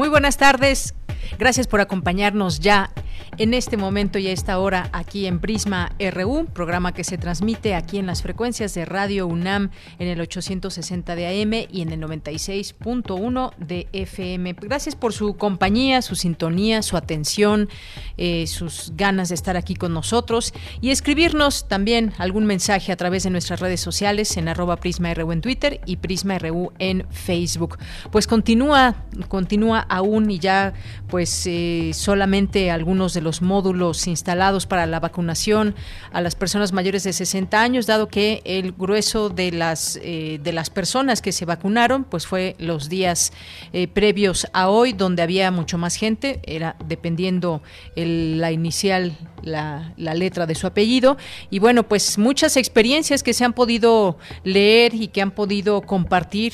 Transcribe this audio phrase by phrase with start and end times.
[0.00, 0.94] Muy buenas tardes.
[1.40, 2.90] Gracias por acompañarnos ya
[3.38, 7.74] en este momento y a esta hora aquí en Prisma RU, programa que se transmite
[7.74, 12.00] aquí en las frecuencias de Radio UNAM en el 860 de AM y en el
[12.02, 14.54] 96.1 de FM.
[14.60, 17.70] Gracias por su compañía, su sintonía, su atención,
[18.18, 20.52] eh, sus ganas de estar aquí con nosotros
[20.82, 25.32] y escribirnos también algún mensaje a través de nuestras redes sociales en arroba Prisma RU
[25.32, 27.78] en Twitter y Prisma RU en Facebook.
[28.10, 28.96] Pues continúa,
[29.28, 30.74] continúa aún y ya
[31.08, 35.74] pues eh, solamente algunos de los módulos instalados para la vacunación
[36.12, 40.52] a las personas mayores de 60 años, dado que el grueso de las eh, de
[40.52, 43.32] las personas que se vacunaron, pues fue los días
[43.72, 47.62] eh, previos a hoy, donde había mucho más gente, era dependiendo
[47.96, 51.16] la inicial, la, la letra de su apellido,
[51.50, 56.52] y bueno, pues muchas experiencias que se han podido leer y que han podido compartir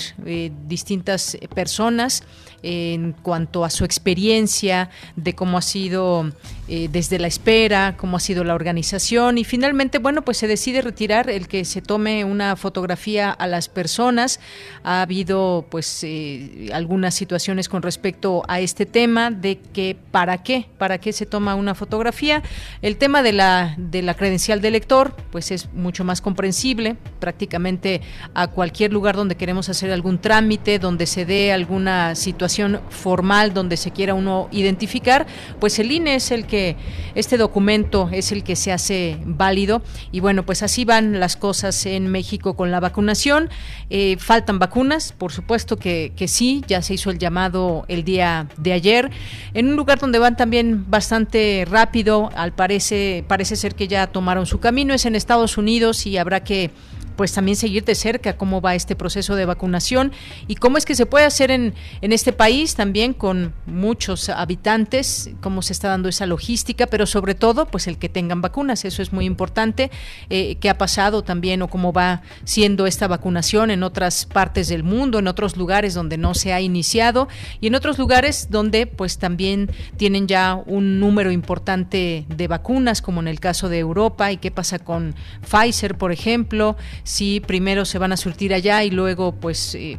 [0.67, 2.23] distintas personas
[2.63, 6.33] en cuanto a su experiencia, de cómo ha sido
[6.69, 10.83] eh, desde la espera, cómo ha sido la organización y finalmente, bueno, pues se decide
[10.83, 14.41] retirar el que se tome una fotografía a las personas.
[14.83, 20.67] Ha habido pues eh, algunas situaciones con respecto a este tema de que para qué,
[20.79, 22.43] para qué se toma una fotografía.
[22.83, 28.01] El tema de la, de la credencial de lector, pues es mucho más comprensible, prácticamente
[28.35, 32.46] a cualquier lugar donde queremos hacer algún trámite, donde se dé alguna situación
[32.91, 35.27] formal, donde se quiera uno identificar,
[35.61, 36.77] pues el INE es el que
[37.15, 41.87] este documento es el que se hace válido y bueno, pues así van las cosas
[41.87, 43.51] en México con la vacunación.
[43.91, 48.49] Eh, faltan vacunas, por supuesto que, que sí, ya se hizo el llamado el día
[48.57, 49.11] de ayer,
[49.55, 54.47] en un lugar donde van también bastante rápido, al parece, parece ser que ya tomaron
[54.47, 56.71] su camino, es en Estados Unidos y habrá que
[57.17, 60.13] pues también seguir de cerca cómo va este proceso de vacunación
[60.47, 65.31] y cómo es que se puede hacer en, en este país también con muchos habitantes,
[65.41, 69.03] cómo se está dando esa logística, pero sobre todo pues el que tengan vacunas, eso
[69.03, 69.91] es muy importante,
[70.31, 74.83] eh, qué ha pasado también o cómo va siendo esta vacunación en otras partes del
[74.83, 77.29] mundo, en otros lugares donde no se ha iniciado
[77.61, 83.21] y en otros lugares donde pues también tienen ya un número importante de vacunas, como
[83.21, 85.15] en el caso de Europa y qué pasa con
[85.49, 89.97] Pfizer, por ejemplo, si primero se van a surtir allá y luego pues eh,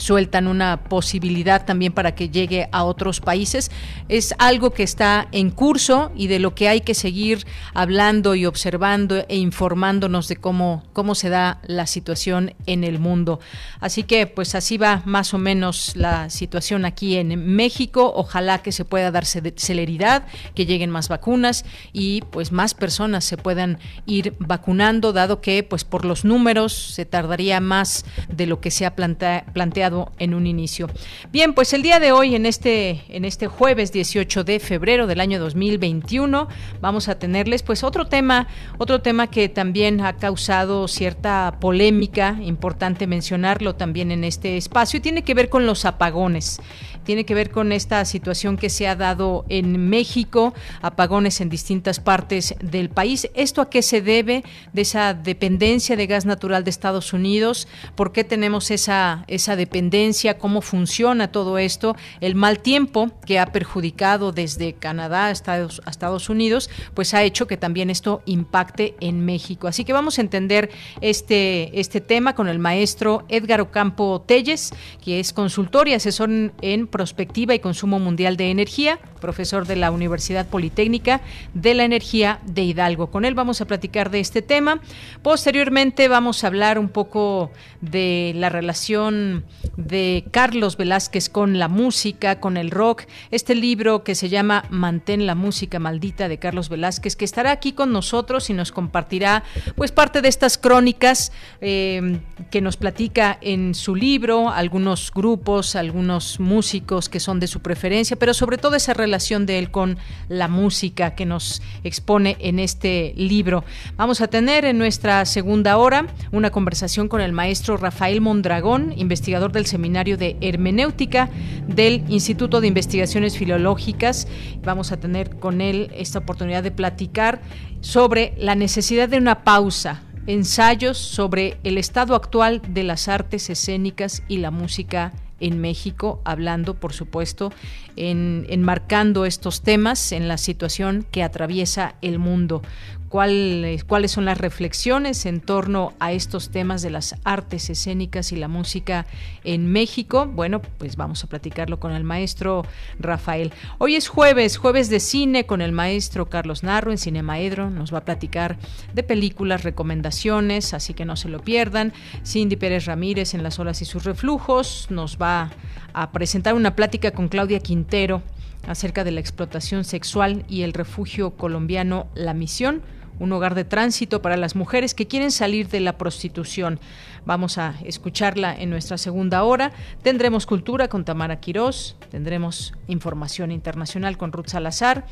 [0.00, 3.70] sueltan una posibilidad también para que llegue a otros países.
[4.08, 8.46] Es algo que está en curso y de lo que hay que seguir hablando y
[8.46, 13.40] observando e informándonos de cómo, cómo se da la situación en el mundo.
[13.80, 18.12] Así que pues así va más o menos la situación aquí en México.
[18.16, 23.36] Ojalá que se pueda darse celeridad, que lleguen más vacunas y pues más personas se
[23.36, 28.70] puedan ir vacunando, dado que pues por los números se tardaría más de lo que
[28.70, 30.88] se ha planteado en un inicio.
[31.32, 35.20] Bien, pues el día de hoy, en este, en este jueves 18 de febrero del
[35.20, 36.48] año 2021,
[36.80, 43.06] vamos a tenerles pues otro tema, otro tema que también ha causado cierta polémica, importante
[43.06, 46.60] mencionarlo también en este espacio, y tiene que ver con los apagones
[47.04, 52.00] tiene que ver con esta situación que se ha dado en México, apagones en distintas
[52.00, 53.28] partes del país.
[53.34, 57.68] ¿Esto a qué se debe de esa dependencia de gas natural de Estados Unidos?
[57.94, 60.38] ¿Por qué tenemos esa, esa dependencia?
[60.38, 61.96] ¿Cómo funciona todo esto?
[62.20, 67.22] El mal tiempo que ha perjudicado desde Canadá a Estados, a Estados Unidos, pues ha
[67.22, 69.68] hecho que también esto impacte en México.
[69.68, 70.70] Así que vamos a entender
[71.00, 74.72] este, este tema con el maestro Edgar Ocampo Telles,
[75.02, 79.90] que es consultor y asesor en Prospectiva y Consumo Mundial de Energía, profesor de la
[79.90, 81.20] Universidad Politécnica
[81.54, 83.10] de la Energía de Hidalgo.
[83.10, 84.80] Con él vamos a platicar de este tema.
[85.22, 89.44] Posteriormente vamos a hablar un poco de la relación
[89.76, 93.04] de Carlos Velázquez con la música, con el rock.
[93.30, 97.72] Este libro que se llama Mantén la música maldita de Carlos Velázquez, que estará aquí
[97.72, 99.44] con nosotros y nos compartirá
[99.76, 102.18] pues parte de estas crónicas eh,
[102.50, 108.16] que nos platica en su libro, algunos grupos, algunos músicos que son de su preferencia,
[108.16, 109.98] pero sobre todo esa relación de él con
[110.28, 113.64] la música que nos expone en este libro.
[113.96, 119.52] Vamos a tener en nuestra segunda hora una conversación con el maestro Rafael Mondragón, investigador
[119.52, 121.30] del Seminario de Hermenéutica
[121.66, 124.26] del Instituto de Investigaciones Filológicas.
[124.62, 127.40] Vamos a tener con él esta oportunidad de platicar
[127.80, 134.22] sobre la necesidad de una pausa ensayos sobre el estado actual de las artes escénicas
[134.28, 137.52] y la música en México, hablando, por supuesto,
[137.96, 142.62] en, enmarcando estos temas en la situación que atraviesa el mundo
[143.10, 148.46] cuáles son las reflexiones en torno a estos temas de las artes escénicas y la
[148.46, 149.04] música
[149.42, 150.26] en México.
[150.26, 152.64] Bueno, pues vamos a platicarlo con el maestro
[153.00, 153.52] Rafael.
[153.78, 157.68] Hoy es jueves, jueves de cine con el maestro Carlos Narro en Cinemaedro.
[157.68, 158.58] Nos va a platicar
[158.94, 161.92] de películas, recomendaciones, así que no se lo pierdan.
[162.24, 165.50] Cindy Pérez Ramírez en Las olas y sus reflujos nos va
[165.94, 168.22] a presentar una plática con Claudia Quintero
[168.68, 172.82] acerca de la explotación sexual y el refugio colombiano La Misión
[173.20, 176.80] un hogar de tránsito para las mujeres que quieren salir de la prostitución.
[177.24, 179.72] Vamos a escucharla en nuestra segunda hora.
[180.02, 185.06] Tendremos cultura con Tamara Quirós, tendremos información internacional con Ruth Salazar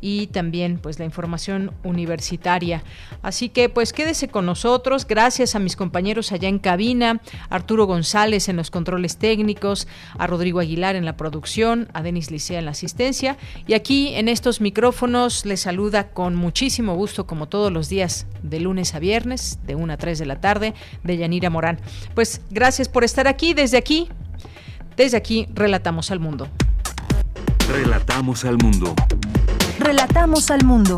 [0.00, 2.82] y también pues la información universitaria.
[3.22, 5.06] Así que pues quédese con nosotros.
[5.06, 9.86] Gracias a mis compañeros allá en cabina, Arturo González en los controles técnicos,
[10.18, 13.36] a Rodrigo Aguilar en la producción, a Denis Licea en la asistencia
[13.66, 18.60] y aquí en estos micrófonos les saluda con muchísimo gusto como todos los días de
[18.60, 20.74] lunes a viernes de 1 a 3 de la tarde
[21.04, 21.78] de Yanira Morán.
[22.14, 23.54] Pues gracias por estar aquí.
[23.54, 24.08] Desde aquí,
[24.96, 26.48] desde aquí, relatamos al mundo.
[27.68, 28.94] Relatamos al mundo.
[29.78, 30.96] Relatamos al mundo.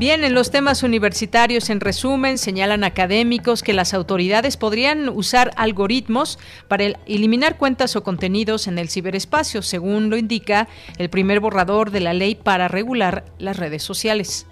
[0.00, 6.38] Bien, en los temas universitarios, en resumen, señalan académicos que las autoridades podrían usar algoritmos
[6.68, 12.00] para eliminar cuentas o contenidos en el ciberespacio, según lo indica el primer borrador de
[12.00, 14.46] la ley para regular las redes sociales.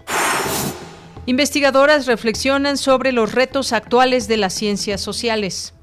[1.28, 5.74] Investigadoras reflexionan sobre los retos actuales de las ciencias sociales.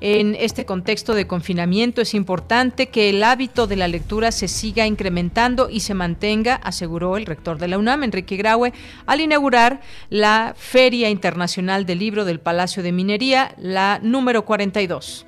[0.00, 4.86] En este contexto de confinamiento es importante que el hábito de la lectura se siga
[4.86, 8.72] incrementando y se mantenga, aseguró el rector de la UNAM, Enrique Graue,
[9.04, 9.80] al inaugurar
[10.10, 15.26] la Feria Internacional del Libro del Palacio de Minería, la número 42.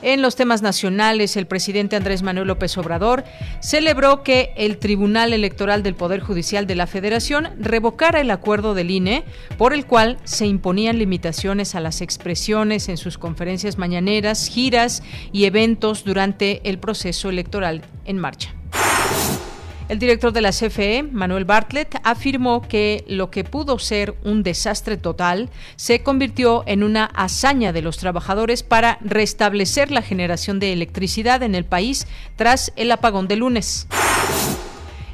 [0.00, 3.24] En los temas nacionales, el presidente Andrés Manuel López Obrador
[3.60, 8.92] celebró que el Tribunal Electoral del Poder Judicial de la Federación revocara el acuerdo del
[8.92, 9.24] INE
[9.56, 15.02] por el cual se imponían limitaciones a las expresiones en sus conferencias mañaneras, giras
[15.32, 18.57] y eventos durante el proceso electoral en marcha.
[19.88, 24.98] El director de la CFE, Manuel Bartlett, afirmó que lo que pudo ser un desastre
[24.98, 31.42] total se convirtió en una hazaña de los trabajadores para restablecer la generación de electricidad
[31.42, 32.06] en el país
[32.36, 33.86] tras el apagón de lunes.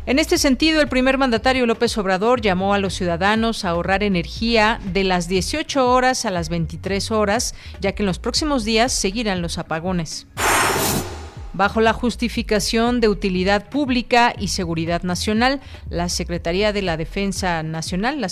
[0.06, 4.80] En este sentido, el primer mandatario López Obrador llamó a los ciudadanos a ahorrar energía
[4.92, 9.40] de las 18 horas a las 23 horas, ya que en los próximos días seguirán
[9.40, 10.26] los apagones
[11.54, 15.60] bajo la justificación de utilidad pública y seguridad nacional.
[15.88, 18.28] La Secretaría de la Defensa Nacional, la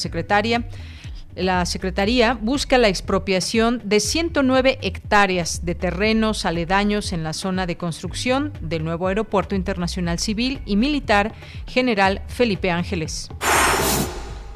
[1.34, 7.78] la Secretaría busca la expropiación de 109 hectáreas de terrenos aledaños en la zona de
[7.78, 11.32] construcción del nuevo Aeropuerto Internacional Civil y Militar
[11.66, 13.30] General Felipe Ángeles.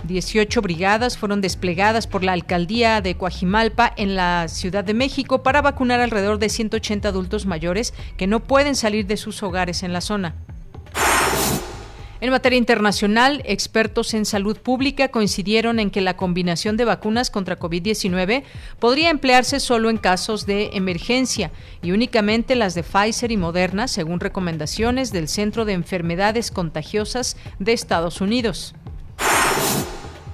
[0.06, 5.62] 18 brigadas fueron desplegadas por la alcaldía de Coajimalpa en la Ciudad de México para
[5.62, 10.00] vacunar alrededor de 180 adultos mayores que no pueden salir de sus hogares en la
[10.00, 10.34] zona.
[12.18, 17.58] En materia internacional, expertos en salud pública coincidieron en que la combinación de vacunas contra
[17.58, 18.42] COVID-19
[18.78, 21.50] podría emplearse solo en casos de emergencia
[21.82, 27.74] y únicamente las de Pfizer y Moderna, según recomendaciones del Centro de Enfermedades Contagiosas de
[27.74, 28.74] Estados Unidos.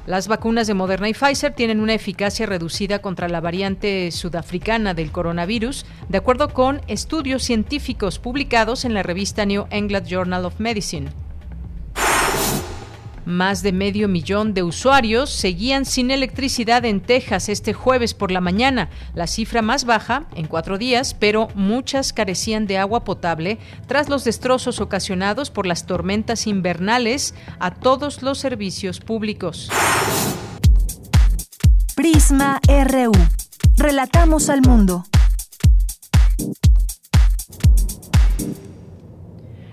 [0.04, 5.12] Las vacunas de Moderna y Pfizer tienen una eficacia reducida contra la variante sudafricana del
[5.12, 11.10] coronavirus, de acuerdo con estudios científicos publicados en la revista New England Journal of Medicine.
[13.24, 18.40] Más de medio millón de usuarios seguían sin electricidad en Texas este jueves por la
[18.40, 24.08] mañana, la cifra más baja en cuatro días, pero muchas carecían de agua potable tras
[24.08, 29.70] los destrozos ocasionados por las tormentas invernales a todos los servicios públicos.
[31.94, 33.12] Prisma RU.
[33.76, 35.04] Relatamos al mundo.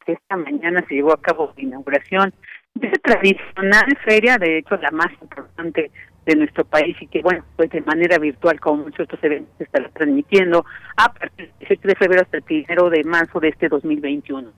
[0.06, 2.32] esta mañana se llevó a cabo la inauguración
[2.74, 5.90] de esa tradicional feria, de hecho la más importante
[6.26, 9.64] de nuestro país y que, bueno, pues de manera virtual, como muchos estos eventos se
[9.64, 10.64] estará transmitiendo
[10.96, 14.50] a partir del 7 de febrero hasta el primero de marzo de este 2021.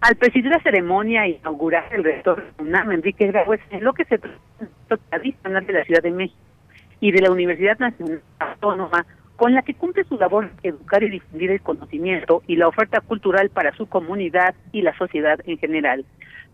[0.00, 4.36] Al presidir la ceremonia inaugural el rector UNAM, Enrique Grau, en lo que se trata
[5.10, 6.40] tradicional de la Ciudad de México
[7.00, 9.06] y de la Universidad Nacional Autónoma
[9.42, 13.50] con la que cumple su labor educar y difundir el conocimiento y la oferta cultural
[13.50, 16.04] para su comunidad y la sociedad en general.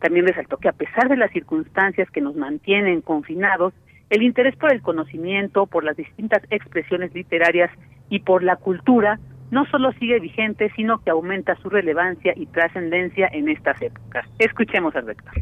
[0.01, 3.75] También resaltó que a pesar de las circunstancias que nos mantienen confinados,
[4.09, 7.71] el interés por el conocimiento, por las distintas expresiones literarias
[8.09, 13.29] y por la cultura no solo sigue vigente, sino que aumenta su relevancia y trascendencia
[13.31, 14.27] en estas épocas.
[14.39, 15.35] Escuchemos al rector.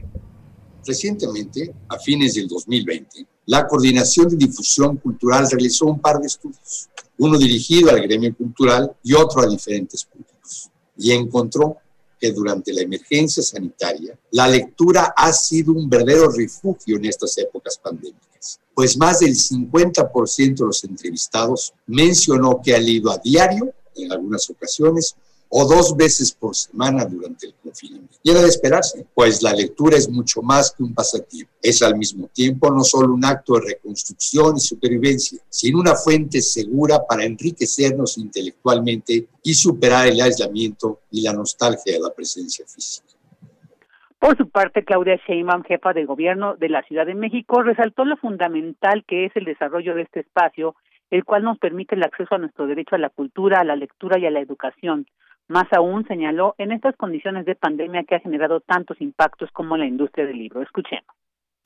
[0.86, 6.88] Recientemente, a fines del 2020, la Coordinación de Difusión Cultural realizó un par de estudios
[7.18, 10.70] uno dirigido al gremio cultural y otro a diferentes públicos.
[10.98, 11.76] Y encontró
[12.18, 17.78] que durante la emergencia sanitaria, la lectura ha sido un verdadero refugio en estas épocas
[17.82, 24.12] pandémicas, pues más del 50% de los entrevistados mencionó que ha leído a diario, en
[24.12, 25.14] algunas ocasiones,
[25.48, 28.16] o dos veces por semana durante el confinamiento.
[28.22, 31.52] Y era de esperarse, pues la lectura es mucho más que un pasatiempo.
[31.62, 36.40] Es al mismo tiempo no solo un acto de reconstrucción y supervivencia, sino una fuente
[36.42, 43.06] segura para enriquecernos intelectualmente y superar el aislamiento y la nostalgia de la presencia física.
[44.18, 48.16] Por su parte, Claudia Sheinbaum, jefa de gobierno de la Ciudad de México, resaltó lo
[48.16, 50.74] fundamental que es el desarrollo de este espacio,
[51.10, 54.18] el cual nos permite el acceso a nuestro derecho a la cultura, a la lectura
[54.18, 55.06] y a la educación,
[55.48, 59.86] más aún señaló en estas condiciones de pandemia que ha generado tantos impactos como la
[59.86, 60.62] industria del libro.
[60.62, 61.06] Escuchemos.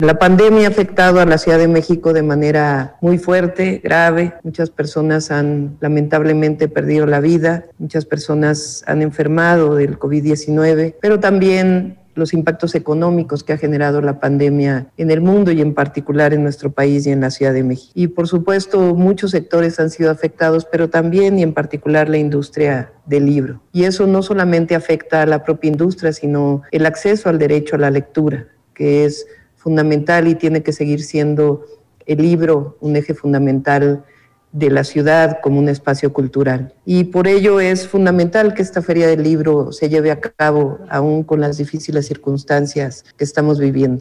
[0.01, 4.33] La pandemia ha afectado a la Ciudad de México de manera muy fuerte, grave.
[4.43, 11.99] Muchas personas han lamentablemente perdido la vida, muchas personas han enfermado del COVID-19, pero también
[12.21, 16.45] los impactos económicos que ha generado la pandemia en el mundo y en particular en
[16.45, 17.91] nuestro país y en la Ciudad de México.
[17.95, 22.93] Y por supuesto, muchos sectores han sido afectados, pero también y en particular la industria
[23.07, 23.61] del libro.
[23.73, 27.81] Y eso no solamente afecta a la propia industria, sino el acceso al derecho a
[27.81, 31.65] la lectura, que es fundamental y tiene que seguir siendo
[32.07, 34.05] el libro un eje fundamental
[34.53, 36.73] de la ciudad como un espacio cultural.
[36.85, 41.23] Y por ello es fundamental que esta Feria del Libro se lleve a cabo aún
[41.23, 44.01] con las difíciles circunstancias que estamos viviendo.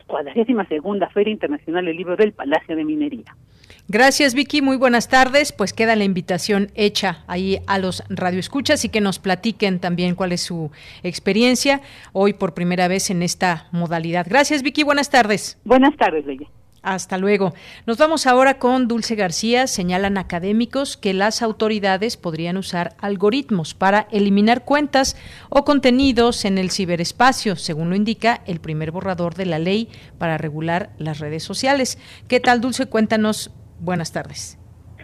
[0.06, 3.36] 42 segunda Feria Internacional del Libro del Palacio de Minería.
[3.90, 5.50] Gracias Vicky, muy buenas tardes.
[5.50, 10.32] Pues queda la invitación hecha ahí a los radioescuchas y que nos platiquen también cuál
[10.32, 10.70] es su
[11.02, 11.80] experiencia
[12.12, 14.26] hoy por primera vez en esta modalidad.
[14.28, 15.56] Gracias Vicky, buenas tardes.
[15.64, 16.46] Buenas tardes, Leia.
[16.82, 17.54] Hasta luego.
[17.86, 19.66] Nos vamos ahora con Dulce García.
[19.66, 25.16] Señalan académicos que las autoridades podrían usar algoritmos para eliminar cuentas
[25.48, 30.36] o contenidos en el ciberespacio, según lo indica el primer borrador de la ley para
[30.36, 31.98] regular las redes sociales.
[32.28, 32.86] ¿Qué tal, Dulce?
[32.86, 33.50] Cuéntanos.
[33.80, 34.58] Buenas tardes.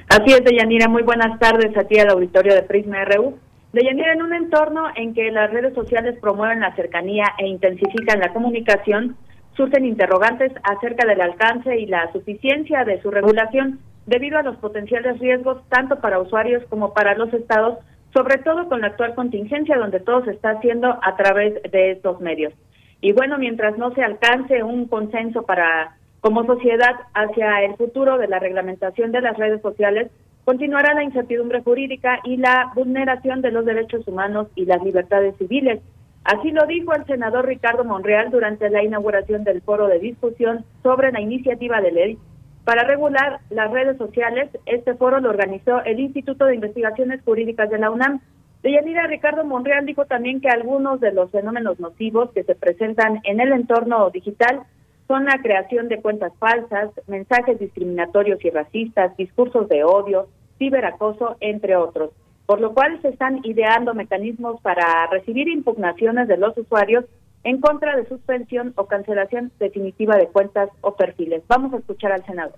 [0.08, 0.88] Así es, Deyanira.
[0.88, 3.38] Muy buenas tardes a ti al auditorio de Prisma RU.
[3.72, 8.32] Deyanira, en un entorno en que las redes sociales promueven la cercanía e intensifican la
[8.32, 9.16] comunicación,
[9.56, 15.18] surgen interrogantes acerca del alcance y la suficiencia de su regulación debido a los potenciales
[15.18, 17.78] riesgos tanto para usuarios como para los estados,
[18.12, 22.20] sobre todo con la actual contingencia donde todo se está haciendo a través de estos
[22.20, 22.52] medios.
[23.00, 28.28] Y bueno, mientras no se alcance un consenso para como sociedad hacia el futuro de
[28.28, 30.10] la reglamentación de las redes sociales,
[30.46, 35.82] continuará la incertidumbre jurídica y la vulneración de los derechos humanos y las libertades civiles.
[36.24, 41.12] Así lo dijo el senador Ricardo Monreal durante la inauguración del foro de discusión sobre
[41.12, 42.18] la iniciativa de ley
[42.64, 44.48] para regular las redes sociales.
[44.64, 48.22] Este foro lo organizó el Instituto de Investigaciones Jurídicas de la UNAM.
[48.62, 53.40] Deyanira Ricardo Monreal dijo también que algunos de los fenómenos nocivos que se presentan en
[53.40, 54.62] el entorno digital
[55.06, 61.76] son la creación de cuentas falsas, mensajes discriminatorios y racistas, discursos de odio, ciberacoso, entre
[61.76, 62.10] otros
[62.46, 67.04] por lo cual se están ideando mecanismos para recibir impugnaciones de los usuarios
[67.42, 71.42] en contra de suspensión o cancelación definitiva de cuentas o perfiles.
[71.48, 72.54] Vamos a escuchar al senador.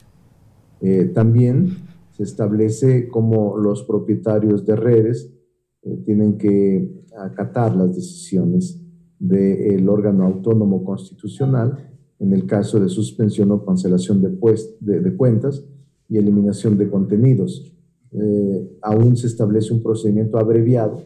[0.81, 1.69] Eh, también
[2.13, 5.33] se establece cómo los propietarios de redes
[5.83, 8.81] eh, tienen que acatar las decisiones
[9.19, 15.65] del órgano autónomo constitucional en el caso de suspensión o cancelación de, pues, de cuentas
[16.09, 17.73] y eliminación de contenidos.
[18.13, 21.03] Eh, aún se establece un procedimiento abreviado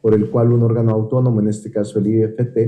[0.00, 2.58] por el cual un órgano autónomo, en este caso el IFT,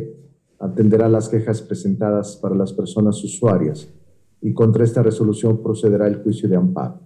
[0.58, 3.92] atenderá las quejas presentadas para las personas usuarias
[4.40, 7.00] y contra esta resolución procederá el juicio de amparo.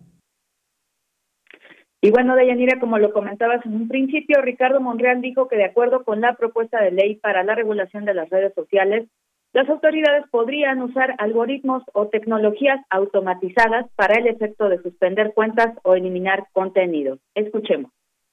[2.00, 6.04] Y bueno, Dayanira, como lo comentabas en un principio, Ricardo Monreal dijo que de acuerdo
[6.04, 9.08] con la propuesta de ley para la regulación de las redes sociales,
[9.52, 15.94] las autoridades podrían usar algoritmos o tecnologías automatizadas para el efecto de suspender cuentas o
[15.94, 17.18] eliminar contenidos.
[17.34, 17.90] Escuchemos.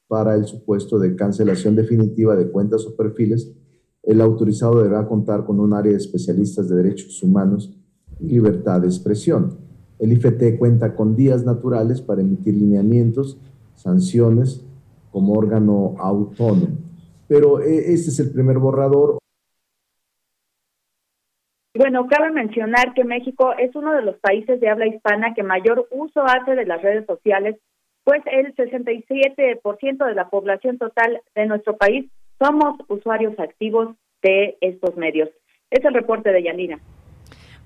[0.07, 3.55] Para el supuesto de cancelación definitiva de cuentas o perfiles,
[4.03, 7.73] el autorizado deberá contar con un área de especialistas de derechos humanos
[8.19, 9.57] y libertad de expresión.
[9.97, 13.39] El IFT cuenta con días naturales para emitir lineamientos,
[13.75, 14.63] sanciones
[15.11, 16.77] como órgano autónomo.
[17.27, 19.17] Pero eh, este es el primer borrador.
[21.77, 25.85] Bueno, cabe mencionar que México es uno de los países de habla hispana que mayor
[25.91, 27.57] uso hace de las redes sociales,
[28.05, 32.09] pues el 67% de la población total de nuestro país
[32.39, 35.29] somos usuarios activos de estos medios.
[35.69, 36.79] Es el reporte de Yanina.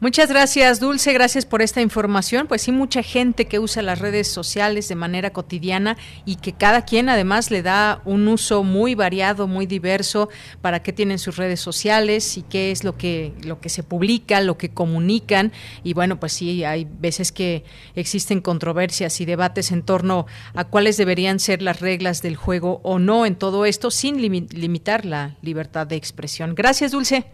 [0.02, 1.12] Muchas gracias, Dulce.
[1.12, 2.48] Gracias por esta información.
[2.48, 6.86] Pues sí, mucha gente que usa las redes sociales de manera cotidiana y que cada
[6.86, 10.30] quien además le da un uso muy variado, muy diverso
[10.62, 14.40] para qué tienen sus redes sociales y qué es lo que lo que se publica,
[14.40, 15.52] lo que comunican.
[15.84, 20.96] Y bueno, pues sí, hay veces que existen controversias y debates en torno a cuáles
[20.96, 25.88] deberían ser las reglas del juego o no en todo esto, sin limitar la libertad
[25.88, 26.56] de expresión.
[26.56, 27.26] Gracias, Dulce.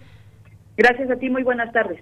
[0.78, 1.30] Gracias a ti.
[1.30, 2.02] Muy buenas tardes.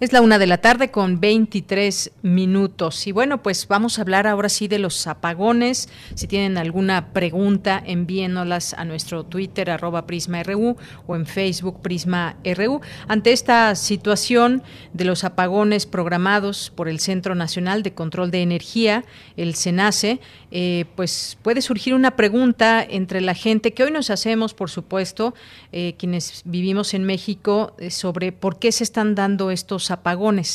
[0.00, 3.06] Es la una de la tarde con 23 minutos.
[3.06, 5.88] Y bueno, pues vamos a hablar ahora sí de los apagones.
[6.16, 10.76] Si tienen alguna pregunta, envíenolas a nuestro Twitter, arroba PrismaRU,
[11.06, 12.80] o en Facebook, PrismaRU.
[13.06, 19.04] Ante esta situación de los apagones programados por el Centro Nacional de Control de Energía,
[19.36, 20.18] el CENACE,
[20.50, 25.34] eh, pues puede surgir una pregunta entre la gente que hoy nos hacemos, por supuesto,
[25.70, 29.93] eh, quienes vivimos en México, eh, sobre por qué se están dando estos apagones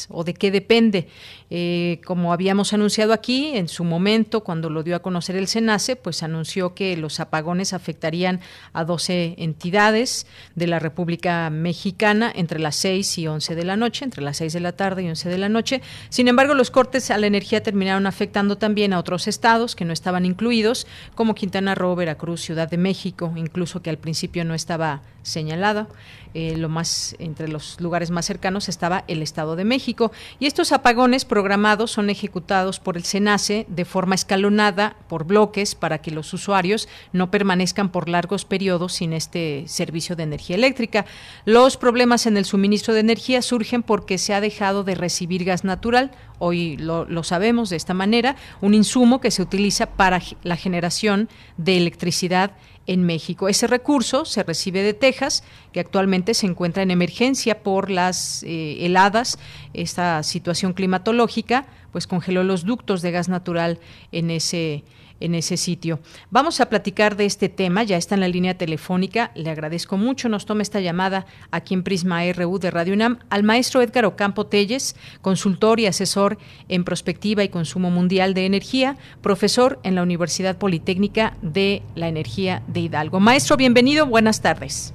[0.09, 1.07] o de qué depende.
[1.51, 5.95] Eh, como habíamos anunciado aquí, en su momento, cuando lo dio a conocer el SENACE,
[5.95, 8.39] pues anunció que los apagones afectarían
[8.73, 14.05] a 12 entidades de la República Mexicana entre las 6 y 11 de la noche,
[14.05, 15.81] entre las 6 de la tarde y 11 de la noche.
[16.09, 19.93] Sin embargo, los cortes a la energía terminaron afectando también a otros estados que no
[19.93, 20.85] estaban incluidos,
[21.15, 25.87] como Quintana Roo, Veracruz, Ciudad de México, incluso que al principio no estaba señalado.
[26.35, 30.71] Eh, lo más entre los lugares más cercanos estaba el Estado de México y estos
[30.71, 36.33] apagones programados son ejecutados por el SENACE de forma escalonada por bloques para que los
[36.33, 41.05] usuarios no permanezcan por largos periodos sin este servicio de energía eléctrica.
[41.45, 45.63] Los problemas en el suministro de energía surgen porque se ha dejado de recibir gas
[45.63, 50.57] natural, hoy lo, lo sabemos de esta manera, un insumo que se utiliza para la
[50.57, 52.51] generación de electricidad
[52.89, 53.47] en México.
[53.47, 58.83] Ese recurso se recibe de Texas, que actualmente se encuentra en emergencia por las eh,
[58.83, 59.37] heladas.
[59.75, 63.79] Esta situación climatológica pues congeló los ductos de gas natural
[64.11, 64.83] en ese
[65.19, 65.99] en ese sitio.
[66.31, 70.29] Vamos a platicar de este tema, ya está en la línea telefónica, le agradezco mucho,
[70.29, 74.45] nos toma esta llamada aquí en Prisma RU de Radio UNAM al maestro Edgar Ocampo
[74.47, 80.57] Telles, consultor y asesor en prospectiva y consumo mundial de energía, profesor en la Universidad
[80.57, 83.19] Politécnica de la Energía de Hidalgo.
[83.19, 84.93] Maestro, bienvenido, buenas tardes.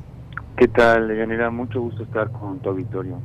[0.57, 1.51] ¿Qué tal, Yanira?
[1.51, 3.21] Mucho gusto estar con tu auditorio.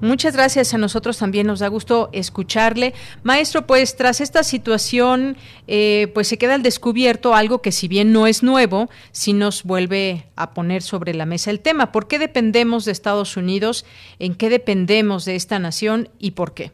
[0.00, 0.74] Muchas gracias.
[0.74, 2.92] A nosotros también nos da gusto escucharle.
[3.22, 8.12] Maestro, pues tras esta situación, eh, pues se queda al descubierto algo que si bien
[8.12, 11.92] no es nuevo, sí nos vuelve a poner sobre la mesa el tema.
[11.92, 13.86] ¿Por qué dependemos de Estados Unidos?
[14.18, 16.72] ¿En qué dependemos de esta nación y por qué?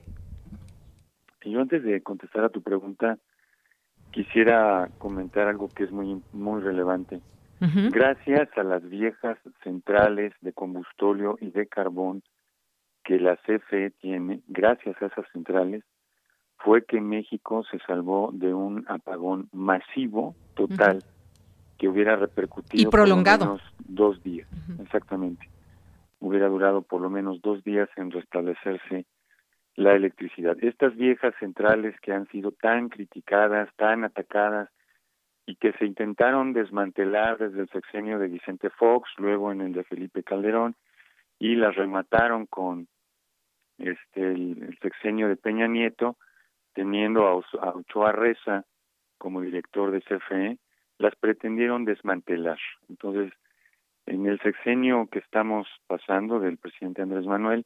[1.44, 3.18] Yo antes de contestar a tu pregunta,
[4.12, 7.20] quisiera comentar algo que es muy, muy relevante.
[7.60, 12.22] Gracias a las viejas centrales de combustorio y de carbón
[13.10, 15.82] que la CFE tiene, gracias a esas centrales,
[16.58, 21.02] fue que México se salvó de un apagón masivo, total,
[21.76, 23.38] que hubiera repercutido y prolongado.
[23.38, 24.48] por lo menos dos días,
[24.80, 25.50] exactamente.
[26.20, 29.06] Hubiera durado por lo menos dos días en restablecerse
[29.74, 30.56] la electricidad.
[30.62, 34.68] Estas viejas centrales que han sido tan criticadas, tan atacadas
[35.46, 39.82] y que se intentaron desmantelar desde el sexenio de Vicente Fox, luego en el de
[39.82, 40.76] Felipe Calderón,
[41.40, 42.86] y las remataron con
[43.80, 46.16] este el, sexenio de Peña Nieto,
[46.74, 47.32] teniendo a,
[47.66, 48.64] a Ochoa Reza
[49.18, 50.58] como director de CFE,
[50.98, 52.58] las pretendieron desmantelar.
[52.88, 53.32] Entonces,
[54.06, 57.64] en el sexenio que estamos pasando del presidente Andrés Manuel,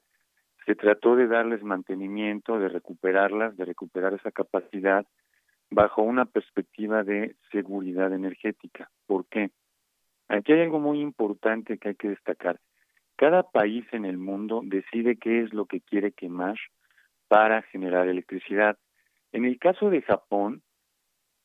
[0.66, 5.07] se trató de darles mantenimiento, de recuperarlas, de recuperar esa capacidad
[5.70, 8.90] bajo una perspectiva de seguridad energética.
[9.07, 9.50] ¿Por qué?
[10.29, 12.61] Aquí hay algo muy importante que hay que destacar.
[13.16, 16.57] Cada país en el mundo decide qué es lo que quiere quemar
[17.29, 18.77] para generar electricidad.
[19.33, 20.62] En el caso de Japón,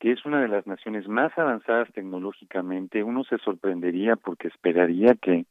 [0.00, 5.46] que es una de las naciones más avanzadas tecnológicamente, uno se sorprendería porque esperaría que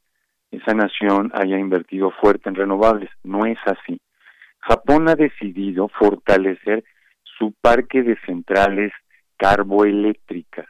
[0.50, 3.10] esa nación haya invertido fuerte en renovables.
[3.22, 4.00] No es así.
[4.58, 6.84] Japón ha decidido fortalecer
[7.22, 8.92] su parque de centrales
[9.38, 10.66] carboeléctricas.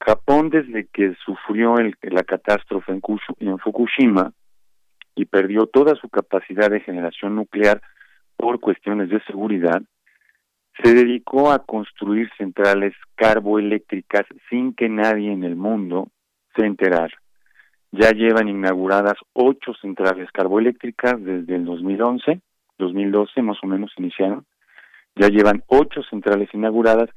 [0.00, 4.32] Japón, desde que sufrió la catástrofe en Fukushima,
[5.18, 7.82] y perdió toda su capacidad de generación nuclear
[8.36, 9.82] por cuestiones de seguridad,
[10.80, 16.08] se dedicó a construir centrales carboeléctricas sin que nadie en el mundo
[16.56, 17.16] se enterara.
[17.90, 22.40] Ya llevan inauguradas ocho centrales carboeléctricas desde el 2011,
[22.78, 24.46] 2012 más o menos iniciaron.
[25.16, 27.10] Ya llevan ocho centrales inauguradas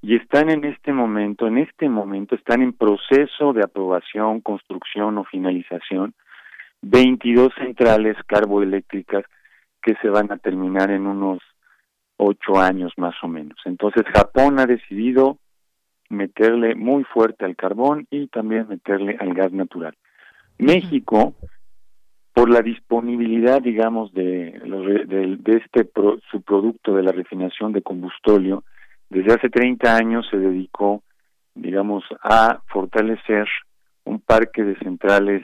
[0.00, 5.24] y están en este momento, en este momento están en proceso de aprobación, construcción o
[5.24, 6.14] finalización
[6.82, 9.24] 22 centrales carboeléctricas
[9.82, 11.38] que se van a terminar en unos
[12.16, 13.58] ocho años más o menos.
[13.64, 15.38] Entonces Japón ha decidido
[16.10, 19.94] meterle muy fuerte al carbón y también meterle al gas natural.
[20.58, 21.34] México,
[22.32, 24.60] por la disponibilidad, digamos, de,
[25.06, 25.88] de, este
[26.30, 28.64] su producto de la refinación de combustóleo,
[29.10, 31.02] desde hace 30 años se dedicó,
[31.54, 33.46] digamos, a fortalecer
[34.04, 35.42] un parque de centrales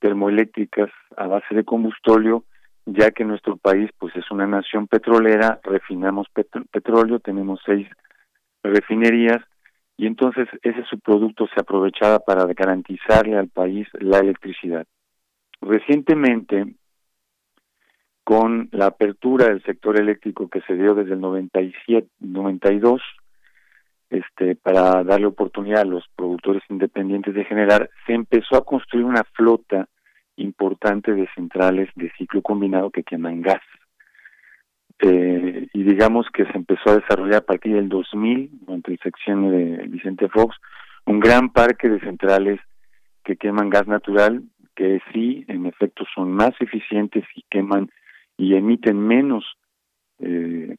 [0.00, 2.44] termoeléctricas a base de combustóleo,
[2.86, 6.26] ya que nuestro país pues es una nación petrolera, refinamos
[6.72, 7.86] petróleo, tenemos seis
[8.62, 9.42] refinerías
[9.96, 14.86] y entonces ese subproducto se aprovechaba para garantizarle al país la electricidad.
[15.60, 16.74] Recientemente,
[18.24, 23.02] con la apertura del sector eléctrico que se dio desde el 97, 92,
[24.10, 29.22] este, para darle oportunidad a los productores independientes de generar, se empezó a construir una
[29.34, 29.88] flota
[30.36, 33.62] importante de centrales de ciclo combinado que queman gas.
[35.02, 39.50] eh, y digamos que se empezó a desarrollar a partir del 2000, durante el sección
[39.50, 40.56] de Vicente Fox,
[41.06, 42.60] un gran parque de centrales
[43.24, 44.42] que queman gas natural,
[44.74, 47.90] que sí, en efecto, son más eficientes y queman
[48.36, 49.44] y emiten menos
[50.18, 50.76] eh,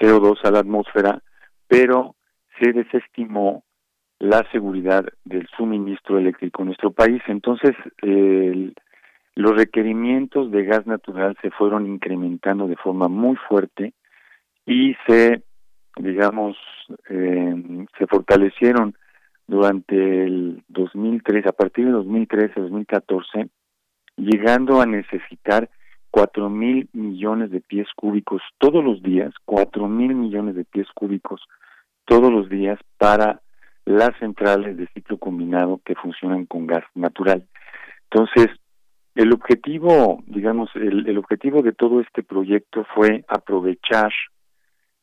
[0.00, 1.22] CO2 a la atmósfera,
[1.66, 2.14] pero
[2.60, 3.64] se desestimó
[4.18, 7.22] la seguridad del suministro eléctrico en nuestro país.
[7.28, 7.74] Entonces,
[9.34, 13.94] los requerimientos de gas natural se fueron incrementando de forma muy fuerte
[14.66, 15.42] y se,
[15.96, 16.56] digamos,
[17.08, 18.94] eh, se fortalecieron
[19.46, 23.48] durante el 2013, a partir de 2013-2014,
[24.16, 25.70] llegando a necesitar
[26.10, 31.40] cuatro mil millones de pies cúbicos todos los días, cuatro mil millones de pies cúbicos
[32.08, 33.40] todos los días para
[33.84, 37.46] las centrales de ciclo combinado que funcionan con gas natural.
[38.10, 38.48] Entonces,
[39.14, 44.12] el objetivo, digamos, el, el objetivo de todo este proyecto fue aprovechar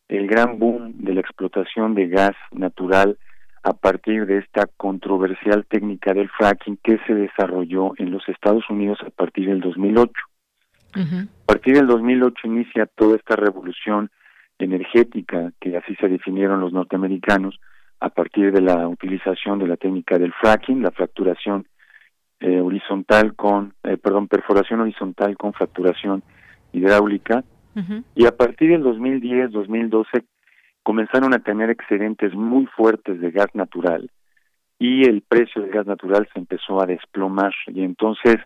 [0.08, 3.18] el gran boom de la explotación de gas natural
[3.63, 9.00] a partir de esta controversial técnica del fracking que se desarrolló en los Estados Unidos
[9.06, 10.12] a partir del 2008.
[10.96, 14.10] A partir del 2008 inicia toda esta revolución
[14.60, 17.60] energética que así se definieron los norteamericanos
[18.00, 21.68] a partir de la utilización de la técnica del fracking, la fracturación
[22.39, 26.24] eh, horizontal con, eh, perdón, perforación horizontal con fracturación
[26.72, 27.44] hidráulica.
[28.15, 30.24] Y a partir del 2010-2012
[30.82, 34.10] comenzaron a tener excedentes muy fuertes de gas natural
[34.80, 38.38] y el precio del gas natural se empezó a desplomar y entonces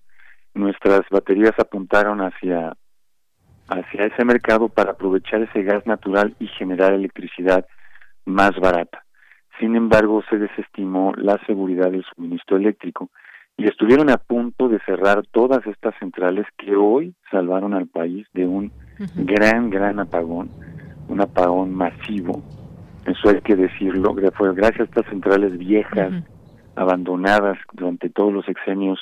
[0.54, 2.74] nuestras baterías apuntaron hacia
[3.70, 7.66] hacia ese mercado para aprovechar ese gas natural y generar electricidad
[8.26, 9.04] más barata.
[9.60, 13.10] Sin embargo, se desestimó la seguridad del suministro eléctrico
[13.58, 18.48] y estuvieron a punto de cerrar todas estas centrales que hoy salvaron al país de
[18.48, 18.72] un
[19.16, 20.50] gran, gran apagón
[21.10, 22.42] un apagón masivo,
[23.06, 26.24] eso hay que decirlo, fue gracias a estas centrales viejas,
[26.76, 29.00] abandonadas durante todos los exenios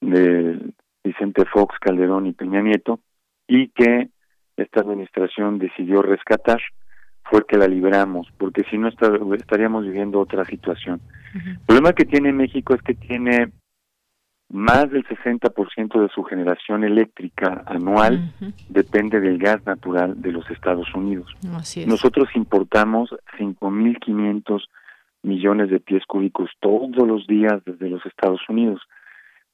[0.00, 0.58] de
[1.02, 3.00] Vicente Fox, Calderón y Peña Nieto,
[3.46, 4.08] y que
[4.56, 6.60] esta administración decidió rescatar,
[7.24, 11.00] fue que la libramos, porque si no estaríamos viviendo otra situación.
[11.34, 13.50] El problema que tiene México es que tiene
[14.50, 18.32] más del 60% de su generación eléctrica anual
[18.68, 21.34] depende del gas natural de los Estados Unidos.
[21.86, 24.62] Nosotros importamos 5.500
[25.22, 28.80] millones de pies cúbicos todos los días desde los Estados Unidos.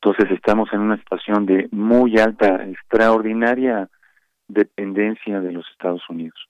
[0.03, 3.91] Entonces estamos en una situación de muy alta, extraordinaria
[4.49, 6.50] dependencia de los Estados Unidos.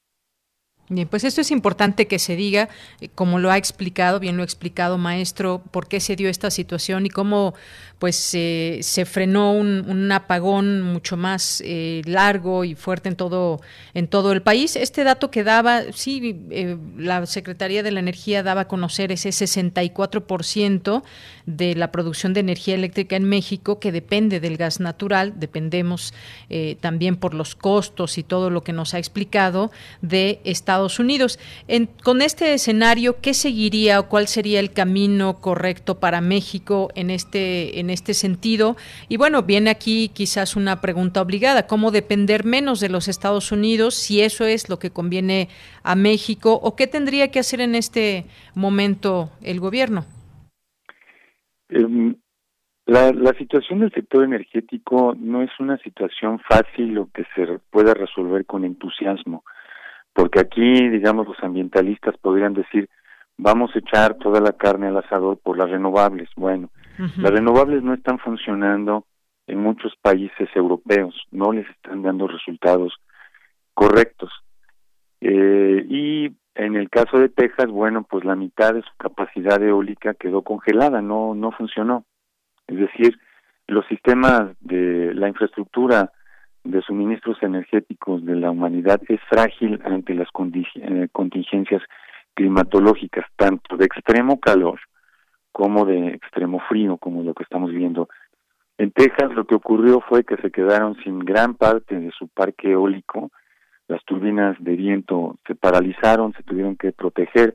[0.92, 2.68] Bien, pues esto es importante que se diga,
[3.00, 6.50] eh, como lo ha explicado, bien lo ha explicado maestro, por qué se dio esta
[6.50, 7.54] situación y cómo
[8.00, 13.60] pues se frenó un, apagón mucho más eh, largo y fuerte en todo
[13.92, 14.74] en todo el país.
[14.74, 19.28] Este dato que daba, sí, eh, la Secretaría de la Energía daba a conocer ese
[19.28, 21.02] 64%
[21.44, 26.14] de la producción de energía eléctrica en México que depende del gas natural, dependemos
[26.80, 31.38] también por los costos y todo lo que nos ha explicado de Estados Unidos.
[32.02, 37.80] con este escenario, ¿qué seguiría o cuál sería el camino correcto para México en este,
[37.80, 38.76] en este sentido?
[39.08, 43.94] Y bueno, viene aquí quizás una pregunta obligada, ¿cómo depender menos de los Estados Unidos
[43.94, 45.48] si eso es lo que conviene
[45.82, 50.04] a México o qué tendría que hacer en este momento el gobierno?
[51.68, 52.16] Em,
[52.86, 57.94] la, la, situación del sector energético no es una situación fácil o que se pueda
[57.94, 59.44] resolver con entusiasmo
[60.12, 62.88] porque aquí, digamos, los ambientalistas podrían decir,
[63.36, 66.28] vamos a echar toda la carne al asador por las renovables.
[66.36, 66.70] Bueno,
[67.16, 69.06] las renovables no están funcionando
[69.46, 72.94] en muchos países europeos, no les están dando resultados
[73.74, 74.30] correctos.
[75.20, 80.14] Eh, y en el caso de Texas, bueno, pues la mitad de su capacidad eólica
[80.14, 82.04] quedó congelada, no, no funcionó.
[82.66, 83.18] Es decir,
[83.66, 86.12] los sistemas de la infraestructura
[86.64, 91.82] de suministros energéticos de la humanidad es frágil ante las eh, contingencias
[92.34, 94.80] climatológicas, tanto de extremo calor
[95.52, 98.08] como de extremo frío, como lo que estamos viendo.
[98.78, 102.70] En Texas lo que ocurrió fue que se quedaron sin gran parte de su parque
[102.70, 103.30] eólico,
[103.88, 107.54] las turbinas de viento se paralizaron, se tuvieron que proteger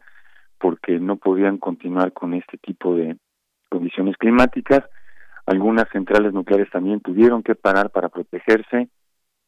[0.59, 3.15] porque no podían continuar con este tipo de
[3.69, 4.83] condiciones climáticas.
[5.45, 8.89] Algunas centrales nucleares también tuvieron que parar para protegerse.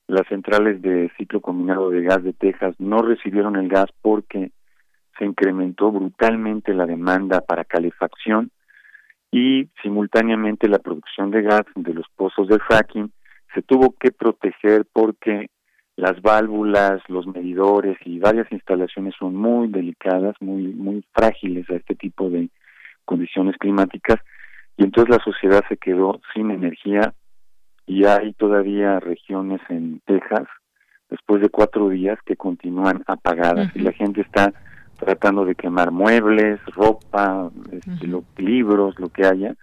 [0.07, 4.51] Las centrales de ciclo combinado de gas de Texas no recibieron el gas porque
[5.17, 8.51] se incrementó brutalmente la demanda para calefacción
[9.31, 13.11] y simultáneamente la producción de gas de los pozos del fracking
[13.53, 15.49] se tuvo que proteger porque
[15.95, 21.95] las válvulas, los medidores y varias instalaciones son muy delicadas, muy muy frágiles a este
[21.95, 22.49] tipo de
[23.03, 24.17] condiciones climáticas
[24.77, 27.13] y entonces la sociedad se quedó sin energía
[27.85, 30.47] y hay todavía regiones en Texas
[31.09, 34.53] después de cuatro días que continúan apagadas y la gente está
[34.97, 39.55] tratando de quemar muebles, ropa, este, libros, lo que haya,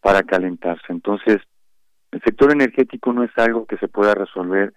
[0.00, 0.86] para calentarse.
[0.88, 1.38] Entonces,
[2.10, 4.72] el sector energético no es algo que se pueda resolver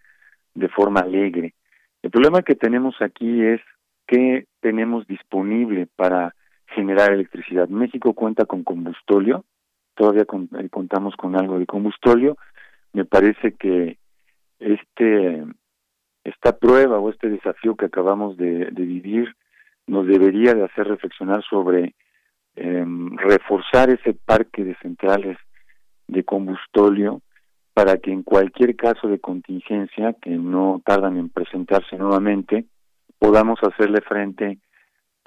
[0.53, 1.53] de forma alegre.
[2.01, 3.61] El problema que tenemos aquí es
[4.07, 6.35] qué tenemos disponible para
[6.67, 7.69] generar electricidad.
[7.69, 9.45] México cuenta con combustóleo,
[9.95, 12.37] todavía eh, contamos con algo de combustóleo.
[12.93, 13.97] Me parece que
[14.59, 15.45] este
[16.23, 19.35] esta prueba o este desafío que acabamos de, vivir
[19.87, 21.95] nos debería de hacer reflexionar sobre
[22.55, 25.37] em, reforzar ese parque de centrales
[26.07, 27.21] de combustóleo
[27.73, 32.65] para que en cualquier caso de contingencia, que no tardan en presentarse nuevamente,
[33.17, 34.59] podamos hacerle frente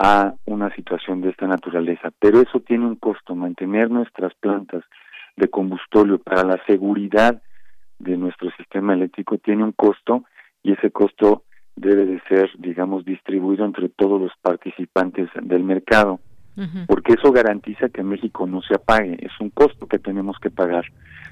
[0.04, 2.10] a una situación de esta naturaleza.
[2.18, 4.84] Pero eso tiene un costo, mantener nuestras plantas
[5.34, 7.40] de combustóleo para la seguridad
[7.98, 10.24] de nuestro sistema eléctrico tiene un costo
[10.62, 16.20] y ese costo debe de ser, digamos, distribuido entre todos los participantes del mercado,
[16.86, 20.84] porque eso garantiza que México no se apague, es un costo que tenemos que pagar.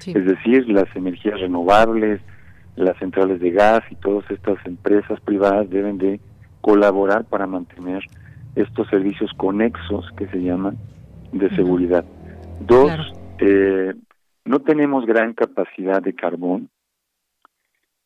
[0.05, 2.21] Es decir, las energías renovables,
[2.75, 6.19] las centrales de gas y todas estas empresas privadas deben de
[6.61, 8.03] colaborar para mantener
[8.55, 10.77] estos servicios conexos que se llaman
[11.31, 12.05] de seguridad.
[12.59, 12.91] Dos,
[13.39, 13.93] eh,
[14.45, 16.69] no tenemos gran capacidad de carbón,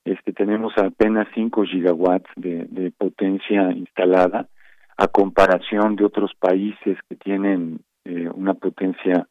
[0.08, 4.48] este, tenemos apenas 5 gigawatts de, potencia instalada
[4.96, 9.28] a comparación de otros países que tienen eh, una potencia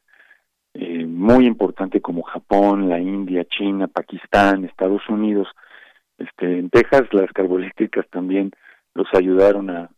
[0.75, 5.47] eh, muy importante como Japón, la India, China, Pakistán, Estados Unidos.
[6.19, 8.51] Este, en Texas las carboeléctricas también
[8.97, 9.89] los ayudaron a,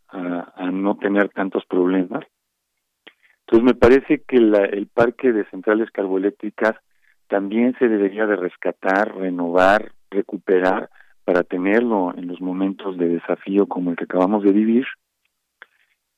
[0.70, 2.24] no tener tantos problemas.
[3.40, 6.76] Entonces me parece que el parque de centrales carboeléctricas
[7.26, 10.90] también se debería de rescatar, renovar, recuperar
[11.24, 14.84] para tenerlo en los momentos de desafío como el que acabamos de vivir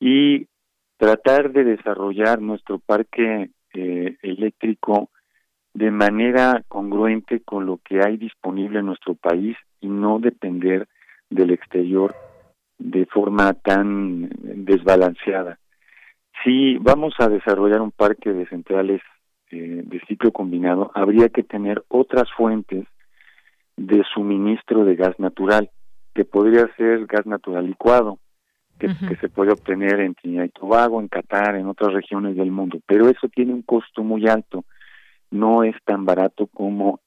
[0.01, 0.49] y
[0.97, 5.11] tratar de desarrollar nuestro parque eh, eléctrico
[5.75, 10.89] de manera congruente con lo que hay disponible en nuestro país y no depender
[11.31, 12.15] del exterior
[12.83, 15.59] de forma tan desbalanceada.
[16.43, 19.01] Si vamos a desarrollar un parque de centrales
[19.53, 22.87] eh, de ciclo combinado, habría que tener otras fuentes
[23.77, 25.71] de suministro de gas natural,
[26.13, 28.19] que podría ser gas natural licuado,
[28.81, 28.89] que,
[29.21, 33.09] se puede obtener en Trinidad y Tobago, en Qatar, en otras regiones del mundo, pero
[33.09, 34.65] eso tiene un costo muy alto,
[35.31, 36.99] no es tan barato como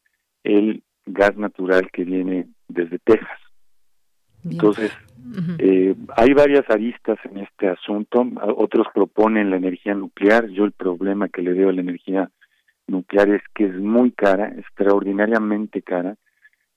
[0.46, 3.40] el gas natural que viene desde Texas.
[4.50, 4.92] Entonces,
[5.58, 8.26] eh, hay varias aristas en este asunto.
[8.58, 10.48] Otros proponen la energía nuclear.
[10.50, 12.30] Yo el problema que le veo a la energía
[12.88, 16.16] nuclear es que es muy cara, extraordinariamente cara,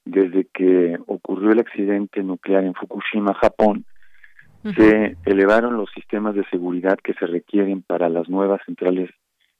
[0.04, 3.84] desde que ocurrió el accidente nuclear en Fukushima, Japón,
[4.74, 9.10] se elevaron los sistemas de seguridad que se requieren para las nuevas centrales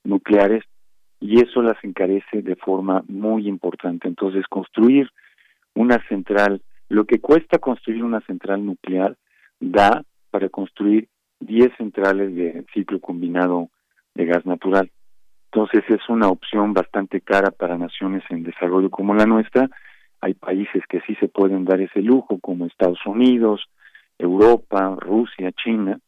[0.05, 0.64] nucleares
[1.21, 4.09] y eso las encarece de forma muy importante.
[4.09, 5.11] Entonces, construir
[5.75, 9.16] una central, lo que cuesta construir una central nuclear,
[9.61, 11.09] da para construir
[11.40, 13.68] 10 centrales de ciclo combinado
[14.14, 14.90] de gas natural.
[15.53, 19.68] Entonces, es una opción bastante cara para naciones en desarrollo como la nuestra,
[20.20, 23.64] hay países que sí se pueden dar ese lujo, como Estados Unidos,
[24.18, 25.98] Europa, Rusia, China,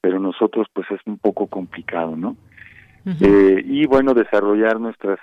[0.00, 2.36] pero nosotros pues es un poco complicado, ¿no?
[3.06, 5.18] eh, y bueno, desarrollar nuestras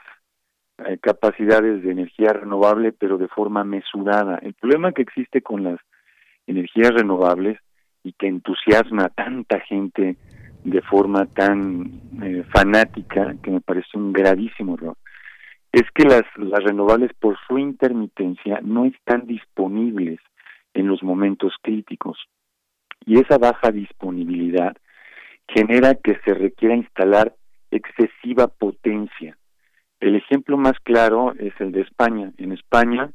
[0.78, 4.40] eh, capacidades de energía renovable, pero de forma mesurada.
[4.42, 5.80] El problema que existe con las
[6.48, 7.60] energías renovables
[8.04, 10.18] y que entusiasma a tanta gente
[10.64, 14.98] de forma tan eh, fanática, que me parece un gravísimo error,
[15.72, 20.20] es que las, las renovables por su intermitencia no están disponibles
[20.74, 22.18] en los momentos críticos
[23.06, 24.76] y esa baja disponibilidad
[25.48, 27.36] genera que se requiera instalar
[27.72, 29.38] excesiva potencia.
[30.00, 32.32] El ejemplo más claro es el de España.
[32.38, 33.12] En España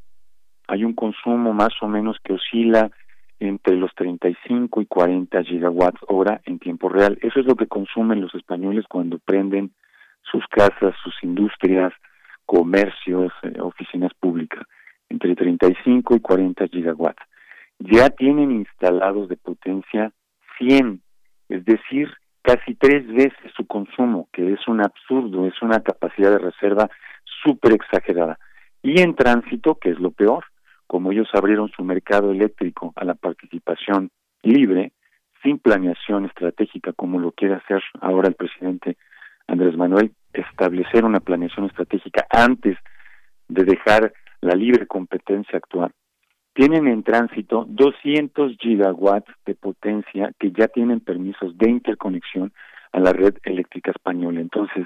[0.67, 2.91] hay un consumo más o menos que oscila
[3.39, 7.17] entre los 35 y 40 gigawatts hora en tiempo real.
[7.21, 9.73] Eso es lo que consumen los españoles cuando prenden
[10.21, 11.91] sus casas, sus industrias,
[12.45, 14.63] comercios, eh, oficinas públicas,
[15.09, 17.23] entre 35 y 40 gigawatts.
[17.79, 20.11] Ya tienen instalados de potencia
[20.59, 21.01] 100,
[21.49, 22.09] es decir,
[22.41, 26.89] casi tres veces su consumo, que es un absurdo, es una capacidad de reserva
[27.43, 28.39] súper exagerada.
[28.81, 30.45] Y en tránsito, que es lo peor,
[30.87, 34.09] como ellos abrieron su mercado eléctrico a la participación
[34.43, 34.91] libre,
[35.43, 38.97] sin planeación estratégica como lo quiere hacer ahora el presidente
[39.47, 42.77] Andrés Manuel, establecer una planeación estratégica antes
[43.47, 45.91] de dejar la libre competencia actuar,
[46.53, 52.51] tienen en tránsito 200 gigawatts de potencia que ya tienen permisos de interconexión
[52.91, 54.41] a la red eléctrica española.
[54.41, 54.85] Entonces,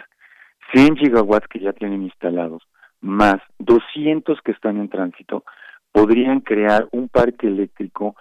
[0.73, 2.63] 100 gigawatts que ya tienen instalados,
[3.01, 5.43] más 200 que están en tránsito,
[5.91, 8.15] podrían crear un parque eléctrico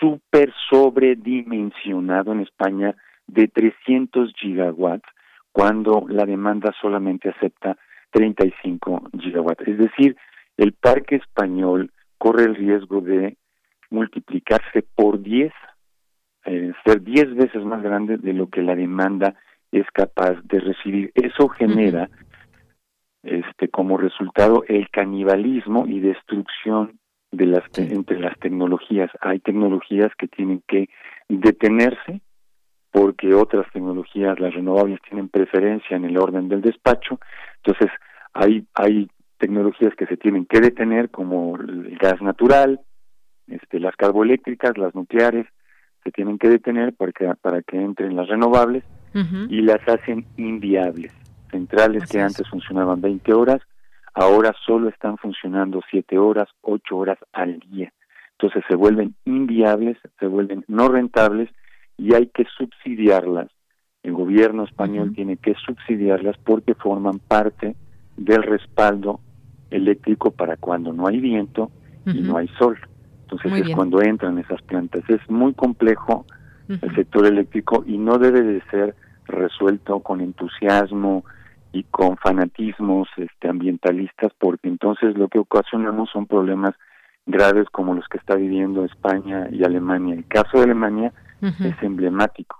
[0.00, 2.94] súper sobredimensionado en España
[3.26, 5.08] de 300 gigawatts,
[5.52, 7.76] cuando la demanda solamente acepta
[8.10, 9.68] 35 gigawatts.
[9.68, 10.16] Es decir,
[10.56, 11.90] el parque español
[12.22, 13.36] corre el riesgo de
[13.90, 15.52] multiplicarse por 10,
[16.44, 19.34] eh, ser 10 veces más grande de lo que la demanda
[19.72, 21.10] es capaz de recibir.
[21.16, 22.08] Eso genera
[23.24, 27.00] este como resultado el canibalismo y destrucción
[27.32, 29.10] de las entre las tecnologías.
[29.20, 30.88] Hay tecnologías que tienen que
[31.28, 32.20] detenerse
[32.92, 37.18] porque otras tecnologías, las renovables, tienen preferencia en el orden del despacho.
[37.64, 37.90] Entonces,
[38.32, 39.08] hay hay
[39.42, 42.80] tecnologías que se tienen que detener como el gas natural,
[43.48, 45.46] este, las carboeléctricas, las nucleares,
[46.04, 48.84] se tienen que detener para que, para que entren las renovables
[49.48, 51.12] y las hacen inviables.
[51.50, 53.60] Centrales que antes funcionaban 20 horas,
[54.14, 57.92] ahora solo están funcionando 7 horas, 8 horas al día.
[58.38, 61.50] Entonces se vuelven inviables, se vuelven no rentables
[61.98, 63.48] y hay que subsidiarlas.
[64.04, 67.74] El gobierno español tiene que subsidiarlas porque forman parte
[68.16, 69.20] del respaldo
[69.72, 71.70] eléctrico para cuando no hay viento
[72.06, 72.78] y no hay sol.
[73.22, 75.02] Entonces es cuando entran esas plantas.
[75.08, 76.26] Es muy complejo
[76.68, 78.94] el sector eléctrico y no debe de ser
[79.26, 81.24] resuelto con entusiasmo
[81.72, 86.74] y con fanatismos este, ambientalistas, porque entonces lo que ocasionamos son problemas
[87.26, 90.14] graves como los que está viviendo España y Alemania.
[90.14, 92.56] El caso de Alemania es emblemático.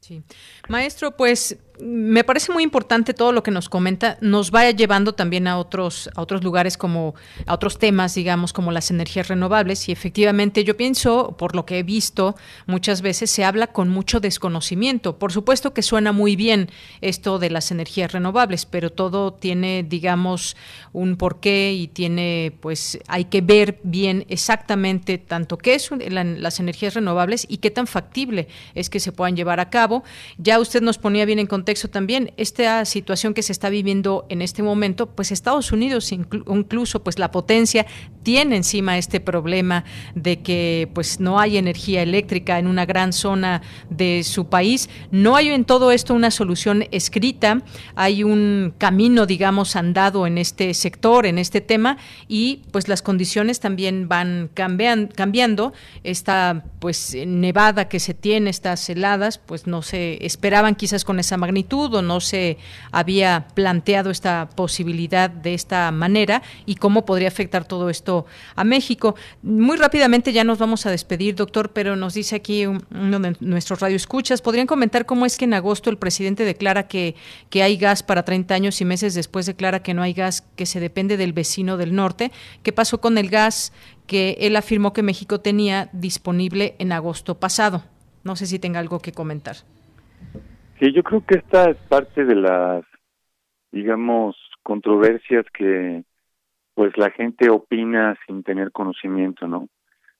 [0.00, 0.22] Sí.
[0.68, 5.46] Maestro, pues me parece muy importante todo lo que nos comenta, nos vaya llevando también
[5.46, 7.14] a otros a otros lugares como
[7.46, 11.78] a otros temas, digamos, como las energías renovables y efectivamente yo pienso, por lo que
[11.78, 12.34] he visto,
[12.66, 15.18] muchas veces se habla con mucho desconocimiento.
[15.18, 16.70] Por supuesto que suena muy bien
[17.00, 20.56] esto de las energías renovables, pero todo tiene, digamos,
[20.92, 26.94] un porqué y tiene pues hay que ver bien exactamente tanto qué es las energías
[26.94, 30.04] renovables y qué tan factible es que se puedan llevar a cabo.
[30.36, 34.42] Ya usted nos ponía bien en contexto también esta situación que se está viviendo en
[34.42, 37.86] este momento, pues Estados Unidos incluso pues la potencia
[38.22, 43.62] tiene encima este problema de que pues no hay energía eléctrica en una gran zona
[43.88, 44.90] de su país.
[45.10, 47.62] No hay en todo esto una solución escrita,
[47.94, 51.96] hay un camino digamos andado en este sector, en este tema
[52.28, 55.72] y pues las condiciones también van cambian, cambiando.
[56.04, 61.36] Esta pues nevada que se tiene, estas heladas, pues no se esperaban quizás con esa
[61.36, 62.58] magnitud o no se
[62.92, 68.26] había planteado esta posibilidad de esta manera y cómo podría afectar todo esto
[68.56, 69.14] a México.
[69.42, 73.80] Muy rápidamente ya nos vamos a despedir, doctor, pero nos dice aquí uno de nuestros
[73.80, 77.14] radioescuchas, ¿podrían comentar cómo es que en agosto el presidente declara que,
[77.48, 80.66] que hay gas para 30 años y meses después declara que no hay gas, que
[80.66, 82.32] se depende del vecino del norte?
[82.62, 83.72] ¿Qué pasó con el gas
[84.06, 87.84] que él afirmó que México tenía disponible en agosto pasado?
[88.22, 89.56] No sé si tenga algo que comentar.
[90.80, 92.84] Sí, yo creo que esta es parte de las,
[93.70, 96.04] digamos, controversias que
[96.72, 99.68] pues la gente opina sin tener conocimiento, ¿no?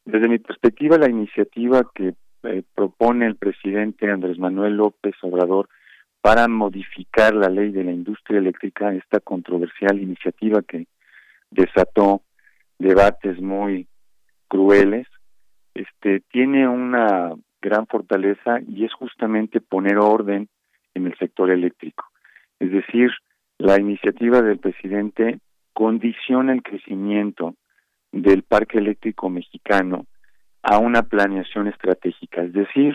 [0.04, 5.70] Desde mi perspectiva, la iniciativa que eh, propone el presidente Andrés Manuel López Obrador
[6.20, 10.86] para modificar la ley de la industria eléctrica, esta controversial iniciativa que
[11.50, 12.20] desató
[12.78, 13.86] debates muy
[14.46, 15.06] crueles,
[15.72, 20.48] este tiene una gran fortaleza y es justamente poner orden
[20.94, 22.04] en el sector eléctrico.
[22.58, 23.10] Es decir,
[23.58, 25.38] la iniciativa del presidente
[25.72, 27.54] condiciona el crecimiento
[28.12, 30.06] del parque eléctrico mexicano
[30.62, 32.42] a una planeación estratégica.
[32.42, 32.94] Es decir,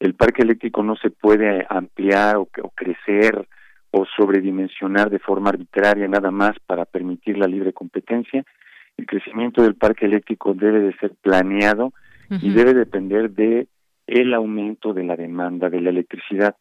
[0.00, 3.46] el parque eléctrico no se puede ampliar o, o crecer
[3.90, 8.44] o sobredimensionar de forma arbitraria nada más para permitir la libre competencia.
[8.96, 11.92] El crecimiento del parque eléctrico debe de ser planeado
[12.28, 13.68] y debe depender de
[14.06, 16.56] el aumento de la demanda de la electricidad.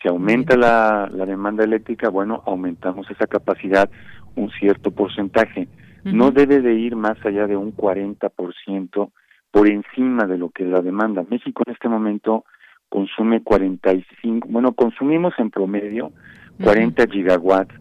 [0.00, 3.90] Si aumenta la, la demanda eléctrica, bueno, aumentamos esa capacidad
[4.36, 5.68] un cierto porcentaje.
[6.04, 9.10] No debe de ir más allá de un 40%
[9.50, 11.24] por encima de lo que es la demanda.
[11.28, 12.44] México en este momento
[12.88, 16.12] consume 45, bueno, consumimos en promedio
[16.62, 17.74] 40 gigawatts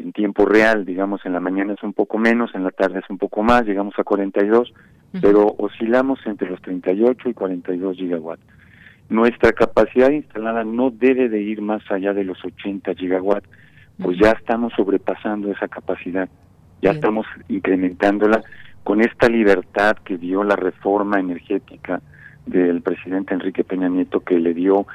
[0.00, 3.10] en tiempo real, digamos, en la mañana es un poco menos, en la tarde es
[3.10, 4.72] un poco más, llegamos a 42,
[5.20, 8.42] pero oscilamos entre los 38 y 42 gigawatts.
[9.08, 13.48] Nuestra capacidad instalada no debe de ir más allá de los 80 gigawatts,
[14.00, 16.28] pues ya estamos sobrepasando esa capacidad,
[16.80, 18.42] ya estamos incrementándola
[18.84, 22.00] con esta libertad que dio la reforma energética
[22.46, 24.86] del presidente Enrique Peña Nieto, que le dio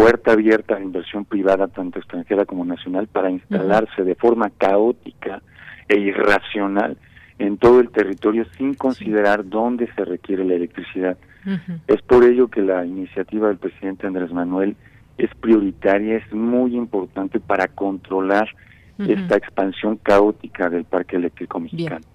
[0.00, 5.42] puerta abierta a la inversión privada, tanto extranjera como nacional, para instalarse de forma caótica
[5.88, 6.96] e irracional
[7.38, 11.18] en todo el territorio sin considerar dónde se requiere la electricidad.
[11.86, 14.74] Es por ello que la iniciativa del presidente Andrés Manuel
[15.18, 18.48] es prioritaria, es muy importante para controlar
[18.98, 22.06] esta expansión caótica del parque eléctrico mexicano.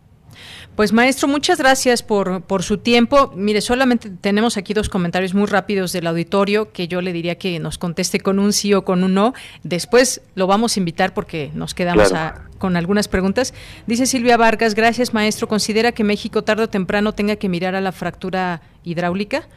[0.76, 3.32] Pues maestro, muchas gracias por, por su tiempo.
[3.36, 7.60] Mire, solamente tenemos aquí dos comentarios muy rápidos del auditorio que yo le diría que
[7.60, 9.34] nos conteste con un sí o con un no.
[9.64, 12.14] Después lo vamos a invitar porque nos quedamos
[12.58, 13.54] con algunas preguntas.
[13.88, 15.48] Dice Silvia Vargas, gracias maestro.
[15.48, 19.48] ¿Considera que México tarde o temprano tenga que mirar a la fractura hidráulica?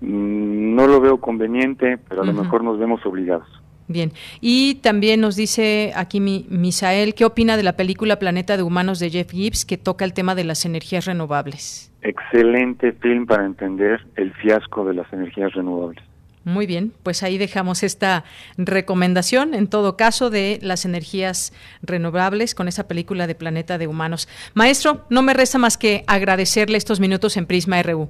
[0.00, 3.48] Mm, no lo veo conveniente, pero a lo mejor nos vemos obligados.
[3.86, 8.62] Bien, y también nos dice aquí mi, Misael, ¿qué opina de la película Planeta de
[8.62, 11.92] Humanos de Jeff Gibbs que toca el tema de las energías renovables?
[12.00, 16.02] Excelente film para entender el fiasco de las energías renovables.
[16.44, 18.24] Muy bien, pues ahí dejamos esta
[18.58, 24.28] recomendación, en todo caso, de las energías renovables con esa película de Planeta de Humanos.
[24.52, 28.08] Maestro, no me resta más que agradecerle estos minutos en Prisma RU.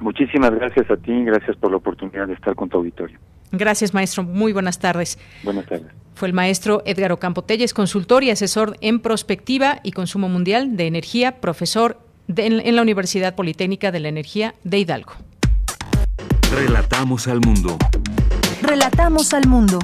[0.00, 3.18] Muchísimas gracias a ti, gracias por la oportunidad de estar con tu auditorio.
[3.52, 4.22] Gracias, maestro.
[4.22, 5.18] Muy buenas tardes.
[5.42, 5.86] Buenas tardes.
[6.14, 10.86] Fue el maestro Edgar Ocampo Telles, consultor y asesor en prospectiva y consumo mundial de
[10.86, 15.12] energía, profesor en la Universidad Politécnica de la Energía de Hidalgo.
[16.50, 17.76] Relatamos al mundo.
[18.62, 19.78] Relatamos al mundo.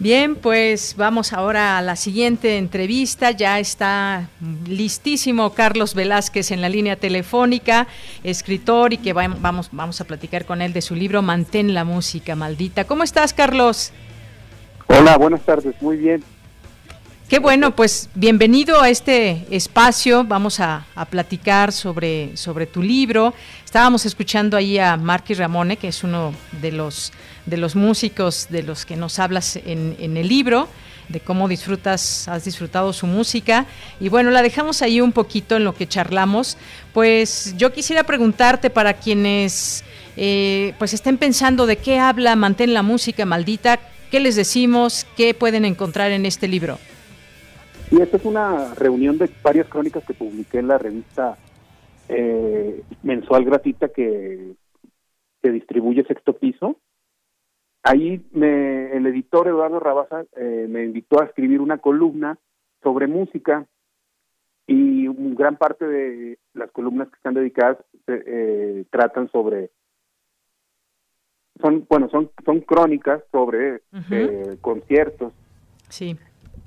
[0.00, 3.32] Bien, pues vamos ahora a la siguiente entrevista.
[3.32, 4.28] Ya está
[4.68, 7.88] listísimo Carlos Velázquez en la línea telefónica,
[8.22, 12.36] escritor y que vamos, vamos a platicar con él de su libro Mantén la música
[12.36, 12.84] maldita.
[12.84, 13.92] ¿Cómo estás, Carlos?
[14.86, 16.22] Hola, buenas tardes, muy bien.
[17.28, 20.24] Qué bueno, pues bienvenido a este espacio.
[20.24, 23.34] Vamos a, platicar sobre, sobre tu libro.
[23.66, 27.12] Estábamos escuchando ahí a Marquis Ramone, que es uno de los,
[27.44, 30.70] de los músicos de los que nos hablas en, en el libro
[31.10, 33.66] de cómo disfrutas, has disfrutado su música.
[34.00, 36.56] Y bueno, la dejamos ahí un poquito en lo que charlamos.
[36.94, 39.84] Pues yo quisiera preguntarte para quienes
[40.16, 43.78] eh, pues estén pensando de qué habla Mantén la música maldita,
[44.10, 45.06] ¿qué les decimos?
[45.14, 46.78] ¿Qué pueden encontrar en este libro?
[47.90, 51.38] Y esta es una reunión de varias crónicas que publiqué en la revista
[52.08, 54.54] eh, mensual gratuita que,
[55.42, 56.76] que distribuye Sexto Piso.
[57.82, 62.38] Ahí me, el editor Eduardo Rabaza eh, me invitó a escribir una columna
[62.82, 63.66] sobre música
[64.66, 69.70] y gran parte de las columnas que están dedicadas eh, tratan sobre
[71.62, 73.80] son bueno son son crónicas sobre
[74.60, 75.32] conciertos.
[75.88, 76.18] Sí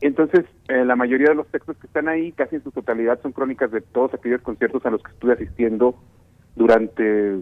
[0.02, 3.32] entonces, eh, la mayoría de los textos que están ahí, casi en su totalidad, son
[3.32, 5.96] crónicas de todos aquellos conciertos a los que estuve asistiendo
[6.56, 7.38] durante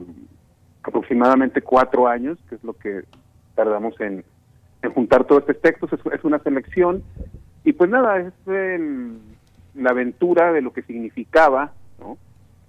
[0.84, 3.04] aproximadamente cuatro años, que es lo que
[3.56, 4.26] tardamos en,
[4.94, 5.90] juntar todos estos textos.
[6.12, 7.02] Es, una selección.
[7.64, 8.34] Y pues nada, es
[9.76, 11.74] la aventura de lo que significaba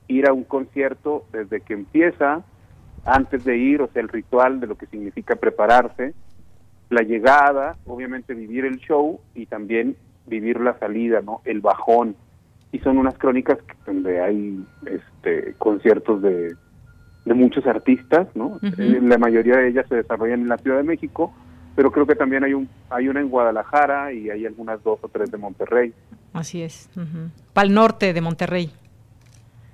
[0.07, 2.43] ir a un concierto desde que empieza,
[3.05, 6.15] antes de ir, o sea, el ritual de lo que significa prepararse,
[6.91, 11.41] la llegada, obviamente vivir el show y también vivir la salida, ¿no?
[11.45, 12.17] El bajón.
[12.73, 16.55] Y son unas crónicas donde hay este conciertos de,
[17.25, 18.59] de muchos artistas, ¿no?
[18.63, 21.33] Eh, la mayoría de ellas se desarrollan en la Ciudad de México,
[21.75, 25.09] pero creo que también hay un hay una en Guadalajara y hay algunas dos o
[25.09, 25.93] tres de Monterrey.
[26.33, 26.91] Así es.
[27.53, 28.71] Pal norte de Monterrey.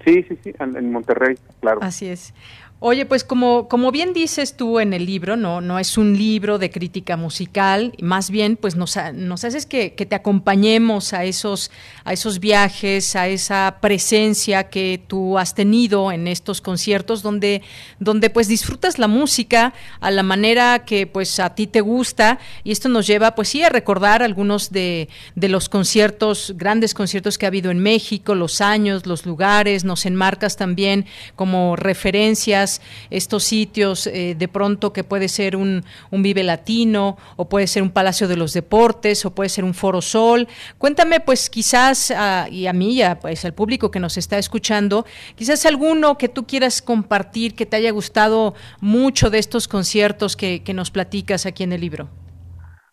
[0.05, 1.81] Sí, sí, sí, en, Monterrey, claro.
[1.83, 2.33] Así es.
[2.79, 6.59] Oye, pues como, como bien dices tú en el libro, no, no es un libro
[6.59, 11.71] de crítica musical, más bien pues nos, nos haces que, que, te acompañemos a esos,
[12.05, 17.63] a esos viajes, a esa presencia que tú has tenido en estos conciertos, donde,
[17.99, 22.73] donde pues disfrutas la música a la manera que pues a ti te gusta, y
[22.73, 27.47] esto nos lleva pues sí a recordar algunos de, de los conciertos, grandes conciertos que
[27.47, 31.07] ha habido en México, los años, los lugares, nos enmarcas también
[31.37, 32.67] como referencias
[33.11, 37.91] estos sitios eh, de pronto que puede ser un, Vive Latino o puede ser un
[37.91, 40.49] Palacio de los Deportes o puede ser un Foro Sol.
[40.79, 42.13] Cuéntame pues quizás
[42.51, 45.05] y a mí y pues al público que nos está escuchando,
[45.35, 50.63] quizás alguno que tú quieras compartir que te haya gustado mucho de estos conciertos que,
[50.77, 52.09] nos platicas aquí en el libro.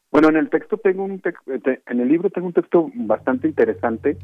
[0.09, 1.21] Bueno, en el texto tengo un
[1.85, 4.17] en el libro tengo un texto bastante interesante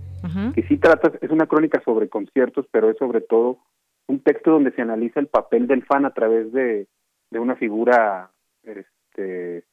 [0.53, 3.57] que sí trata es una crónica sobre conciertos, pero es sobre todo
[4.09, 6.87] un texto donde se analiza el papel del fan a través de,
[7.29, 8.31] de una figura
[8.63, 9.63] este,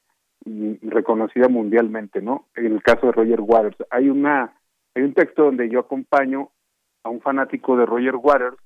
[0.82, 2.47] reconocida mundialmente, ¿no?
[2.55, 4.53] En el caso de Roger Waters, hay una
[4.95, 6.51] hay un texto donde yo acompaño
[7.03, 8.57] a un fanático de Roger Waters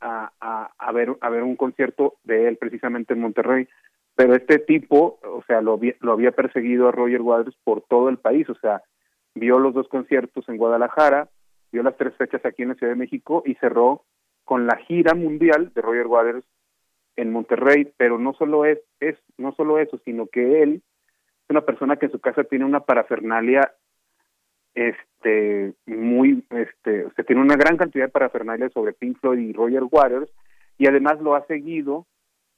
[0.00, 3.68] a, a, a ver a ver un concierto de él precisamente en Monterrey,
[4.14, 8.18] pero este tipo, o sea, lo, lo había perseguido a Roger Waters por todo el
[8.18, 8.82] país, o sea,
[9.34, 11.28] vio los dos conciertos en Guadalajara,
[11.72, 14.04] vio las tres fechas aquí en la Ciudad de México y cerró
[14.48, 16.46] con la gira mundial de Roger Waters
[17.16, 20.82] en Monterrey, pero no solo es, es no solo eso, sino que él
[21.44, 23.74] es una persona que en su casa tiene una parafernalia
[24.72, 29.82] este muy este o tiene una gran cantidad de parafernalia sobre Pink Floyd y Roger
[29.90, 30.30] Waters
[30.78, 32.06] y además lo ha seguido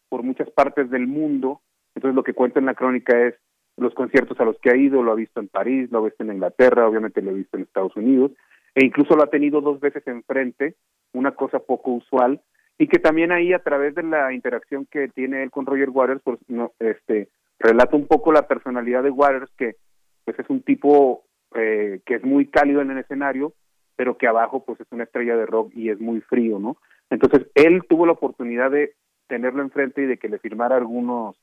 [0.09, 1.61] por muchas partes del mundo.
[1.97, 3.35] Entonces lo que cuenta en la crónica es
[3.77, 6.23] los conciertos a los que ha ido lo ha visto en París lo ha visto
[6.23, 8.31] en Inglaterra obviamente lo ha visto en Estados Unidos
[8.77, 10.77] e incluso lo ha tenido dos veces enfrente
[11.13, 12.41] una cosa poco usual
[12.79, 16.21] y que también ahí a través de la interacción que tiene él con Roger Waters
[16.25, 19.77] pues no, este relata un poco la personalidad de Waters que
[20.25, 23.53] pues es un tipo eh, que es muy cálido en el escenario
[23.97, 26.77] pero que abajo pues es una estrella de rock y es muy frío no
[27.11, 28.95] entonces él tuvo la oportunidad de
[29.27, 31.37] tenerlo enfrente y de que le firmara algunos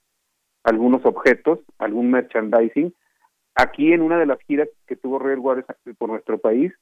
[0.64, 2.94] algunos objetos algún merchandising.
[3.56, 6.74] Aquí en una de las giras que tuvo Roger Waters por nuestro país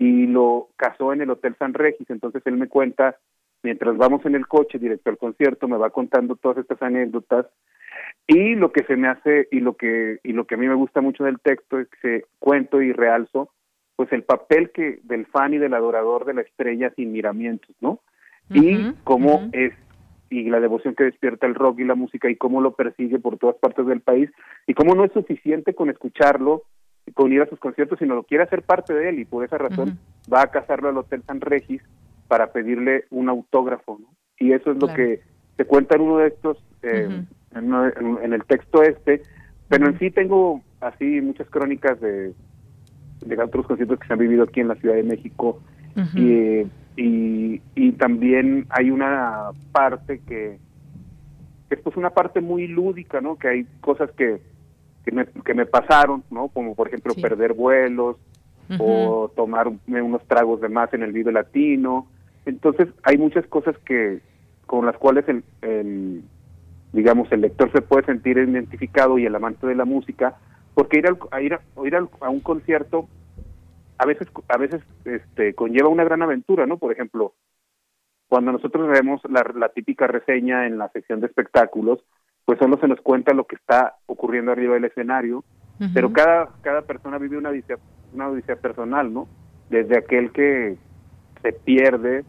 [0.00, 2.08] y lo casó en el Hotel San Regis.
[2.08, 3.18] Entonces él me cuenta,
[3.62, 7.46] mientras vamos en el coche directo al concierto, me va contando todas estas anécdotas
[8.26, 10.74] y lo que se me hace y lo que y lo que a mí me
[10.74, 13.52] gusta mucho del texto es que cuento y realzo
[13.94, 18.00] pues el papel que del fan y del adorador de la estrella sin miramientos, ¿no?
[18.48, 19.74] y cómo es
[20.30, 23.36] y la devoción que despierta el rock y la música y cómo lo persigue por
[23.36, 24.30] todas partes del país
[24.66, 26.62] y cómo no es suficiente con escucharlo
[27.14, 29.58] con ir a sus conciertos, sino lo quiere hacer parte de él y por esa
[29.58, 29.98] razón
[30.32, 31.82] va a casarlo al Hotel San Regis
[32.28, 34.08] para pedirle un autógrafo, ¿no?
[34.38, 35.20] Y eso es lo que
[35.56, 39.22] se cuenta en uno de estos, eh, en, el texto este,
[39.68, 42.32] pero en sí tengo así muchas crónicas de,
[43.20, 45.60] de otros conciertos que se han vivido aquí en la Ciudad de México
[46.14, 50.58] y, y, y también hay una parte que,
[51.68, 53.36] que es pues una parte muy lúdica, ¿no?
[53.36, 54.40] Que hay cosas que
[55.04, 56.48] que me, que me pasaron, ¿no?
[56.48, 58.16] Como por ejemplo perder vuelos
[58.78, 62.06] o tomar unos tragos de más en el video latino.
[62.46, 64.20] Entonces hay muchas cosas que
[64.66, 66.22] con las cuales el, el
[66.92, 70.36] digamos el lector se puede sentir identificado y el amante de la música,
[70.74, 73.08] porque ir a ir, a, ir a, un concierto
[73.98, 76.78] a veces a veces este conlleva una gran aventura, ¿no?
[76.78, 77.34] Por ejemplo,
[78.28, 81.98] cuando nosotros vemos la, la típica reseña en la sección de espectáculos,
[82.50, 85.44] pues solo se nos cuenta lo que está ocurriendo arriba del escenario,
[85.94, 87.76] pero cada, cada persona vive una odisea,
[88.12, 89.28] una odisea personal, ¿no?
[89.68, 90.76] Desde aquel que
[91.42, 92.24] se pierde,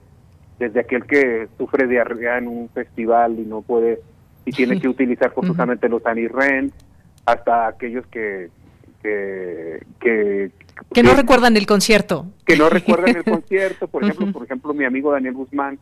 [0.60, 4.00] desde aquel que sufre diarrea en un festival y no puede,
[4.46, 6.72] y tiene que utilizar forzosamente los anirren,
[7.26, 8.52] hasta aquellos que,
[9.02, 10.52] que, que
[10.94, 12.28] que no recuerdan el concierto.
[12.46, 15.80] Que no recuerdan el concierto, por ejemplo, por ejemplo, mi amigo Daniel Guzmán,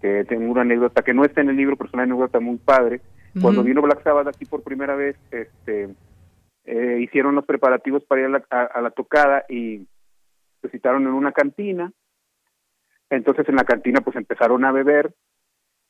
[0.00, 2.58] que tengo una anécdota que no está en el libro, pero es una anécdota muy
[2.58, 3.00] padre,
[3.40, 5.94] cuando vino Black Sabbath aquí por primera vez, este,
[6.64, 9.86] eh, hicieron los preparativos para ir a la, tocada y
[10.60, 11.92] se citaron en una cantina.
[13.10, 15.14] Entonces en la cantina pues empezaron a beber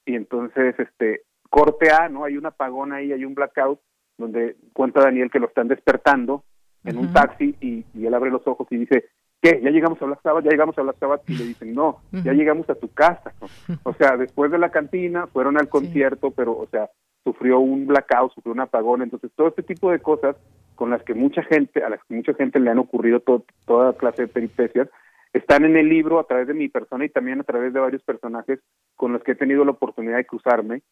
[0.05, 2.25] y entonces este corte A, ¿no?
[2.25, 3.81] Hay un apagón ahí, hay un blackout
[4.19, 6.45] donde cuenta Daniel que lo están despertando
[6.85, 9.05] en un taxi y, y, él abre los ojos y dice,
[9.41, 9.61] ¿qué?
[9.63, 10.45] ¿Ya llegamos a Black Sabbath?
[10.45, 11.23] ¿Ya llegamos a Black Sabbath?
[11.29, 13.33] Y le dicen, no, ya llegamos a tu casa.
[13.85, 16.89] O sea, después de la cantina fueron al concierto, pero, o sea,
[17.25, 20.37] sufrió un blackout, sufrió un apagón, entonces todo este tipo de cosas
[20.75, 24.23] con las que mucha gente, a las que mucha gente le han ocurrido toda clase
[24.23, 24.89] de peripecias,
[25.33, 28.03] están en el libro a través de mi persona y también a través de varios
[28.03, 28.61] personajes
[28.97, 30.83] con los que he tenido la oportunidad de cruzarme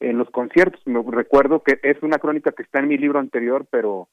[0.00, 0.80] en los conciertos.
[0.86, 4.08] Me recuerdo que es una crónica que está en mi libro anterior, pero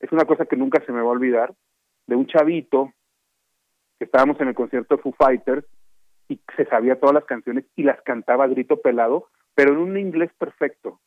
[0.00, 1.54] es una cosa que nunca se me va a olvidar,
[2.06, 2.92] de un chavito
[3.98, 5.64] que estábamos en el concierto de Foo Fighters
[6.28, 9.98] y se sabía todas las canciones y las cantaba a grito pelado, pero en un
[9.98, 11.00] inglés perfecto.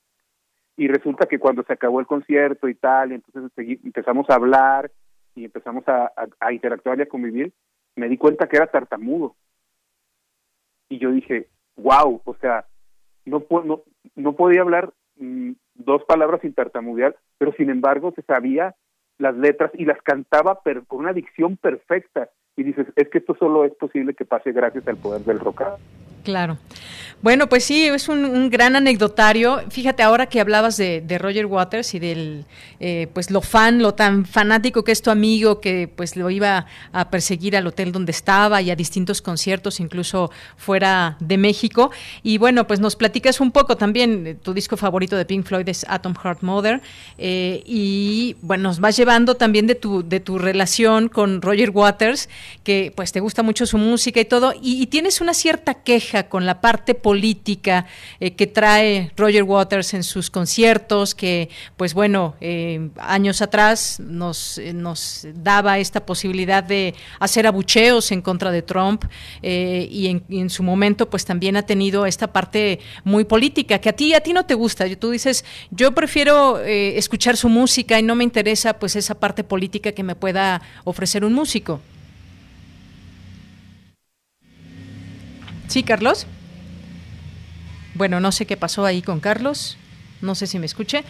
[0.76, 3.52] Y resulta que cuando se acabó el concierto y tal, y entonces
[3.84, 4.92] empezamos a hablar
[5.36, 7.52] y empezamos a, a interactuar y a convivir,
[7.96, 9.36] me di cuenta que era tartamudo.
[10.90, 12.66] Y yo dije, wow, o sea,
[13.26, 13.84] no, no,
[14.16, 18.76] no podía hablar mm, dos palabras sin tartamudear, pero sin embargo se sabía
[19.18, 22.30] las letras y las cantaba pero con una dicción perfecta.
[22.56, 25.62] Y dices, es que esto solo es posible que pase gracias al poder del rock.
[26.28, 26.58] Claro.
[27.22, 29.64] Bueno, pues sí, es un, gran anecdotario.
[29.70, 32.46] Fíjate, ahora que hablabas de, Roger Waters y del,
[32.80, 36.68] eh, pues lo fan, lo tan fanático que es tu amigo, que pues lo iba
[36.92, 41.92] a perseguir al hotel donde estaba y a distintos conciertos, incluso fuera de México.
[42.24, 45.68] Y bueno, pues nos platicas un poco también, eh, tu disco favorito de Pink Floyd
[45.70, 46.82] es Atom Heart Mother.
[47.18, 52.30] Eh, y bueno, nos vas llevando también de tu, de tu relación con Roger Waters,
[52.66, 56.46] que pues te gusta mucho su música y todo, y tienes una cierta queja con
[56.46, 57.86] la parte política
[58.20, 64.58] eh, que trae Roger Waters en sus conciertos, que pues bueno, eh, años atrás nos,
[64.58, 69.06] eh, nos daba esta posibilidad de hacer abucheos en contra de Trump
[69.42, 74.14] y en, su momento pues también ha tenido esta parte muy política que a ti
[74.14, 74.86] a ti no te gusta.
[74.96, 79.92] Tú dices, yo prefiero escuchar su música y no me interesa pues esa parte política
[79.92, 81.82] que me pueda ofrecer un músico.
[85.68, 86.28] Sí, Carlos.
[87.94, 89.78] Bueno, no sé qué pasó ahí con Carlos.
[90.22, 91.04] No sé si me escuche.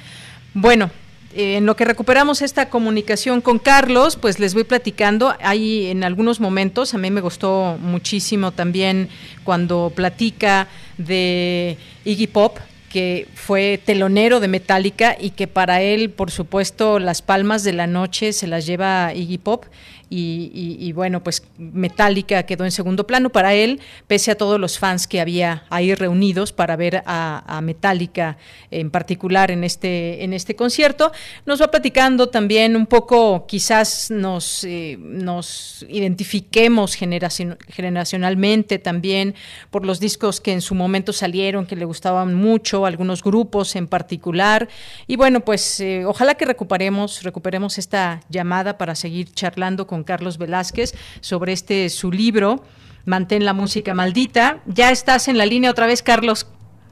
[0.54, 0.90] Bueno,
[1.34, 5.36] en lo que recuperamos esta comunicación con Carlos, pues les voy platicando.
[5.42, 9.10] Hay en algunos momentos, a mí me gustó muchísimo también
[9.44, 12.58] cuando platica de Iggy Pop,
[12.90, 17.86] que fue telonero de Metallica y que para él, por supuesto, las palmas de la
[17.86, 19.66] noche se las lleva Iggy Pop
[20.10, 25.08] y, bueno, pues Metallica quedó en segundo plano para él, pese a todos los fans
[25.08, 28.38] que había ahí reunidos para ver a, Metallica
[28.72, 31.12] en particular en este, en este concierto.
[31.46, 39.36] Nos va platicando también un poco, quizás nos, eh, nos identifiquemos generacionalmente también
[39.72, 43.88] por los discos que en su momento salieron, que le gustaban mucho, algunos grupos en
[43.88, 44.70] particular.
[45.08, 50.38] Y bueno, pues eh, ojalá que recuperemos, recuperemos esta llamada para seguir charlando con Carlos
[50.38, 52.64] Velázquez sobre este su libro,
[53.08, 54.60] Mantén la música maldita.
[54.66, 56.46] Ya estás en la línea otra vez, Carlos.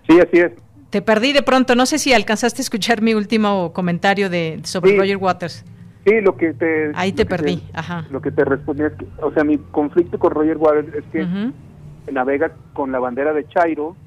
[0.08, 0.54] Sí, así es.
[0.90, 4.96] Te perdí de pronto, no sé si alcanzaste a escuchar mi último comentario de sobre
[4.96, 5.66] Roger Waters.
[6.06, 6.92] Sí, lo que te...
[6.94, 8.06] Ahí te perdí, ajá.
[8.12, 11.52] Lo que te respondí es que, o sea, mi conflicto con Roger Waters es que
[12.12, 13.98] navega con la bandera de Chairo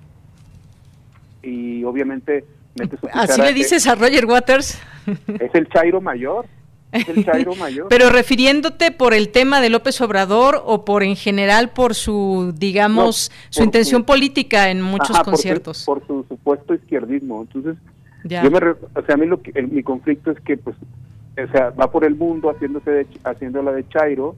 [1.43, 2.47] y obviamente
[2.79, 4.81] mete su ¿Así le dices a Roger Waters?
[5.07, 6.47] Es el Chairo mayor.
[7.89, 13.31] Pero refiriéndote por el tema de López Obrador o por en general por su, digamos,
[13.51, 15.85] su intención política en muchos conciertos.
[15.85, 17.43] Por su, supuesto izquierdismo.
[17.43, 17.77] Entonces,
[18.25, 21.71] yo me, o sea, a mí lo que, mi conflicto es que, pues, o sea,
[21.71, 24.35] va por el mundo haciéndose de, haciéndola de Chairo,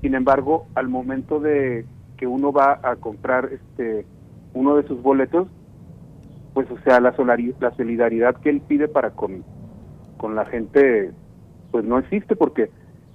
[0.00, 1.84] sin embargo, al momento de
[2.16, 4.04] que uno va a comprar este
[4.52, 5.46] uno de sus boletos,
[6.54, 7.14] pues, o sea, la,
[7.60, 9.44] la solidaridad que él pide para con,
[10.16, 11.12] con la gente
[11.70, 12.70] pues no existe porque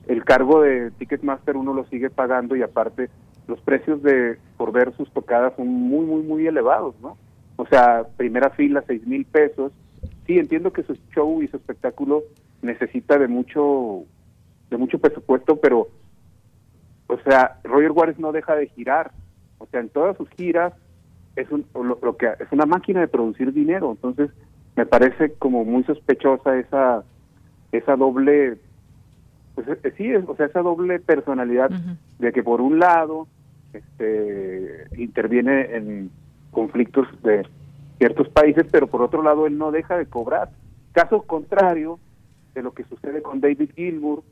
[0.07, 3.09] el cargo de Ticketmaster uno lo sigue pagando y aparte
[3.47, 7.17] los precios de por ver sus tocadas son muy, muy, muy elevados, ¿no?
[7.55, 9.71] O sea, primera fila, seis mil pesos.
[10.25, 12.23] Sí, entiendo que su show y su espectáculo
[12.61, 14.03] necesita de mucho,
[14.69, 15.87] de mucho presupuesto, pero,
[17.07, 19.11] o sea, Roger Waters no deja de girar.
[19.57, 20.73] O sea, en todas sus giras
[21.35, 23.91] es un, lo que es una máquina de producir dinero.
[23.91, 24.29] Entonces,
[24.75, 27.03] me parece como muy sospechosa esa
[27.73, 28.57] esa doble,
[29.55, 31.69] pues eh, sí, o sea, esa doble personalidad
[32.19, 33.27] de que por un lado
[33.73, 36.11] este, interviene en
[36.51, 37.45] conflictos de
[37.97, 40.49] ciertos países, pero por otro lado él no deja de cobrar.
[40.91, 41.99] Caso contrario
[42.53, 44.23] de lo que sucede con David Gilmour,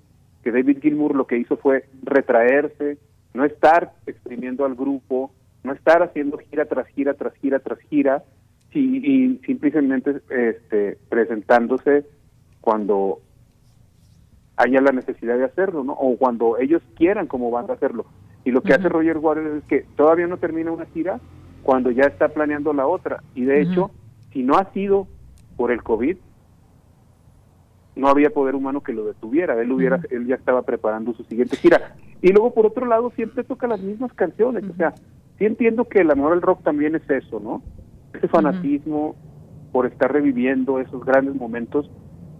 [0.43, 2.97] que David Gilmour lo que hizo fue retraerse,
[3.33, 5.31] no estar exprimiendo al grupo,
[5.63, 8.23] no estar haciendo gira tras gira tras gira tras gira,
[8.73, 12.05] y, y simplemente este, presentándose
[12.61, 13.19] cuando
[14.62, 15.93] haya la necesidad de hacerlo, ¿no?
[15.93, 18.05] O cuando ellos quieran como van a hacerlo.
[18.43, 21.20] Y lo que hace Roger Waters es que todavía no termina una gira
[21.64, 23.24] cuando ya está planeando la otra.
[23.36, 23.91] Y de hecho,
[24.32, 25.07] si no ha sido
[25.57, 26.18] por el COVID,
[27.95, 29.59] no había poder humano que lo detuviera.
[29.59, 31.95] Él hubiera, él ya estaba preparando su siguiente gira.
[32.22, 34.64] Y luego, por otro lado, siempre toca las mismas canciones.
[34.70, 34.93] O sea,
[35.38, 37.62] sí entiendo que el amor al rock también es eso, ¿no?
[38.14, 39.16] Ese fanatismo
[39.72, 41.89] por estar reviviendo esos grandes momentos,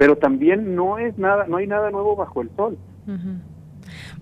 [0.02, 2.76] pero también no es nada, no hay nada nuevo bajo el sol.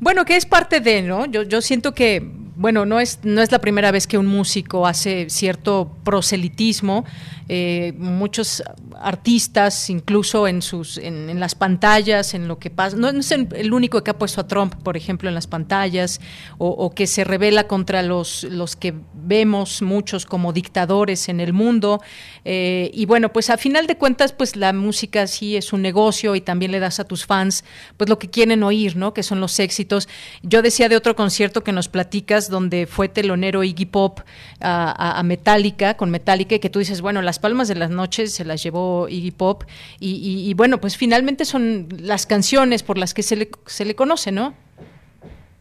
[0.02, 1.26] Bueno, que es parte de, ¿no?
[1.26, 2.22] Yo, yo siento que
[2.60, 7.06] bueno, no es, no es la primera vez que un músico hace cierto proselitismo.
[7.48, 8.62] Eh, muchos
[9.00, 14.04] artistas, incluso en sus, en, las pantallas, en lo que pasa, no, es el único
[14.04, 16.20] que ha puesto a Trump, por ejemplo, en las pantallas,
[16.58, 22.02] o, que se revela contra los, los que vemos muchos como dictadores en el mundo.
[22.44, 26.36] Eh, y bueno, pues a final de cuentas, pues la música sí es un negocio
[26.36, 27.64] y también le das a tus fans,
[27.96, 29.14] pues lo que quieren oír, ¿no?
[29.14, 30.10] Que son los éxitos.
[30.44, 34.20] Yo decía de otro concierto que nos platicas donde fue telonero Iggy Pop
[34.62, 38.46] a, Metallica, con Metallica, y que tú dices, bueno, las palmas de las noches se
[38.46, 39.64] las llevó Iggy Pop,
[40.00, 44.32] y, bueno, pues finalmente son las canciones por las que se le, se le conoce,
[44.32, 44.54] ¿no?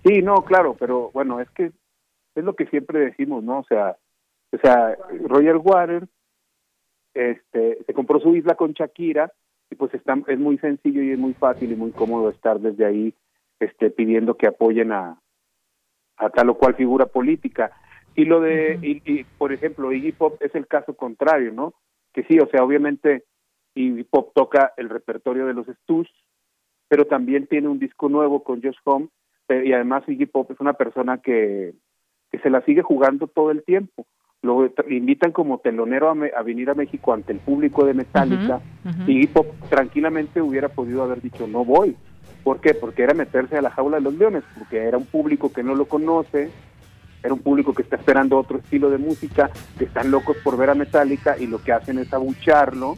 [0.05, 1.73] Sí, no, claro, pero bueno, es que
[2.35, 3.59] es lo que siempre decimos, ¿no?
[3.61, 3.97] O sea,
[4.53, 6.09] o sea, Roger Water
[7.15, 9.33] este, se compró su isla con Shakira
[9.71, 12.87] y pues está, es muy sencillo y es muy fácil y muy cómodo estar desde
[12.87, 13.15] ahí
[13.61, 15.21] este, pidiendo que apoyen a,
[16.19, 17.71] a tal o cual figura política.
[18.15, 21.75] Y lo de, y, por ejemplo, Iggy Pop es el caso contrario, ¿no?
[22.13, 23.25] Que sí, o sea, obviamente
[23.75, 26.13] Iggy Pop toca el repertorio de los Stooges,
[26.89, 29.09] pero también tiene un disco nuevo con Josh Home,
[29.49, 31.75] y además Iggy Pop es una persona que,
[32.33, 34.07] que se la sigue jugando todo el tiempo.
[34.43, 38.61] Lo invitan como telonero a, venir a México ante el público de Metallica,
[39.07, 41.97] y Iggy Pop tranquilamente hubiera podido haber dicho, no voy,
[42.49, 42.73] ¿Por qué?
[42.73, 45.75] Porque era meterse a la jaula de los leones, porque era un público que no
[45.75, 46.49] lo conoce,
[47.23, 50.71] era un público que está esperando otro estilo de música, que están locos por ver
[50.71, 52.97] a Metallica y lo que hacen es abucharlo,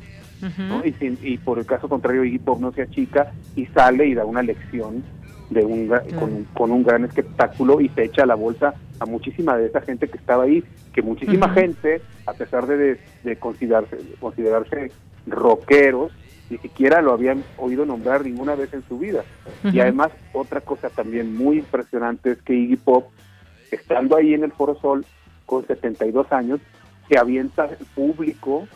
[0.85, 4.45] y, por el caso contrario, Iggy Pop no se achica y sale y da una
[4.45, 5.03] lección
[5.51, 5.91] de un,
[6.55, 10.07] con, un, gran espectáculo y se echa a la bolsa a muchísima de esa gente
[10.07, 14.93] que estaba ahí, que muchísima gente, a pesar de, de, considerarse, considerarse
[15.27, 16.13] rockeros,
[16.51, 19.25] ni siquiera lo habían oído nombrar ninguna vez en su vida.
[19.65, 23.07] Y además, otra cosa también muy impresionante es que Iggy Pop,
[23.71, 25.07] estando ahí en el Foro Sol
[25.47, 26.61] con 72 años,
[27.09, 28.67] se avienta el público.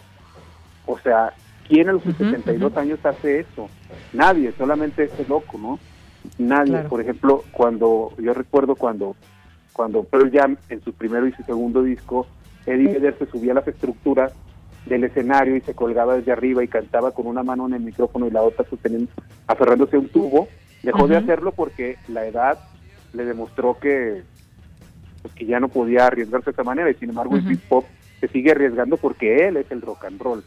[0.86, 1.34] O sea,
[1.68, 3.68] ¿quién a los 72 años hace eso?
[4.12, 5.80] Nadie, solamente ese loco, ¿no?
[6.38, 6.78] Nadie.
[6.88, 9.16] Por ejemplo, cuando yo recuerdo cuando
[9.72, 12.28] cuando Pearl Jam en su primero y su segundo disco,
[12.64, 14.32] Eddie Vedder se subía a las estructuras
[14.86, 18.26] del escenario y se colgaba desde arriba y cantaba con una mano en el micrófono
[18.26, 19.10] y la otra sosteniendo,
[19.46, 20.48] aferrándose a un tubo,
[20.82, 22.58] dejó de hacerlo porque la edad
[23.12, 24.22] le demostró que
[25.22, 27.84] pues, que ya no podía arriesgarse de esa manera y sin embargo el hip hop
[28.20, 30.44] se sigue arriesgando porque él es el rock and roll.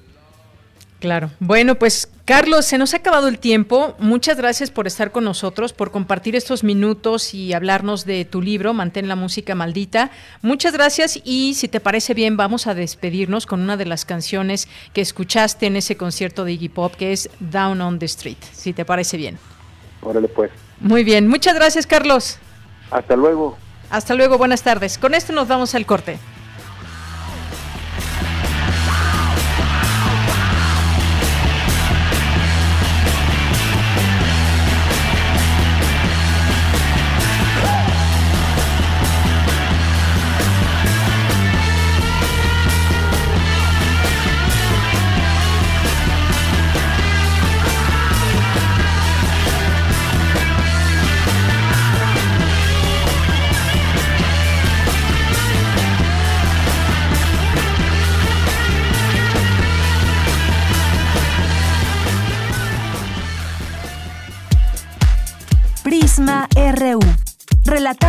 [0.99, 1.29] Claro.
[1.39, 3.95] Bueno, pues Carlos, se nos ha acabado el tiempo.
[3.99, 8.73] Muchas gracias por estar con nosotros, por compartir estos minutos y hablarnos de tu libro,
[8.73, 10.11] Mantén la música maldita.
[10.41, 14.67] Muchas gracias y si te parece bien, vamos a despedirnos con una de las canciones
[14.91, 18.73] que escuchaste en ese concierto de Iggy Pop, que es Down on the Street, si
[18.73, 19.39] te parece bien.
[20.01, 20.51] Órale pues.
[20.81, 22.39] Muy bien, muchas gracias Carlos.
[22.91, 23.57] Hasta luego.
[23.89, 24.97] Hasta luego, buenas tardes.
[24.97, 26.19] Con esto nos vamos al corte.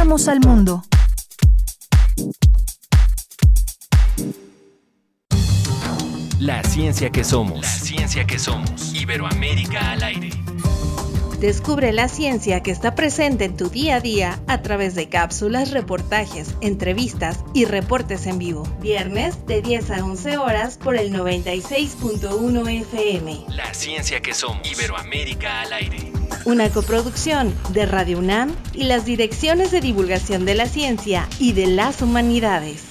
[0.09, 0.83] Al mundo.
[6.41, 7.61] La ciencia que somos.
[7.61, 8.95] La ciencia que somos.
[8.95, 10.31] Iberoamérica al aire.
[11.41, 15.70] Descubre la ciencia que está presente en tu día a día a través de cápsulas,
[15.70, 18.64] reportajes, entrevistas y reportes en vivo.
[18.80, 23.45] Viernes de 10 a 11 horas por el 96.1 FM.
[23.51, 24.68] La ciencia que somos.
[24.70, 26.12] Iberoamérica al aire
[26.45, 31.66] una coproducción de Radio UNAM y las direcciones de divulgación de la ciencia y de
[31.66, 32.84] las humanidades.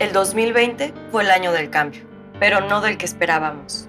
[0.00, 2.02] El 2020 fue el año del cambio,
[2.40, 3.88] pero no del que esperábamos.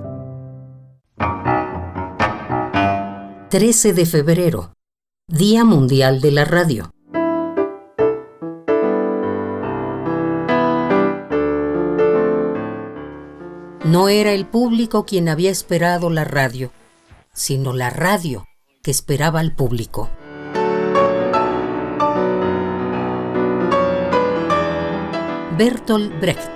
[3.51, 4.75] 13 de febrero,
[5.27, 6.93] Día Mundial de la Radio.
[13.83, 16.71] No era el público quien había esperado la radio,
[17.33, 18.45] sino la radio
[18.81, 20.09] que esperaba al público.
[25.57, 26.51] Bertolt Brecht.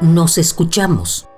[0.00, 1.28] Nos escuchamos.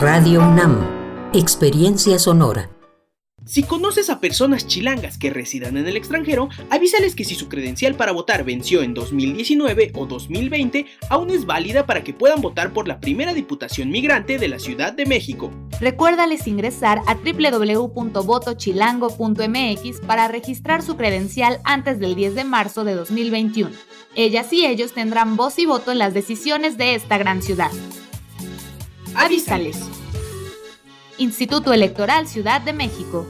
[0.00, 1.30] Radio UNAM.
[1.32, 2.68] Experiencia sonora.
[3.46, 7.94] Si conoces a personas chilangas que residan en el extranjero, avísales que si su credencial
[7.94, 12.86] para votar venció en 2019 o 2020, aún es válida para que puedan votar por
[12.86, 15.50] la primera diputación migrante de la Ciudad de México.
[15.80, 23.70] Recuérdales ingresar a www.votochilango.mx para registrar su credencial antes del 10 de marzo de 2021.
[24.14, 27.70] Ellas y ellos tendrán voz y voto en las decisiones de esta gran ciudad.
[29.18, 29.78] Avísales.
[31.16, 33.26] Instituto Electoral Ciudad de México.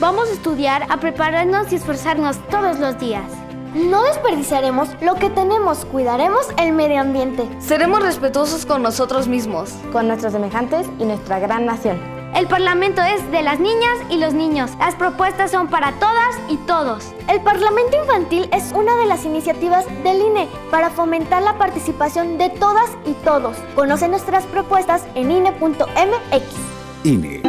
[0.00, 3.30] Vamos a estudiar, a prepararnos y esforzarnos todos los días.
[3.74, 7.46] No desperdiciaremos lo que tenemos, cuidaremos el medio ambiente.
[7.60, 12.21] Seremos respetuosos con nosotros mismos, con nuestros semejantes y nuestra gran nación.
[12.34, 14.70] El Parlamento es de las niñas y los niños.
[14.78, 17.12] Las propuestas son para todas y todos.
[17.28, 22.48] El Parlamento Infantil es una de las iniciativas del INE para fomentar la participación de
[22.48, 23.56] todas y todos.
[23.74, 26.44] Conoce nuestras propuestas en INE.mx.
[27.04, 27.42] INE.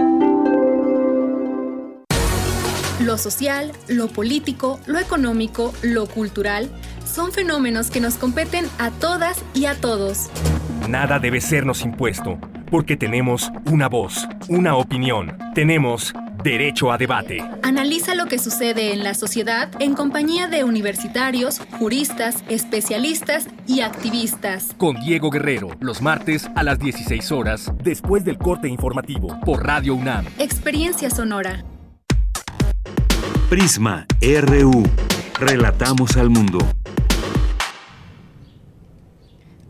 [2.99, 6.69] Lo social, lo político, lo económico, lo cultural
[7.05, 10.29] son fenómenos que nos competen a todas y a todos.
[10.89, 12.39] Nada debe sernos impuesto,
[12.74, 16.11] porque tenemos una voz, una opinión, tenemos
[16.43, 17.47] derecho a debate.
[17.61, 24.74] Analiza lo que sucede en la sociedad en compañía de universitarios, juristas, especialistas y activistas.
[24.76, 29.93] Con Diego Guerrero, los martes a las 16 horas, después del corte informativo, por Radio
[29.93, 30.26] UNAM.
[30.39, 31.63] Experiencia sonora.
[33.51, 34.84] Prisma RU.
[35.39, 36.57] Relatamos al mundo.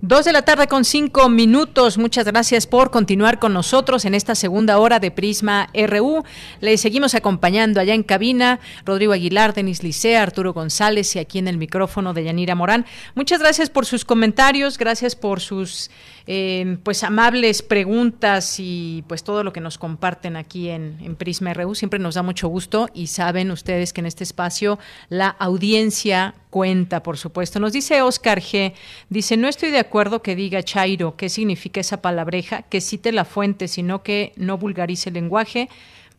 [0.05, 1.97] Dos de la tarde con cinco minutos.
[1.97, 6.25] Muchas gracias por continuar con nosotros en esta segunda hora de Prisma RU.
[6.59, 11.47] Le seguimos acompañando allá en cabina Rodrigo Aguilar, Denis Licea, Arturo González y aquí en
[11.47, 12.85] el micrófono de Yanira Morán.
[13.15, 15.89] Muchas gracias por sus comentarios, gracias por sus
[16.27, 21.53] eh, pues amables preguntas y pues todo lo que nos comparten aquí en, en Prisma
[21.53, 21.75] RU.
[21.75, 27.01] Siempre nos da mucho gusto y saben ustedes que en este espacio la audiencia cuenta,
[27.01, 27.59] por supuesto.
[27.59, 28.73] Nos dice Oscar G.
[29.09, 33.25] Dice, no estoy de acuerdo que diga Chairo, qué significa esa palabreja, que cite la
[33.25, 35.67] fuente, sino que no vulgarice el lenguaje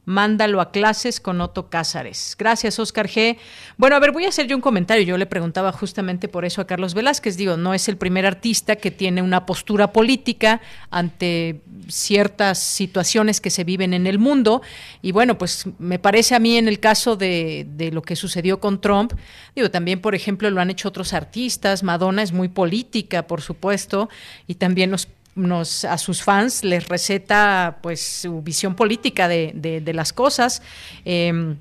[0.05, 2.36] mándalo a clases con Otto Cázares.
[2.38, 3.38] Gracias, Oscar G.
[3.76, 5.05] Bueno, a ver, voy a hacer yo un comentario.
[5.05, 7.36] Yo le preguntaba justamente por eso a Carlos Velázquez.
[7.36, 13.50] Digo, no es el primer artista que tiene una postura política ante ciertas situaciones que
[13.50, 14.62] se viven en el mundo.
[15.02, 18.61] Y bueno, pues me parece a mí en el caso de, de lo que sucedió
[18.61, 19.12] con Trump,
[19.55, 21.82] digo, también, por ejemplo, lo han hecho otros artistas.
[21.82, 24.09] Madonna es muy política, por supuesto,
[24.46, 29.93] y también nos nos, a sus fans les receta pues su visión política de, de,
[29.95, 30.62] las cosas.
[31.05, 31.57] Eh,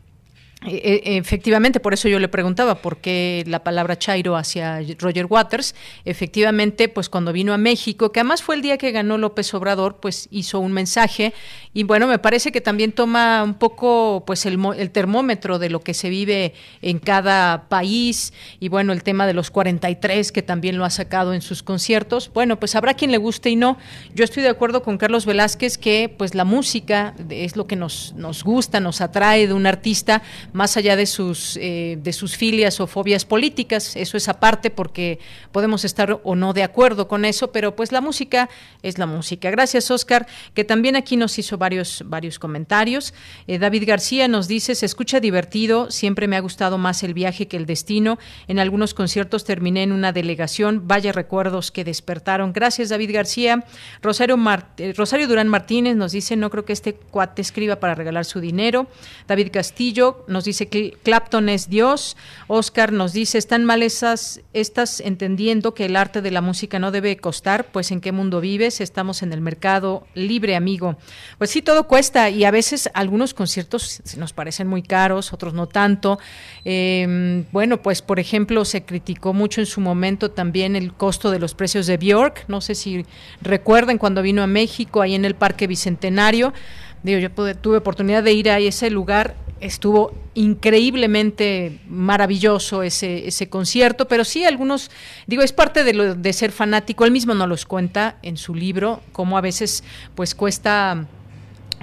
[0.66, 5.76] Efectivamente, por eso yo le preguntaba por qué la palabra Chairo hacia Roger Waters.
[6.06, 9.98] Efectivamente, pues cuando vino a México, que además fue el día que ganó López Obrador,
[9.98, 11.34] pues hizo un mensaje
[11.74, 15.82] y bueno, me parece que también toma un poco pues el, el termómetro de lo
[15.82, 20.78] que se vive en cada país y bueno, el tema de los 43 que también
[20.78, 22.32] lo ha sacado en sus conciertos.
[22.34, 23.78] Bueno, pues habrá quien le guste y no.
[24.14, 28.14] Yo estoy de acuerdo con Carlos Velázquez que pues la música es lo que nos,
[28.16, 30.22] nos gusta, nos atrae de un artista
[30.54, 35.20] más allá de sus, eh, de sus filias o fobias políticas, eso es aparte porque
[35.52, 38.50] podemos estar o no de acuerdo con eso, pero pues la música
[38.82, 39.52] es la música.
[39.52, 43.14] Gracias, Oscar, que también aquí nos hizo varios, varios comentarios.
[43.48, 47.48] Eh, David García nos dice, se escucha divertido, siempre me ha gustado más el viaje
[47.48, 48.20] que el destino.
[48.48, 52.54] En algunos conciertos terminé en una delegación, vaya recuerdos que despertaron.
[52.54, 53.66] Gracias, David García.
[54.02, 54.38] Rosario,
[54.78, 58.40] eh, Rosario Durán Martínez nos dice, no creo que este cuate escriba para regalar su
[58.40, 58.88] dinero.
[59.28, 60.68] David Castillo nos nos dice
[61.04, 62.18] Clapton es Dios.
[62.48, 66.92] Oscar nos dice, están mal esas, estas entendiendo que el arte de la música no
[66.92, 70.98] debe costar, pues en qué mundo vives, estamos en el mercado libre, amigo.
[71.38, 75.68] Pues sí, todo cuesta y a veces algunos conciertos nos parecen muy caros, otros no
[75.68, 76.20] tanto.
[76.66, 81.40] Em, bueno, pues por ejemplo, se criticó mucho en su momento también el costo de
[81.40, 82.50] los precios de Bjork.
[82.50, 83.06] No sé si
[83.42, 86.52] recuerden cuando vino a México, ahí en el Parque Bicentenario.
[87.04, 94.08] Digo, yo tuve oportunidad de ir a ese lugar, estuvo increíblemente maravilloso ese, ese concierto,
[94.08, 94.92] pero sí algunos,
[95.26, 98.54] digo, es parte de, lo, de ser fanático, él mismo nos los cuenta en su
[98.54, 99.84] libro, cómo a veces
[100.16, 101.08] pues cuesta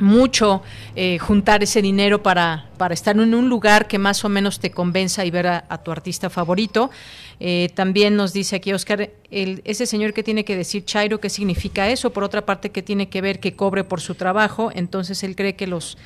[0.00, 0.62] mucho
[0.96, 4.70] eh, juntar ese dinero para, para estar en un lugar que más o menos te
[4.70, 6.90] convenza y ver a, tu artista favorito.
[7.38, 11.30] Eh, también nos dice aquí Oscar, el, ese señor que tiene que decir Chairo, ¿qué
[11.30, 12.10] significa eso?
[12.12, 14.70] Por otra parte, que tiene que ver que cobre por su trabajo?
[14.74, 15.96] Entonces él cree que los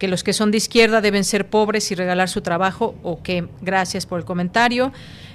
[0.00, 3.46] que los que son de izquierda deben ser pobres y regalar su trabajo o que
[3.60, 4.92] gracias por el comentario.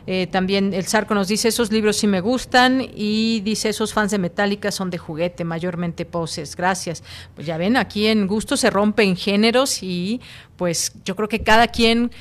[0.08, 4.10] Eh, también el Zarco nos dice, esos libros sí me gustan y dice, esos fans
[4.10, 6.56] de Metallica son de juguete, mayormente poses.
[6.56, 7.04] Gracias.
[7.36, 10.20] Pues ya ven, aquí en gusto se rompen géneros y
[10.58, 12.12] pues yo creo que cada quien...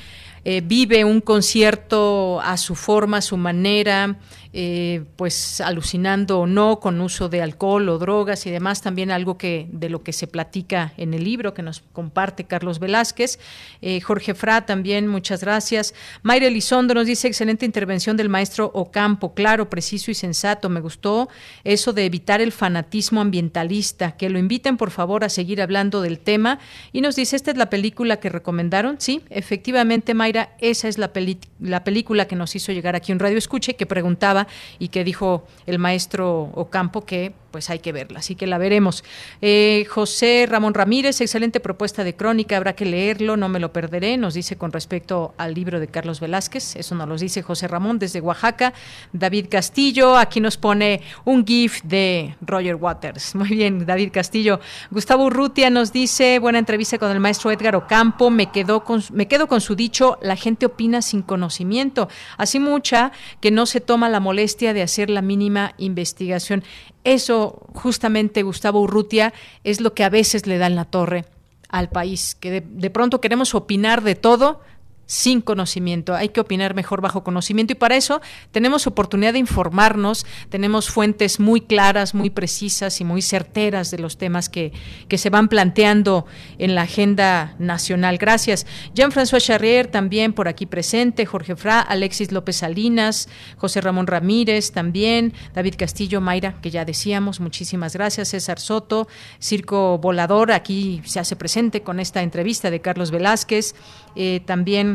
[0.47, 4.15] Eh, vive un concierto a su forma, a su manera,
[4.57, 9.37] eh, pues alucinando o no, con uso de alcohol o drogas y demás, también algo
[9.37, 13.37] que de lo que se platica en el libro que nos comparte Carlos Velázquez.
[13.81, 15.93] Eh, Jorge Fra también, muchas gracias.
[16.23, 20.69] Mayra Elizondo nos dice, excelente intervención del maestro Ocampo, claro, preciso y sensato.
[20.69, 21.27] Me gustó
[21.65, 24.15] eso de evitar el fanatismo ambientalista.
[24.15, 26.59] Que lo inviten, por favor, a seguir hablando del tema.
[26.93, 29.01] Y nos dice, ¿esta es la película que recomendaron?
[29.01, 31.11] Sí, efectivamente, Mayra, esa es la,
[31.59, 34.44] la película que nos hizo llegar aquí en Radio Escuche, que preguntaba
[34.79, 39.05] y que dijo el maestro Ocampo que pues hay que verla, así que la veremos.
[39.41, 44.17] Eh, José Ramón Ramírez, excelente propuesta de crónica, habrá que leerlo, no me lo perderé,
[44.17, 47.97] nos dice con respecto al libro de Carlos Velázquez, eso nos lo dice José Ramón
[47.97, 48.73] desde Oaxaca.
[49.13, 53.35] David Castillo, aquí nos pone un GIF de Roger Waters.
[53.35, 54.59] Muy bien, David Castillo.
[54.91, 59.29] Gustavo Urrutia nos dice, buena entrevista con el maestro Edgar Ocampo, me, quedo con, me
[59.29, 64.09] quedo con su dicho, la gente opina sin conocimiento, así mucha que no se toma
[64.09, 66.63] la molestia de hacer la mínima investigación.
[67.03, 69.33] Eso justamente Gustavo Urrutia
[69.63, 71.25] es lo que a veces le da en la torre
[71.69, 74.61] al país, que de, de pronto queremos opinar de todo,
[75.05, 76.15] sin conocimiento.
[76.15, 81.39] Hay que opinar mejor bajo conocimiento y para eso tenemos oportunidad de informarnos, tenemos fuentes
[81.39, 84.71] muy claras, muy precisas y muy certeras de los temas que,
[85.07, 86.25] que se van planteando
[86.57, 88.17] en la agenda nacional.
[88.17, 88.65] Gracias.
[88.93, 95.33] Jean-François Charrier también por aquí presente, Jorge Fra, Alexis López Salinas, José Ramón Ramírez también,
[95.53, 99.07] David Castillo, Mayra, que ya decíamos, muchísimas gracias, César Soto,
[99.39, 103.75] Circo Volador, aquí se hace presente con esta entrevista de Carlos Velázquez,
[104.15, 104.94] eh, también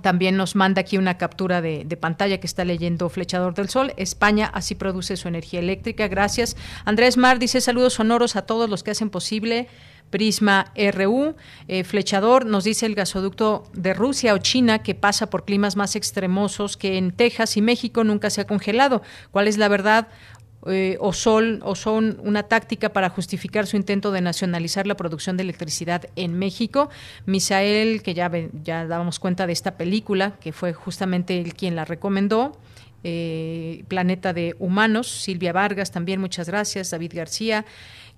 [0.00, 3.92] también nos manda aquí una captura de, pantalla que está leyendo Flechador del Sol.
[3.96, 6.08] España así produce su energía eléctrica.
[6.08, 6.56] Gracias.
[6.84, 9.68] Andrés Mar dice saludos sonoros a todos los que hacen posible.
[10.10, 11.34] Prisma RU,
[11.66, 15.96] eh, Flechador, nos dice el gasoducto de Rusia o China que pasa por climas más
[15.96, 19.02] extremosos que en Texas y México nunca se ha congelado.
[19.32, 20.08] ¿Cuál es la verdad?
[20.66, 25.36] Eh, o, sol, o son una táctica para justificar su intento de nacionalizar la producción
[25.36, 26.88] de electricidad en México.
[27.26, 28.30] Misael, que ya,
[28.62, 32.58] ya dábamos cuenta de esta película, que fue justamente él quien la recomendó.
[33.06, 37.66] Eh, Planeta de Humanos, Silvia Vargas también, muchas gracias, David García.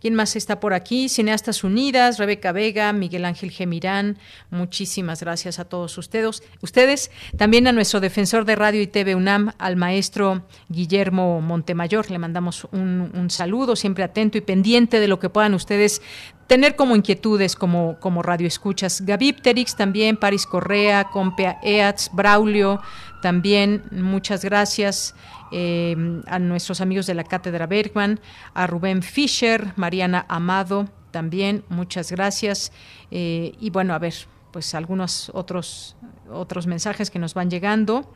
[0.01, 1.09] ¿Quién más está por aquí?
[1.09, 4.19] Cineastas Unidas, Rebeca Vega, Miguel Ángel Gemirán.
[4.51, 6.43] Muchísimas gracias a todos ustedes.
[6.61, 12.11] Ustedes, también a nuestro defensor de radio y TV UNAM, al maestro Guillermo Montemayor.
[12.11, 16.03] Le mandamos un, saludo, siempre atento y pendiente de lo que puedan ustedes
[16.47, 19.01] tener como inquietudes como, como radio escuchas.
[19.01, 22.81] Gaby Pterix también, Paris Correa, Compea Eats, Braulio,
[23.23, 25.15] también muchas gracias.
[25.53, 28.21] Eh, a nuestros amigos de la Cátedra Bergman,
[28.55, 32.73] a Rubén Fischer, Mariana Amado, también muchas gracias.
[33.11, 34.15] Eh, y bueno, a ver,
[34.53, 35.97] pues algunos otros,
[36.31, 38.13] otros mensajes que nos van llegando.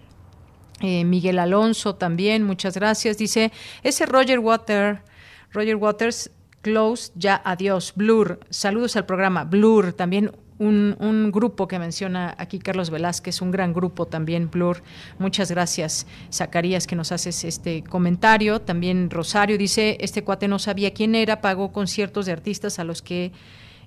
[0.81, 3.19] Eh, Miguel Alonso también, muchas gracias.
[3.19, 3.53] Dice,
[3.83, 5.03] ese Roger Water,
[5.53, 6.31] Roger Waters,
[6.63, 7.93] close, ya adiós.
[7.95, 9.45] Blur, saludos al programa.
[9.45, 14.83] Blur, también un, grupo que menciona aquí Carlos Velázquez, un gran grupo también, Blur.
[15.19, 18.61] Muchas gracias, Zacarías, que nos haces este comentario.
[18.61, 23.01] También Rosario dice, este cuate no sabía quién era, pagó conciertos de artistas a los
[23.03, 23.33] que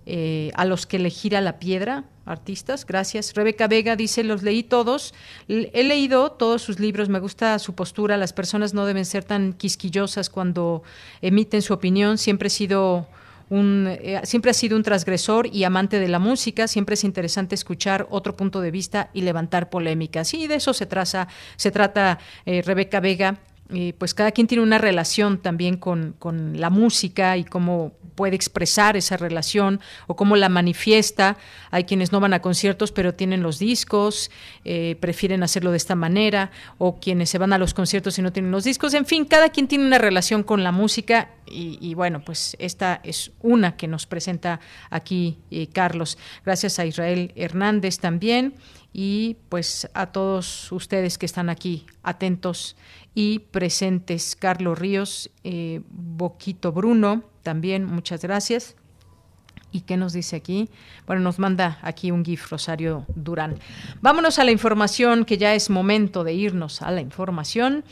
[0.05, 3.33] eh, a los que le gira la piedra, artistas, gracias.
[3.35, 5.13] Rebeca Vega dice, los leí todos,
[5.47, 9.53] he leído todos sus libros, me gusta su postura, las personas no deben ser tan
[9.53, 10.83] quisquillosas cuando
[11.21, 13.07] emiten su opinión, siempre he sido
[13.53, 16.67] eh, siempre ha sido un transgresor y amante de la música.
[16.67, 20.33] Siempre es interesante escuchar otro punto de vista y levantar polémicas.
[20.33, 23.37] Y de eso se, traza, se trata eh, Rebeca Vega
[23.97, 28.95] pues cada quien tiene una relación también con, con, la música y cómo puede expresar
[28.95, 31.37] esa relación o cómo la manifiesta.
[31.71, 34.31] Hay quienes no van a conciertos pero tienen los discos,
[34.65, 38.31] eh, prefieren hacerlo de esta manera, o quienes se van a los conciertos y no
[38.31, 38.93] tienen los discos.
[38.93, 43.01] En fin, cada quien tiene una relación con la música y, y bueno, pues esta
[43.03, 44.59] es una que nos presenta
[44.89, 46.17] aquí eh, Carlos.
[46.45, 48.55] Gracias a Israel Hernández también
[48.93, 52.75] y pues a todos ustedes que están aquí atentos
[53.15, 54.35] y presentes.
[54.35, 58.75] Carlos Ríos, eh, Boquito Bruno, también muchas gracias.
[59.71, 60.69] ¿Y qué nos dice aquí?
[61.07, 63.55] Bueno, nos manda aquí un GIF Rosario Durán.
[64.01, 67.83] Vámonos a la información, que ya es momento de irnos a la información.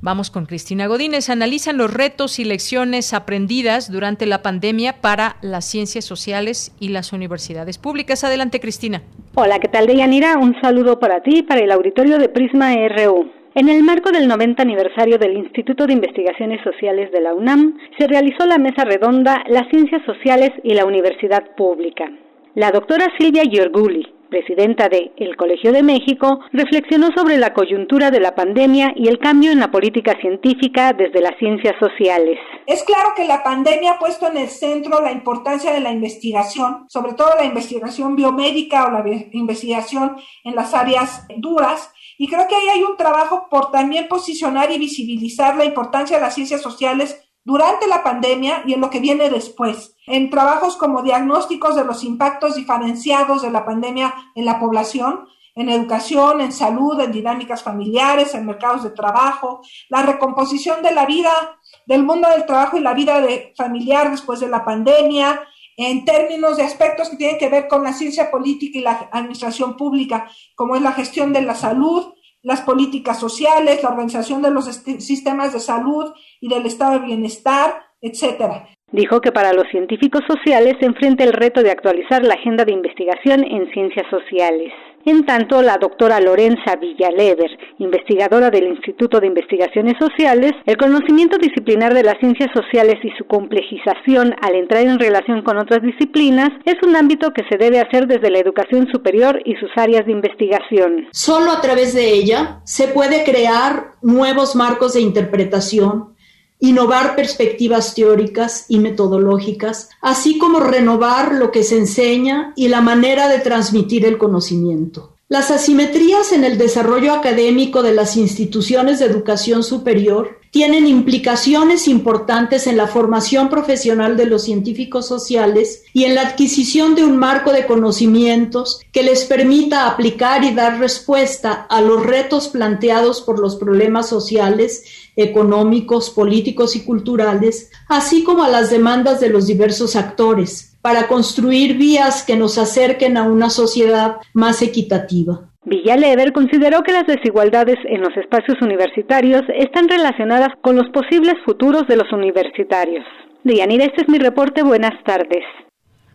[0.00, 1.28] Vamos con Cristina Godínez.
[1.28, 7.12] Analizan los retos y lecciones aprendidas durante la pandemia para las ciencias sociales y las
[7.12, 8.22] universidades públicas.
[8.22, 9.02] Adelante, Cristina.
[9.34, 10.38] Hola, ¿qué tal, Deyanira?
[10.38, 13.37] Un saludo para ti y para el auditorio de Prisma RU.
[13.54, 18.06] En el marco del 90 aniversario del Instituto de Investigaciones Sociales de la UNAM, se
[18.06, 22.10] realizó la mesa redonda Las Ciencias Sociales y la Universidad Pública.
[22.54, 28.20] La doctora Silvia Giorguli, presidenta de El Colegio de México, reflexionó sobre la coyuntura de
[28.20, 32.38] la pandemia y el cambio en la política científica desde las ciencias sociales.
[32.66, 36.84] Es claro que la pandemia ha puesto en el centro la importancia de la investigación,
[36.88, 42.56] sobre todo la investigación biomédica o la investigación en las áreas duras, y creo que
[42.56, 47.24] ahí hay un trabajo por también posicionar y visibilizar la importancia de las ciencias sociales
[47.44, 52.02] durante la pandemia y en lo que viene después, en trabajos como diagnósticos de los
[52.02, 58.34] impactos diferenciados de la pandemia en la población, en educación, en salud, en dinámicas familiares,
[58.34, 62.94] en mercados de trabajo, la recomposición de la vida, del mundo del trabajo y la
[62.94, 65.40] vida de familiar después de la pandemia,
[65.78, 69.76] en términos de aspectos que tienen que ver con la ciencia política y la administración
[69.76, 74.66] pública, como es la gestión de la salud, las políticas sociales, la organización de los
[74.66, 78.68] sistemas de salud y del estado de bienestar, etcétera.
[78.90, 82.72] Dijo que para los científicos sociales se enfrenta el reto de actualizar la agenda de
[82.72, 84.72] investigación en ciencias sociales.
[85.08, 87.48] En tanto, la doctora Lorenza Villalever,
[87.78, 93.24] investigadora del Instituto de Investigaciones Sociales, el conocimiento disciplinar de las ciencias sociales y su
[93.24, 98.06] complejización al entrar en relación con otras disciplinas es un ámbito que se debe hacer
[98.06, 101.06] desde la educación superior y sus áreas de investigación.
[101.10, 106.17] Solo a través de ella se puede crear nuevos marcos de interpretación
[106.60, 113.28] innovar perspectivas teóricas y metodológicas, así como renovar lo que se enseña y la manera
[113.28, 115.17] de transmitir el conocimiento.
[115.30, 122.66] Las asimetrías en el desarrollo académico de las instituciones de educación superior tienen implicaciones importantes
[122.66, 127.52] en la formación profesional de los científicos sociales y en la adquisición de un marco
[127.52, 133.56] de conocimientos que les permita aplicar y dar respuesta a los retos planteados por los
[133.56, 134.84] problemas sociales
[135.14, 141.76] económicos, políticos y culturales, así como a las demandas de los diversos actores, para construir
[141.76, 145.48] vías que nos acerquen a una sociedad más equitativa.
[145.64, 151.86] Villalever consideró que las desigualdades en los espacios universitarios están relacionadas con los posibles futuros
[151.86, 153.04] de los universitarios.
[153.44, 154.62] Dianira, este es mi reporte.
[154.62, 155.44] Buenas tardes.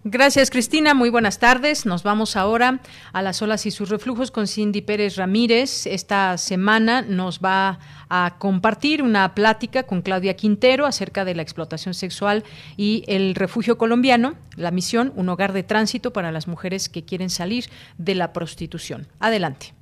[0.06, 0.94] Gracias, Cristina.
[0.94, 1.85] Muy buenas tardes.
[1.85, 2.81] Nos vamos ahora
[3.14, 5.88] a las olas y sus reflujos con Cindy Pérez Ramírez.
[5.88, 7.80] Esta semana nos va
[8.15, 12.44] a compartir una plática con Claudia Quintero acerca de la explotación sexual
[12.77, 17.31] y el refugio colombiano, la misión, un hogar de tránsito para las mujeres que quieren
[17.31, 17.65] salir
[17.98, 19.07] de la prostitución.
[19.19, 19.73] Adelante.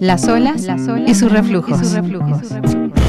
[0.00, 0.66] Las olas,
[1.06, 1.78] y sus reflujos.
[1.78, 3.07] Y sus reflujos.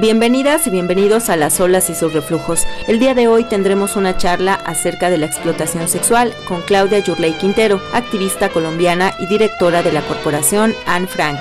[0.00, 2.66] Bienvenidas y bienvenidos a Las olas y sus reflujos.
[2.88, 7.34] El día de hoy tendremos una charla acerca de la explotación sexual con Claudia Yurley
[7.34, 11.38] Quintero, activista colombiana y directora de la corporación Anne Frank.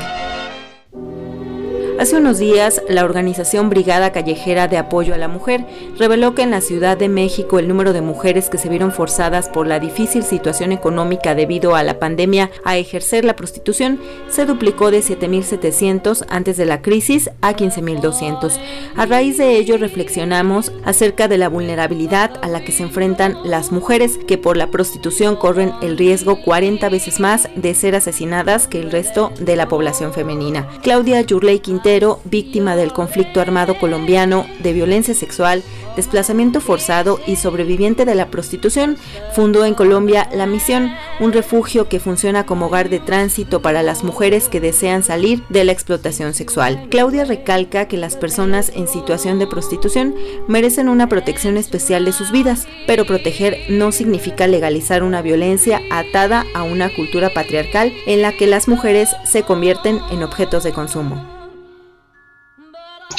[1.99, 5.65] Hace unos días, la organización Brigada Callejera de Apoyo a la Mujer
[5.97, 9.49] reveló que en la Ciudad de México el número de mujeres que se vieron forzadas
[9.49, 13.99] por la difícil situación económica debido a la pandemia a ejercer la prostitución
[14.29, 18.57] se duplicó de 7.700 antes de la crisis a 15.200.
[18.95, 23.73] A raíz de ello reflexionamos acerca de la vulnerabilidad a la que se enfrentan las
[23.73, 28.79] mujeres que por la prostitución corren el riesgo 40 veces más de ser asesinadas que
[28.79, 30.65] el resto de la población femenina.
[30.81, 31.88] Claudia Yurley Quintero
[32.25, 35.63] Víctima del conflicto armado colombiano, de violencia sexual,
[35.95, 38.95] desplazamiento forzado y sobreviviente de la prostitución,
[39.33, 44.03] fundó en Colombia La Misión, un refugio que funciona como hogar de tránsito para las
[44.03, 46.85] mujeres que desean salir de la explotación sexual.
[46.91, 50.13] Claudia recalca que las personas en situación de prostitución
[50.47, 56.45] merecen una protección especial de sus vidas, pero proteger no significa legalizar una violencia atada
[56.53, 61.38] a una cultura patriarcal en la que las mujeres se convierten en objetos de consumo.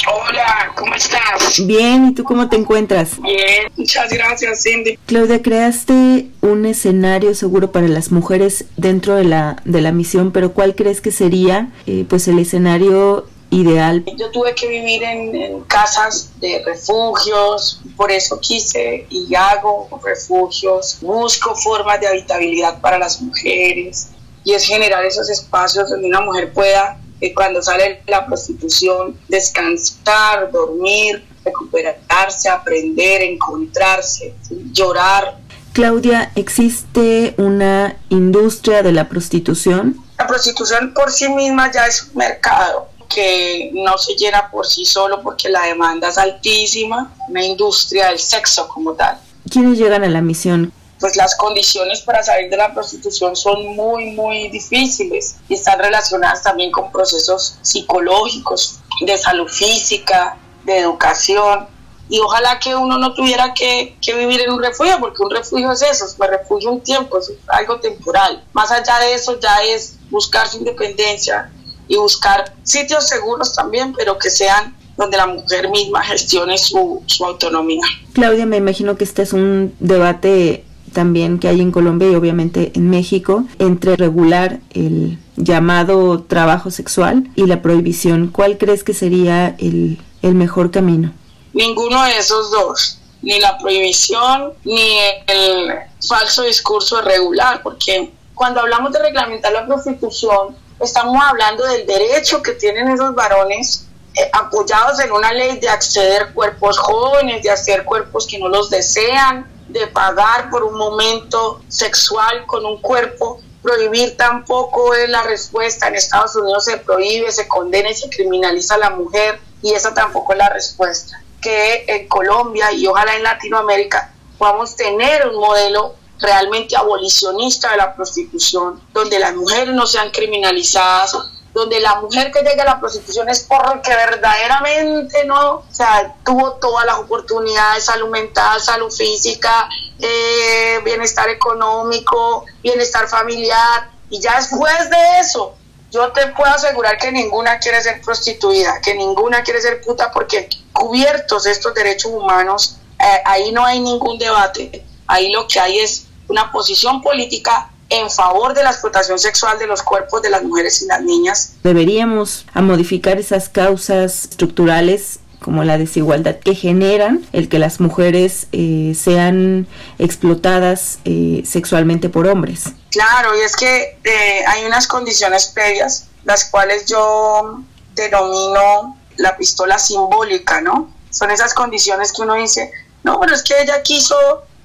[0.07, 1.65] Hola, ¿cómo estás?
[1.65, 3.21] Bien, ¿y tú cómo te encuentras?
[3.21, 4.97] Bien, muchas gracias, Cindy.
[5.05, 10.53] Claudia, creaste un escenario seguro para las mujeres dentro de la, de la misión, pero
[10.53, 14.05] ¿cuál crees que sería eh, pues el escenario ideal?
[14.17, 20.99] Yo tuve que vivir en, en, casas de refugios, por eso quise y hago refugios,
[21.01, 24.07] busco formas de habitabilidad para las mujeres
[24.45, 26.97] y es generar esos espacios donde una mujer pueda
[27.35, 34.33] cuando sale la prostitución, descansar, dormir, recuperarse, aprender, encontrarse,
[34.71, 35.37] llorar.
[35.73, 39.97] Claudia, ¿existe una industria de la prostitución?
[40.17, 44.85] La prostitución por sí misma ya es un mercado que no se llena por sí
[44.85, 49.17] solo porque la demanda es altísima, una industria del sexo como tal.
[49.49, 50.71] ¿Quiénes llegan a la misión?
[51.01, 56.43] Pues las condiciones para salir de la prostitución son muy, muy difíciles y están relacionadas
[56.43, 61.67] también con procesos psicológicos, de salud física, de educación.
[62.07, 65.71] Y ojalá que uno no tuviera que, que vivir en un refugio, porque un refugio
[65.71, 68.45] es eso, es un refugio un tiempo, es algo temporal.
[68.53, 71.51] Más allá de eso ya es buscar su independencia
[71.87, 77.25] y buscar sitios seguros también, pero que sean donde la mujer misma gestione su, su
[77.25, 77.81] autonomía.
[78.13, 82.71] Claudia, me imagino que este es un debate también que hay en Colombia y obviamente
[82.75, 88.27] en México entre regular el llamado trabajo sexual y la prohibición.
[88.27, 91.11] ¿Cuál crees que sería el, el mejor camino?
[91.53, 94.97] Ninguno de esos dos, ni la prohibición ni
[95.27, 95.71] el
[96.07, 102.53] falso discurso regular, porque cuando hablamos de reglamentar la prostitución, estamos hablando del derecho que
[102.53, 108.27] tienen esos varones eh, apoyados en una ley de acceder cuerpos jóvenes, de hacer cuerpos
[108.27, 113.39] que no los desean, de pagar por un momento sexual con un cuerpo.
[113.61, 115.87] Prohibir tampoco es la respuesta.
[115.87, 119.93] En Estados Unidos se prohíbe, se condena y se criminaliza a la mujer y esa
[119.93, 121.21] tampoco es la respuesta.
[121.41, 127.95] Que en Colombia y ojalá en Latinoamérica podamos tener un modelo realmente abolicionista de la
[127.95, 131.15] prostitución, donde las mujeres no sean criminalizadas,
[131.53, 136.53] donde la mujer que llega a la prostitución es porque verdaderamente no, o sea, tuvo
[136.53, 139.69] todas las oportunidades, salud mental, salud física,
[139.99, 145.55] eh, bienestar económico, bienestar familiar, y ya después de eso,
[145.91, 150.49] yo te puedo asegurar que ninguna quiere ser prostituida, que ninguna quiere ser puta, porque
[150.71, 156.05] cubiertos estos derechos humanos, eh, ahí no hay ningún debate, ahí lo que hay es
[156.29, 160.81] una posición política en favor de la explotación sexual de los cuerpos de las mujeres
[160.81, 161.53] y las niñas.
[161.61, 168.47] Deberíamos a modificar esas causas estructurales como la desigualdad que generan el que las mujeres
[168.53, 169.67] eh, sean
[169.99, 172.65] explotadas eh, sexualmente por hombres.
[172.91, 177.59] Claro, y es que eh, hay unas condiciones previas, las cuales yo
[177.95, 180.93] denomino la pistola simbólica, ¿no?
[181.09, 182.71] Son esas condiciones que uno dice,
[183.03, 184.15] no, pero es que ella quiso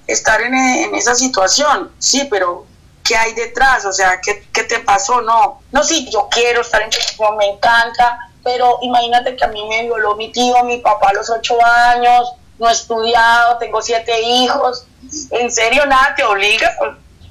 [0.06, 2.66] estar en, en esa situación, sí, pero
[3.06, 5.60] qué hay detrás, o sea, qué, qué te pasó, no.
[5.72, 9.82] No, sí, yo quiero estar en prostitución, me encanta, pero imagínate que a mí me
[9.82, 14.86] violó mi tío, mi papá a los ocho años, no he estudiado, tengo siete hijos,
[15.30, 16.74] en serio nada te obliga.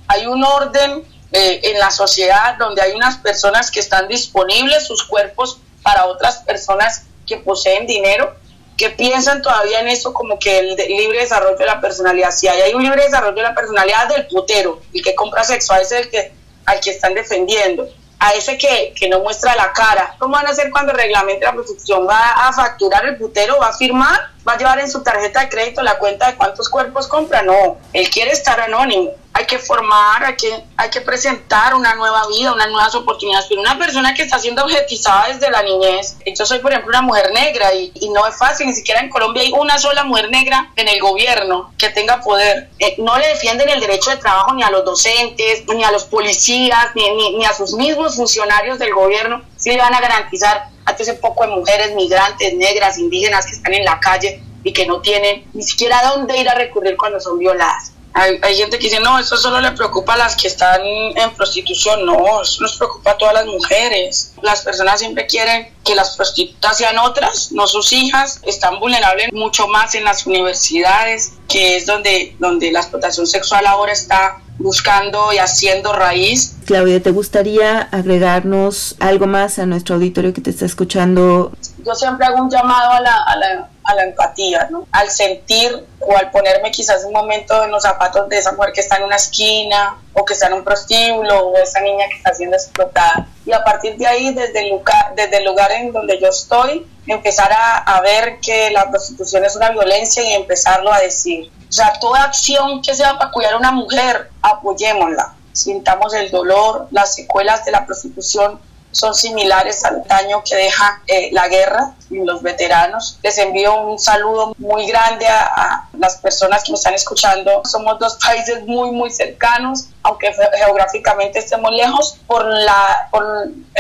[0.08, 5.04] Hay un orden eh, en la sociedad donde hay unas personas que están disponibles sus
[5.04, 8.36] cuerpos para otras personas que poseen dinero
[8.78, 12.32] que piensan todavía en eso como que el libre desarrollo de la personalidad.
[12.32, 15.92] Si hay, un libre desarrollo de la personalidad del putero, el que compra sexual es
[15.92, 16.32] el que
[16.66, 17.88] al que están defendiendo.
[18.18, 20.16] A ese que, que no muestra la cara.
[20.18, 22.08] ¿Cómo van a hacer cuando reglamente la prostitución?
[22.08, 23.60] ¿Va a facturar el putero?
[23.60, 24.30] ¿Va a firmar?
[24.48, 27.44] ¿Va a llevar en su tarjeta de crédito la cuenta de cuántos cuerpos compra?
[27.44, 32.26] No, él quiere estar anónimo hay que formar, hay que, hay que presentar una nueva
[32.30, 33.48] vida, unas nuevas oportunidades.
[33.50, 37.02] Pero una persona que está siendo objetizada desde la niñez, yo soy por ejemplo una
[37.02, 40.32] mujer negra y, y no es fácil, ni siquiera en Colombia hay una sola mujer
[40.32, 42.70] negra en el gobierno que tenga poder.
[42.80, 46.06] Eh, no le defienden el derecho de trabajo ni a los docentes, ni a los
[46.06, 49.42] policías, ni, ni, ni a sus mismos funcionarios del gobierno.
[49.58, 53.74] Sí le van a garantizar a ese poco de mujeres migrantes, negras, indígenas que están
[53.74, 57.38] en la calle y que no tienen ni siquiera dónde ir a recurrir cuando son
[57.38, 60.82] violadas Hay, hay, gente que dice, no, eso solo le preocupa a las que están
[60.82, 62.06] en prostitución.
[62.06, 64.34] No, eso nos preocupa a todas las mujeres.
[64.42, 68.40] Las personas siempre quieren que las prostitutas sean otras, no sus hijas.
[68.44, 73.92] Están vulnerables mucho más en las universidades, que es donde, donde la explotación sexual ahora
[73.92, 76.56] está buscando y haciendo raíz.
[76.66, 81.52] Claudia, ¿te gustaría agregarnos algo más a nuestro auditorio que te está escuchando?
[81.86, 84.88] Yo siempre hago un llamado a la, a la, a la empatía, ¿no?
[84.92, 88.82] al sentir o al ponerme quizás un momento en los zapatos de esa mujer que
[88.82, 92.34] está en una esquina o que está en un prostíbulo o esa niña que está
[92.34, 93.28] siendo explotada.
[93.46, 97.52] Y a partir de ahí, desde el lugar, desde el en donde yo estoy, empezar
[97.52, 101.52] a, a ver que la prostitución es una violencia y empezarlo a decir.
[101.70, 105.36] O sea, toda acción que sea para cuidar a una mujer, apoyémosla.
[105.52, 108.60] Sintamos el dolor, las secuelas de la prostitución
[108.96, 113.20] son similares al daño que deja eh, la guerra en los veteranos.
[113.24, 117.62] Les envío un saludo muy grande a, las personas que me están escuchando.
[117.66, 123.26] Somos dos países muy, muy cercanos, aunque geográficamente estemos lejos, por, la, por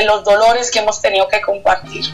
[0.06, 2.06] los dolores que hemos tenido que compartir.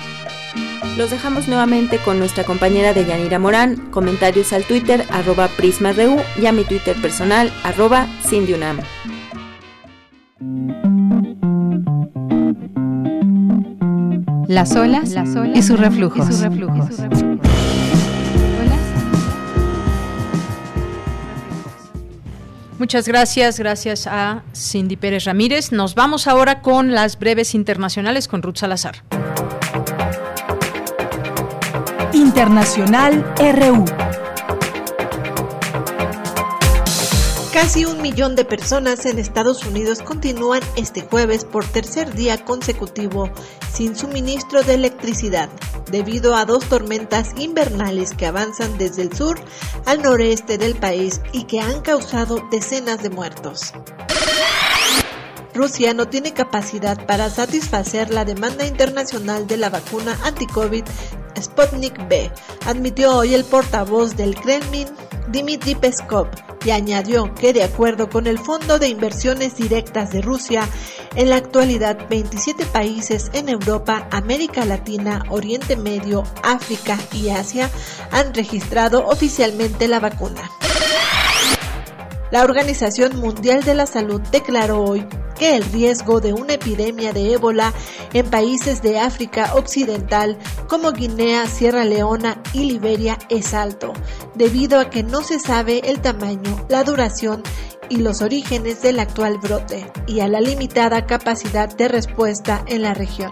[0.95, 3.89] Los dejamos nuevamente con nuestra compañera de Yanira Morán.
[3.91, 8.79] Comentarios al Twitter, arroba PrismaRU y a mi Twitter personal, arroba Cindyunam.
[14.51, 16.27] Las olas, Las olas y sus reflujos.
[16.27, 16.89] Y sus reflujos.
[22.77, 25.71] Muchas gracias, gracias a Cindy Pérez Ramírez.
[25.71, 29.05] Nos vamos ahora con las breves internacionales con Ruth Salazar.
[32.11, 33.85] Internacional RU.
[37.53, 43.29] Casi un millón de personas en Estados Unidos continúan este jueves por tercer día consecutivo
[43.73, 45.49] sin suministro de electricidad
[45.91, 49.37] debido a dos tormentas invernales que avanzan desde el sur
[49.85, 53.73] al noreste del país y que han causado decenas de muertos.
[55.53, 60.85] Rusia no tiene capacidad para satisfacer la demanda internacional de la vacuna anti-COVID
[61.37, 62.31] Sputnik V,
[62.65, 64.87] admitió hoy el portavoz del Kremlin,
[65.27, 66.29] Dmitry Peskov,
[66.65, 70.67] y añadió que de acuerdo con el Fondo de Inversiones Directas de Rusia,
[71.15, 77.69] en la actualidad 27 países en Europa, América Latina, Oriente Medio, África y Asia
[78.11, 80.49] han registrado oficialmente la vacuna.
[82.31, 85.05] La Organización Mundial de la Salud declaró hoy
[85.41, 87.73] que el riesgo de una epidemia de ébola
[88.13, 90.37] en países de África Occidental
[90.67, 93.91] como Guinea, Sierra Leona y Liberia es alto,
[94.35, 97.41] debido a que no se sabe el tamaño, la duración
[97.89, 102.93] y los orígenes del actual brote y a la limitada capacidad de respuesta en la
[102.93, 103.31] región.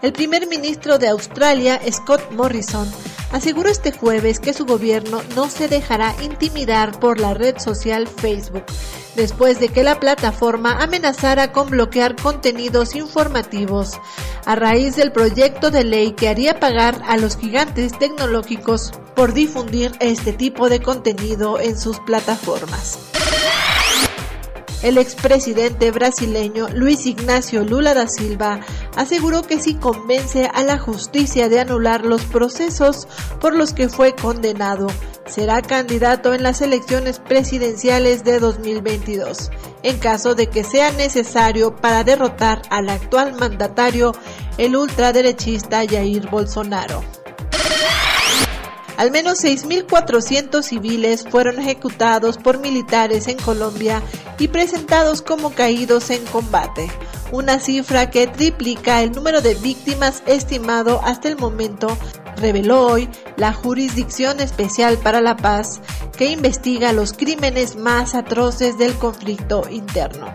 [0.00, 2.88] El primer ministro de Australia, Scott Morrison,
[3.32, 8.64] aseguró este jueves que su gobierno no se dejará intimidar por la red social Facebook,
[9.16, 14.00] después de que la plataforma amenazara con bloquear contenidos informativos,
[14.44, 19.92] a raíz del proyecto de ley que haría pagar a los gigantes tecnológicos por difundir
[20.00, 22.98] este tipo de contenido en sus plataformas.
[24.82, 28.60] El expresidente brasileño Luis Ignacio Lula da Silva
[28.96, 33.08] aseguró que si convence a la justicia de anular los procesos
[33.40, 34.88] por los que fue condenado,
[35.26, 39.50] será candidato en las elecciones presidenciales de 2022,
[39.82, 44.12] en caso de que sea necesario para derrotar al actual mandatario,
[44.58, 47.23] el ultraderechista Jair Bolsonaro.
[48.96, 54.02] Al menos 6.400 civiles fueron ejecutados por militares en Colombia
[54.38, 56.90] y presentados como caídos en combate,
[57.32, 61.96] una cifra que triplica el número de víctimas estimado hasta el momento,
[62.36, 65.80] reveló hoy la Jurisdicción Especial para la Paz,
[66.16, 70.32] que investiga los crímenes más atroces del conflicto interno.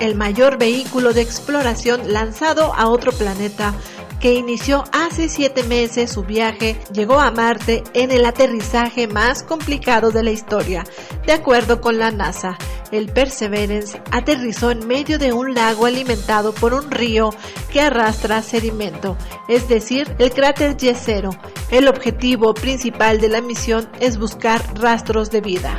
[0.00, 3.74] El mayor vehículo de exploración lanzado a otro planeta
[4.20, 10.10] que inició hace siete meses su viaje, llegó a Marte en el aterrizaje más complicado
[10.10, 10.84] de la historia,
[11.26, 12.56] de acuerdo con la NASA.
[12.92, 17.30] El Perseverance aterrizó en medio de un lago alimentado por un río
[17.72, 19.16] que arrastra sedimento,
[19.48, 21.30] es decir, el cráter Yesero.
[21.70, 25.78] El objetivo principal de la misión es buscar rastros de vida.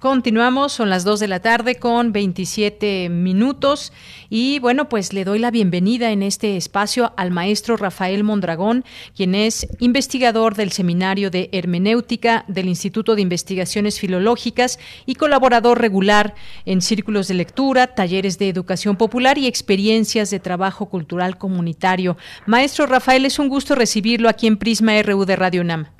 [0.00, 3.92] Continuamos, son las 2 de la tarde con 27 minutos
[4.30, 8.84] y bueno, pues le doy la bienvenida en este espacio al maestro Rafael Mondragón,
[9.16, 16.36] quien es investigador del Seminario de Hermenéutica del Instituto de Investigaciones Filológicas y colaborador regular
[16.64, 22.16] en círculos de lectura, talleres de educación popular y experiencias de trabajo cultural comunitario.
[22.46, 25.97] Maestro Rafael, es un gusto recibirlo aquí en Prisma RU de Radio UNAM.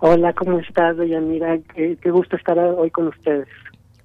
[0.00, 3.48] Hola, ¿cómo estás, Mira, Qué, qué gusto estar hoy con ustedes.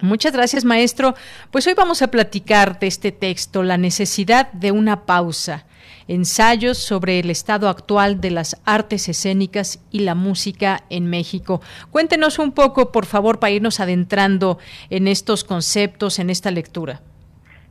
[0.02, 1.14] Muchas gracias, maestro.
[1.52, 5.66] Pues hoy vamos a platicar de este texto, La necesidad de una pausa,
[6.10, 11.62] ensayos sobre el estado actual de las artes escénicas y la música en México.
[11.92, 14.58] Cuéntenos un poco, por favor, para irnos adentrando
[14.90, 17.00] en estos conceptos, en esta lectura.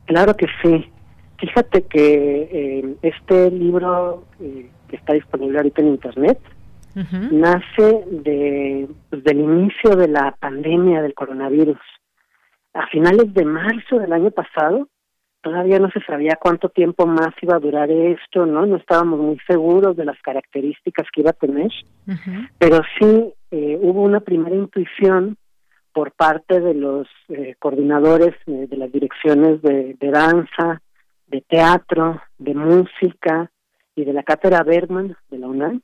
[0.05, 0.89] Claro que sí.
[1.37, 6.39] Fíjate que eh, este libro eh, que está disponible ahorita en Internet,
[6.95, 11.79] nace de, pues, del inicio de la pandemia del coronavirus.
[12.73, 14.87] A finales de marzo del año pasado,
[15.41, 18.65] todavía no se sabía cuánto tiempo más iba a durar esto, ¿no?
[18.65, 21.71] No estábamos muy seguros de las características que iba a tener,
[22.57, 25.37] pero sí eh, hubo una primera intuición
[25.93, 30.81] por parte de los eh, coordinadores eh, de las direcciones de, de, danza,
[31.27, 33.51] de teatro, de música
[33.95, 35.81] y de la cátedra Bergman de la UNAM,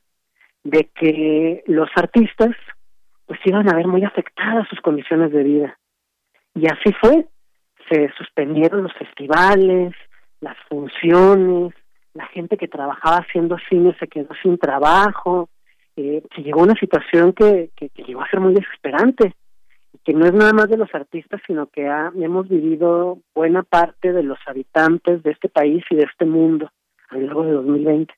[0.64, 2.54] de que los artistas
[3.26, 5.78] pues iban a ver muy afectadas sus condiciones de vida.
[6.54, 7.26] Y así fue.
[7.88, 9.94] Se suspendieron los festivales,
[10.40, 11.72] las funciones,
[12.14, 15.48] la gente que trabajaba haciendo cine se quedó sin trabajo,
[15.96, 19.34] eh, se llegó a una situación que, que, llegó a ser muy desesperante,
[20.04, 24.22] que no es nada más de los artistas, sino que hemos vivido buena parte de
[24.22, 26.70] los habitantes de este país y de este mundo
[27.08, 28.14] a lo largo de 2020.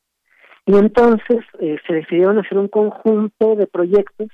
[0.66, 4.28] Y entonces eh, se decidieron hacer un conjunto de proyectos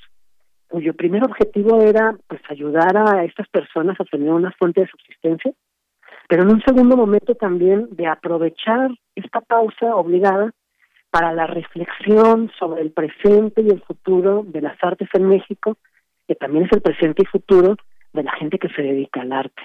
[0.68, 5.52] cuyo primer objetivo era pues ayudar a estas personas a tener una fuente de subsistencia,
[6.28, 10.52] pero en un segundo momento también de aprovechar esta pausa obligada
[11.10, 15.76] para la reflexión sobre el presente y el futuro de las artes en México,
[16.28, 17.74] que también es el presente y futuro
[18.12, 19.62] de la gente que se dedica al arte.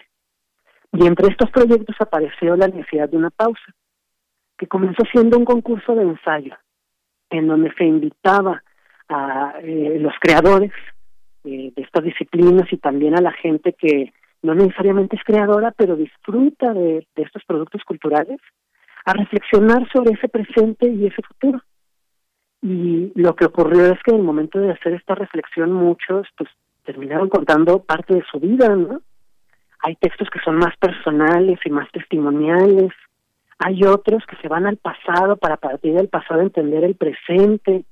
[0.91, 3.75] Y entre estos proyectos apareció la necesidad de una pausa
[4.57, 6.55] que comenzó siendo un concurso de ensayo,
[7.29, 8.63] en donde se invitaba
[9.09, 10.71] a eh, los creadores
[11.43, 15.95] eh, de estas disciplinas y también a la gente que no necesariamente es creadora, pero
[15.95, 18.39] disfruta de, de estos productos culturales,
[19.05, 21.61] a reflexionar sobre ese presente y ese futuro.
[22.61, 26.49] Y lo que ocurrió es que en el momento de hacer esta reflexión muchos pues
[26.83, 29.01] terminaron contando parte de su vida, ¿no?
[29.83, 32.91] Hay textos que son más personales y más testimoniales,
[33.59, 37.85] hay otros que se van al pasado para partir del pasado entender el presente,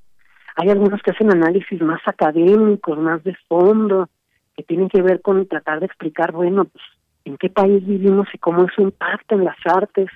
[0.55, 4.09] hay algunos que hacen análisis más académicos, más de fondo,
[4.55, 6.83] que tienen que ver con tratar de explicar, bueno, pues,
[7.25, 10.09] en qué país vivimos y cómo eso impacta en las artes,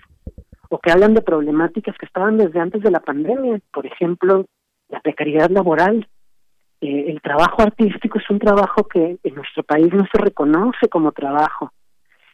[0.69, 4.45] o que hablan de problemáticas que estaban desde antes de la pandemia, por ejemplo,
[4.90, 6.07] la precariedad laboral.
[6.82, 11.14] Eh, el trabajo artístico es un trabajo que en nuestro país no se reconoce como
[11.14, 11.72] trabajo.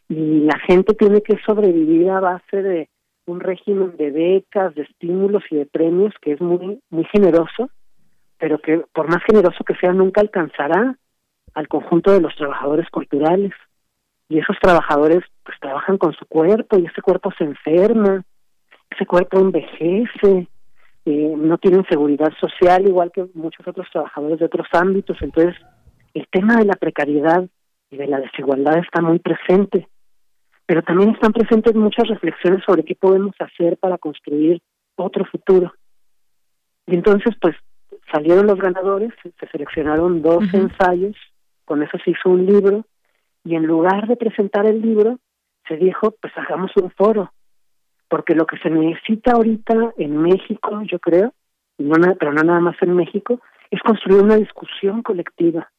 [0.10, 2.90] Y la gente tiene que sobrevivir a base de
[3.26, 7.70] un régimen de becas, de estímulos y de premios que es muy muy generoso,
[8.38, 10.98] pero que por más generoso que sea nunca alcanzará
[11.54, 13.52] al conjunto de los trabajadores culturales.
[14.30, 18.24] Y esos trabajadores pues trabajan con su cuerpo y ese cuerpo se enferma,
[18.90, 20.48] ese cuerpo envejece,
[21.06, 25.18] eh, no tienen seguridad social igual que muchos otros trabajadores de otros ámbitos.
[25.22, 25.56] Entonces,
[26.14, 27.46] el tema de la precariedad
[27.92, 29.88] y de la desigualdad está muy presente
[30.66, 34.62] pero también están presentes muchas reflexiones sobre qué podemos hacer para construir
[34.96, 35.74] otro futuro.
[36.86, 37.56] Y entonces, pues,
[38.12, 41.16] salieron los ganadores, se seleccionaron dos ensayos,
[41.66, 42.86] con eso se hizo un libro,
[43.44, 45.20] y en lugar de presentar el libro,
[45.68, 47.34] se dijo, pues hagamos un foro,
[48.10, 51.34] porque lo que se necesita ahorita en México, yo creo,
[51.78, 53.42] no, pero no nada más en México,
[53.72, 55.70] es construir una discusión colectiva.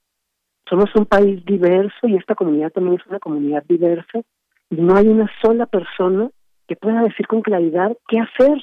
[0.69, 4.23] Somos un país diverso y esta comunidad también es una comunidad diversa
[4.77, 6.31] y no hay una sola persona
[6.67, 8.61] que pueda decir con claridad qué hacer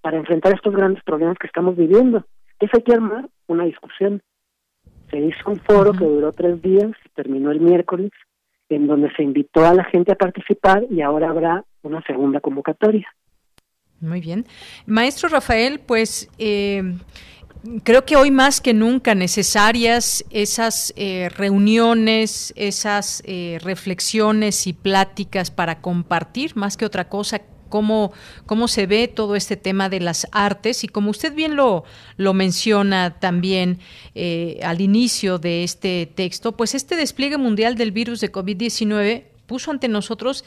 [0.00, 2.24] para enfrentar estos grandes problemas que estamos viviendo.
[2.52, 4.22] Entonces hay que armar una discusión.
[5.10, 8.10] Se hizo un foro que duró tres días, terminó el miércoles,
[8.68, 13.06] en donde se invitó a la gente a participar y ahora habrá una segunda convocatoria.
[14.00, 14.46] Muy bien.
[14.86, 16.82] Maestro Rafael, pues eh,
[17.84, 25.50] creo que hoy más que nunca necesarias esas eh, reuniones, esas eh, reflexiones y pláticas
[25.50, 28.12] para compartir, más que otra cosa, cómo,
[28.46, 30.84] cómo se ve todo este tema de las artes.
[30.84, 31.84] Y como usted bien lo,
[32.16, 33.78] lo menciona también
[34.14, 39.70] eh, al inicio de este texto, pues este despliegue mundial del virus de COVID-19 puso
[39.70, 40.44] ante nosotros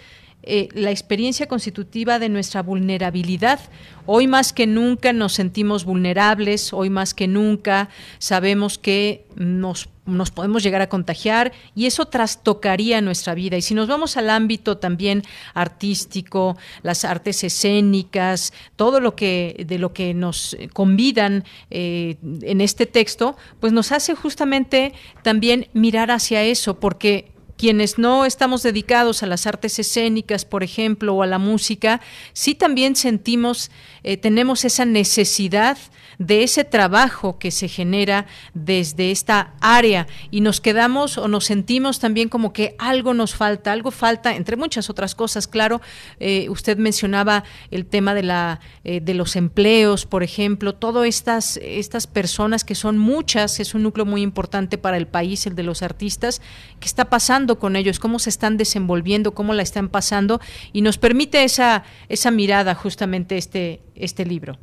[0.48, 3.60] eh, la experiencia constitutiva de nuestra vulnerabilidad.
[4.06, 7.90] Hoy más que nunca nos sentimos vulnerables, hoy más que nunca
[8.20, 13.58] sabemos que nos, nos podemos llegar a contagiar y eso trastocaría nuestra vida.
[13.58, 15.24] Y si nos vamos al ámbito también
[15.56, 22.86] artístico, las artes escénicas, todo lo que de lo que nos convidan eh, en este
[22.86, 24.94] texto, pues nos hace justamente
[25.24, 31.15] también mirar hacia eso, porque quienes no estamos dedicados a las artes escénicas, por ejemplo,
[31.15, 32.02] o a la música,
[32.34, 33.72] sí también sentimos,
[34.03, 35.77] eh, tenemos esa necesidad
[36.18, 41.99] de ese trabajo que se genera desde esta área y nos quedamos o nos sentimos
[41.99, 45.82] también como que algo nos falta, algo falta, entre muchas otras cosas, claro,
[46.19, 51.57] eh, usted mencionaba el tema de, la, eh, de los empleos, por ejemplo, todas estas,
[51.57, 55.64] estas personas que son muchas, es un núcleo muy importante para el país, el de
[55.64, 56.41] los artistas,
[56.80, 58.00] ¿qué está pasando con ellos?
[58.00, 59.34] ¿Cómo se están desenvolviendo?
[59.34, 60.40] ¿Cómo la están pasando?
[60.74, 64.58] Y nos permite esa, esa mirada justamente este, este libro.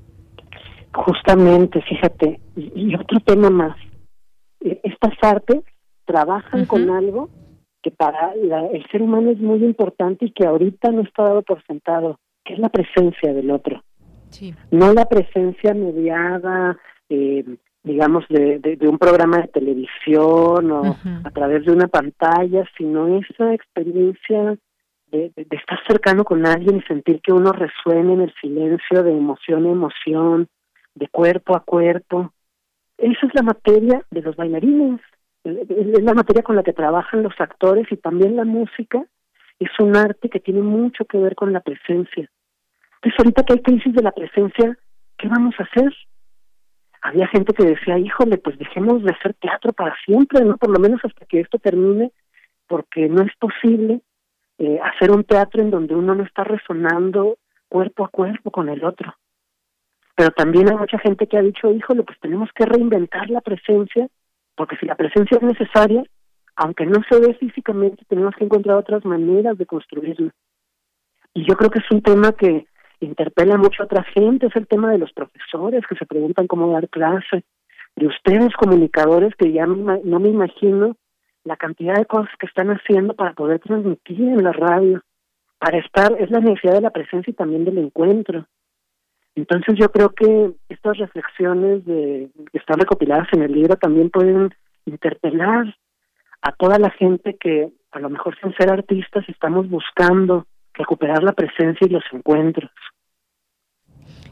[0.93, 3.77] Justamente, fíjate, y, otro tema más.
[4.61, 5.61] E, estas artes
[6.05, 7.31] trabajan con algo
[7.83, 11.65] que para el ser humano es muy importante y que ahorita no está dado por
[11.67, 13.83] sentado, que es la presencia del otro.
[14.71, 16.79] No la presencia mediada,
[17.09, 17.45] eh,
[17.83, 23.53] digamos, de, de, un programa de televisión o a través de una pantalla, sino esa
[23.55, 24.57] experiencia
[25.09, 29.11] de, de, estar cercano con alguien y sentir que uno resuena en el silencio de
[29.11, 30.49] emoción a emoción,
[30.95, 32.33] de cuerpo a cuerpo.
[32.99, 35.01] Esa es la materia de los bailarines,
[35.45, 39.05] es la materia con la que trabajan los actores y también la música
[39.59, 42.29] es un arte que tiene mucho que ver con la presencia.
[42.97, 44.79] Entonces ahorita que hay crisis de la presencia,
[45.19, 45.93] ¿qué vamos a hacer?
[47.03, 50.57] Había gente que decía, híjole, pues dejemos de hacer teatro para siempre, ¿no?
[50.57, 52.12] Por lo menos hasta que esto termine,
[52.69, 54.01] porque no es posible
[54.59, 57.37] eh, hacer un teatro en donde uno no está resonando
[57.69, 59.15] cuerpo a cuerpo con el otro
[60.15, 64.09] pero también hay mucha gente que ha dicho, híjole, pues tenemos que reinventar la presencia,
[64.55, 66.05] porque si la presencia es necesaria,
[66.57, 70.31] aunque no se ve físicamente, tenemos que encontrar otras maneras de construirla.
[71.35, 72.66] Y yo creo que es un tema que
[73.07, 76.73] interpela mucho a otra gente, es el tema de los profesores que se preguntan cómo
[76.73, 77.45] dar clase,
[77.97, 80.97] de ustedes comunicadores que ya no me imagino
[81.45, 85.03] la cantidad de cosas que están haciendo para poder transmitir en la radio,
[85.59, 88.47] para estar, es la necesidad de la presencia y también del encuentro.
[89.35, 94.55] Entonces yo creo que estas reflexiones de, que están recopiladas en el libro también pueden
[94.85, 95.74] interpelar
[96.43, 101.33] a toda la gente que a lo mejor sin ser artistas estamos buscando recuperar la
[101.33, 102.70] presencia y los encuentros.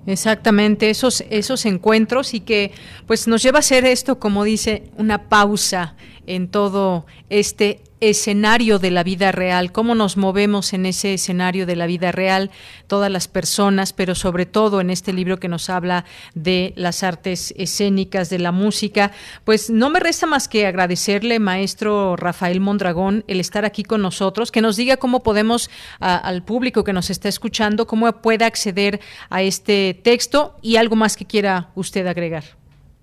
[0.07, 2.73] Exactamente, esos, esos encuentros y que
[3.07, 5.95] pues nos lleva a ser esto, como dice, una pausa
[6.31, 11.77] en todo este escenario de la vida real, cómo nos movemos en ese escenario de
[11.77, 12.51] la vida real,
[12.87, 16.05] todas las personas, pero sobre todo en este libro que nos habla
[16.35, 19.11] de las artes escénicas, de la música,
[19.45, 24.51] pues no me resta más que agradecerle, maestro Rafael Mondragón, el estar aquí con nosotros,
[24.51, 29.43] que nos diga cómo podemos al público que nos está escuchando, cómo puede acceder a
[29.43, 32.45] este texto y algo más que quiera usted agregar.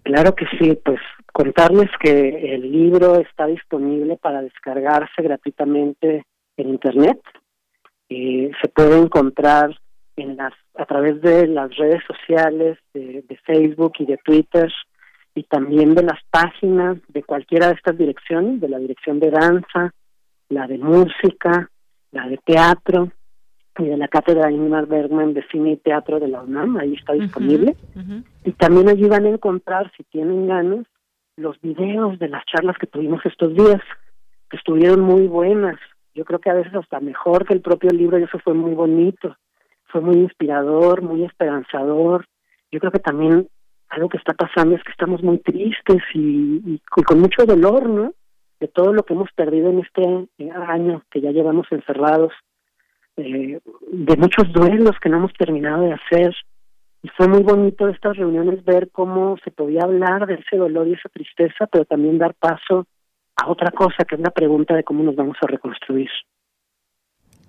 [0.03, 0.99] Claro que sí, pues
[1.37, 6.25] contarles que el libro está disponible para descargarse gratuitamente
[6.57, 7.21] en internet.
[8.09, 9.69] y se puede encontrar
[10.15, 14.73] en las a través de las redes sociales de, Facebook y de Twitter
[15.35, 19.93] y también de las páginas de cualquiera de estas direcciones, de la dirección de danza,
[20.49, 21.69] la de música,
[22.13, 23.11] la de teatro
[23.77, 27.13] y de la cátedra Ingmar Bergman de cine y teatro de la UNAM, ahí está
[27.13, 27.75] disponible.
[28.43, 30.87] Y también allí van a encontrar, si tienen ganas,
[31.37, 33.81] los videos de las charlas que tuvimos estos días,
[34.49, 35.77] que estuvieron muy buenas.
[36.13, 38.73] Yo creo que a veces hasta mejor que el propio libro y eso fue muy
[38.73, 39.37] bonito.
[39.85, 42.25] Fue muy inspirador, muy esperanzador.
[42.71, 43.47] Yo creo que también
[43.89, 48.13] algo que está pasando es que estamos muy tristes y, con mucho dolor, ¿no?
[48.59, 50.01] De todo lo que hemos perdido en este
[50.67, 52.33] año que ya llevamos encerrados,
[53.15, 53.59] eh,
[53.91, 56.35] de muchos duelos que no hemos terminado de hacer,
[57.15, 61.09] fue muy bonito estas reuniones ver cómo se podía hablar de ese dolor y esa
[61.09, 62.87] tristeza, pero también dar paso
[63.35, 66.09] a otra cosa, que es la pregunta de cómo nos vamos a reconstruir.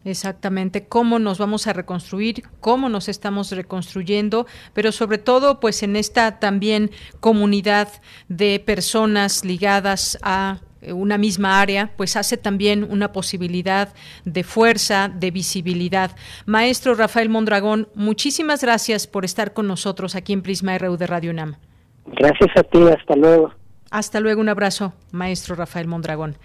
[0.05, 5.97] Exactamente, cómo nos vamos a reconstruir, cómo nos estamos reconstruyendo, pero sobre todo pues en
[5.97, 6.91] esta también
[7.21, 7.89] comunidad
[8.29, 13.93] de personas ligadas a una misma área, pues hace también una posibilidad
[14.25, 16.13] de fuerza, de visibilidad.
[16.47, 21.31] Maestro Rafael Mondragón, muchísimas gracias por estar con nosotros aquí en Prisma RU de Radio
[21.31, 21.57] UNAM.
[22.07, 23.53] Gracias a ti, hasta luego.
[23.91, 26.37] Hasta luego, un abrazo, maestro Rafael Mondragón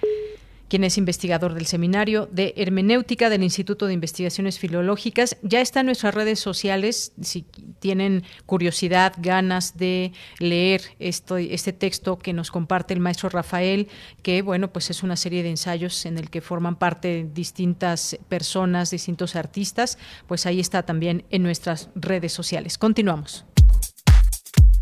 [0.74, 5.38] quien es investigador del Seminario de Hermenéutica del Instituto de Investigaciones Filológicas.
[5.44, 7.45] Ya está en nuestras redes sociales, si
[7.78, 13.88] tienen curiosidad, ganas de leer este texto que nos comparte el maestro Rafael,
[14.24, 18.90] que bueno, pues es una serie de ensayos en el que forman parte distintas personas,
[18.90, 22.80] distintos artistas, pues ahí está también en nuestras redes sociales.
[22.80, 23.45] Continuamos.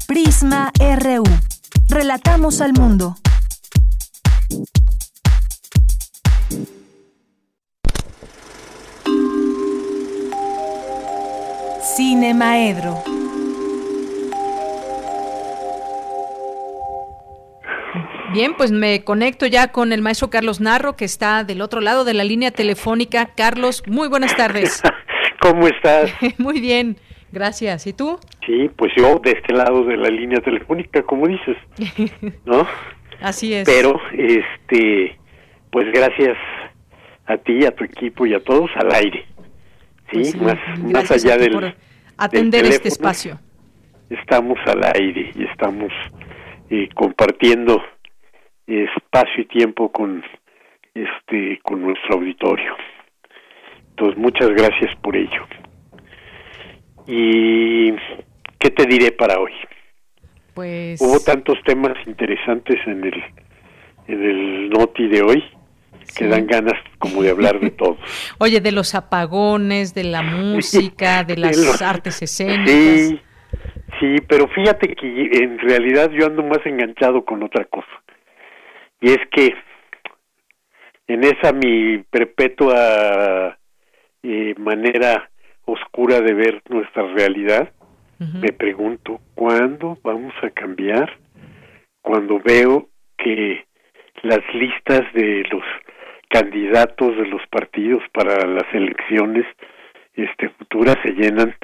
[0.08, 1.24] Prisma RU.
[1.90, 3.18] Relatamos al mundo.
[12.02, 12.96] Cine Maedro.
[18.34, 22.04] Bien, pues me conecto ya con el maestro Carlos Narro, que está del otro lado
[22.04, 23.36] de la línea telefónica.
[23.36, 24.82] Carlos, muy buenas tardes.
[25.42, 26.12] ¿Cómo estás?
[26.40, 26.98] muy bien,
[27.32, 27.86] gracias.
[27.86, 28.18] ¿Y tú?
[28.48, 31.56] Sí, pues yo de este lado de la línea telefónica, como dices,
[32.46, 32.66] ¿no?
[33.22, 33.70] Así es.
[33.70, 35.20] Pero, este,
[35.72, 36.36] pues gracias
[37.28, 39.24] a ti, a tu equipo y a todos al aire.
[40.12, 40.58] Sí, pues
[40.92, 41.76] más, allá del
[42.22, 43.40] atender este espacio.
[44.10, 45.92] Estamos al aire y estamos
[46.70, 47.82] eh, compartiendo
[48.68, 50.24] espacio y tiempo con
[50.94, 52.76] este con nuestro auditorio.
[53.90, 55.48] Entonces muchas gracias por ello.
[57.08, 57.92] Y
[58.60, 59.54] qué te diré para hoy.
[60.54, 63.24] Pues hubo tantos temas interesantes en el
[64.08, 65.44] en el noti de hoy
[66.16, 67.98] que dan ganas como de hablar de todo.
[68.40, 72.70] Oye, de los apagones, de la música, de las artes escénicas.
[72.70, 73.22] Sí,
[74.00, 77.88] sí, pero fíjate que en realidad yo ando más enganchado con otra cosa.
[79.00, 79.54] Y es que
[81.08, 83.58] en esa mi perpetua
[84.24, 85.30] eh, manera
[85.66, 87.72] oscura de ver nuestra realidad,
[88.40, 91.18] me pregunto, ¿cuándo vamos a cambiar?
[92.04, 93.66] Cuando veo que
[94.22, 95.64] las listas de los
[96.32, 99.46] candidatos de los partidos para las elecciones
[100.16, 101.56] este futuras se llenan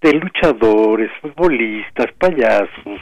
[0.00, 3.00] de luchadores, futbolistas, payasos,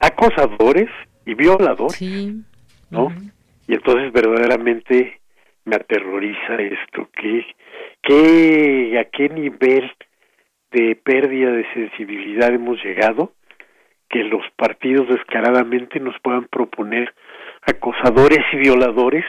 [0.00, 0.88] acosadores
[1.26, 2.00] y violadores,
[2.90, 3.12] ¿no?
[3.68, 5.20] Y entonces verdaderamente
[5.64, 7.44] me aterroriza esto, que,
[8.02, 9.90] que a qué nivel
[10.70, 13.32] de pérdida de sensibilidad hemos llegado
[14.08, 17.12] que los partidos descaradamente nos puedan proponer
[17.62, 19.24] acosadores y violadores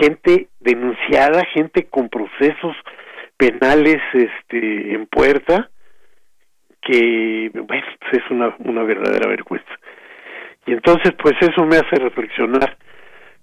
[0.00, 2.76] gente denunciada, gente con procesos
[3.36, 5.70] penales este en puerta
[6.82, 9.70] que bueno, pues es una una verdadera vergüenza.
[10.66, 12.76] Y entonces pues eso me hace reflexionar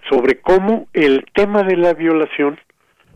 [0.09, 2.59] sobre cómo el tema de la violación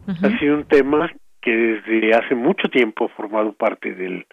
[0.08, 4.26] ha sido un tema que desde hace mucho tiempo ha formado parte del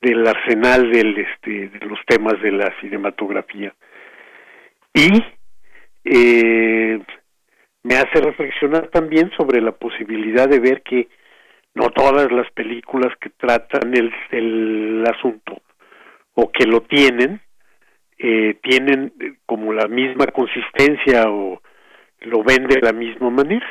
[0.00, 3.74] del arsenal del este de los temas de la cinematografía
[4.94, 5.22] y
[6.04, 7.00] eh,
[7.88, 11.08] me hace reflexionar también sobre la posibilidad de ver que
[11.74, 15.62] no todas las películas que tratan el, el asunto
[16.34, 17.40] o que lo tienen
[18.18, 19.12] eh, tienen
[19.46, 21.62] como la misma consistencia o
[22.20, 23.66] lo ven de la misma manera.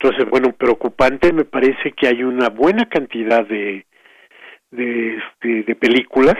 [0.00, 3.86] Entonces, bueno, preocupante me parece que hay una buena cantidad de,
[4.70, 6.36] de, este, de películas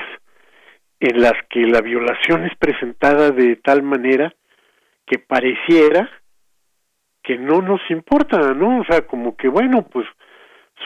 [0.98, 4.34] en las que la violación es presentada de tal manera
[5.06, 6.10] que pareciera
[7.28, 8.80] que no nos importa, ¿no?
[8.80, 10.06] O sea, como que bueno, pues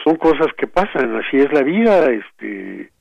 [0.03, 2.91] son cosas que pasan, así es la vida, este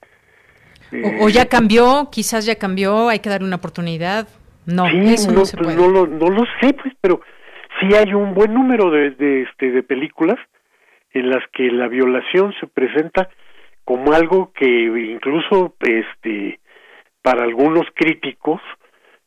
[1.21, 4.29] o, ya cambió, quizás ya cambió, hay que dar una oportunidad.
[4.65, 5.77] No, eso no, se pues, puede.
[5.77, 7.21] No lo, no lo sé, pues, pero
[7.81, 10.39] sí hay un buen número de, de, este, de películas
[11.11, 13.29] en las que la violación se presenta
[13.85, 16.61] como algo que incluso este
[17.23, 18.61] para algunos críticos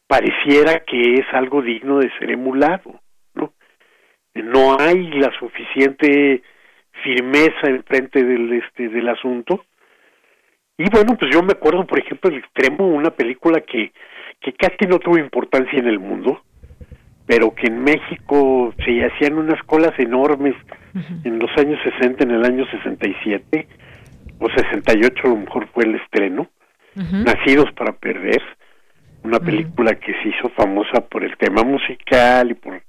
[0.07, 3.01] pareciera que es algo digno de ser emulado
[4.43, 6.41] no hay la suficiente
[7.03, 9.65] firmeza en frente del este del asunto.
[10.77, 13.91] Y bueno pues yo me acuerdo por ejemplo el extremo una película que
[14.41, 16.41] que casi no tuvo importancia en el mundo
[17.25, 20.53] pero que en México se hacían unas colas enormes
[21.23, 23.67] en los años 60 en el año 67
[24.39, 26.49] o 68 a lo mejor fue el estreno
[26.95, 28.41] Nacidos para perder
[29.23, 32.81] una película que se hizo famosa por el tema musical y por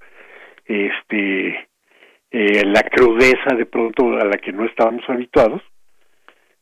[0.67, 1.69] este
[2.31, 5.63] eh, la crudeza de pronto a la que no estábamos habituados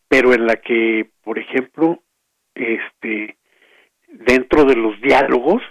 [0.09, 2.03] pero en la que por ejemplo
[2.55, 3.37] este
[4.09, 5.63] dentro de los diálogos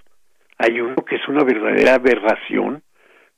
[0.58, 2.84] hay uno que es una verdadera aberración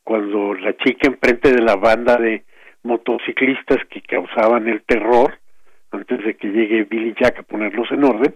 [0.03, 2.43] cuando la chica enfrente de la banda de
[2.83, 5.39] motociclistas que causaban el terror
[5.91, 8.35] antes de que llegue Billy Jack a ponerlos en orden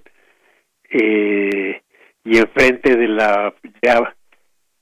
[0.89, 1.81] eh,
[2.23, 4.15] y enfrente de la ya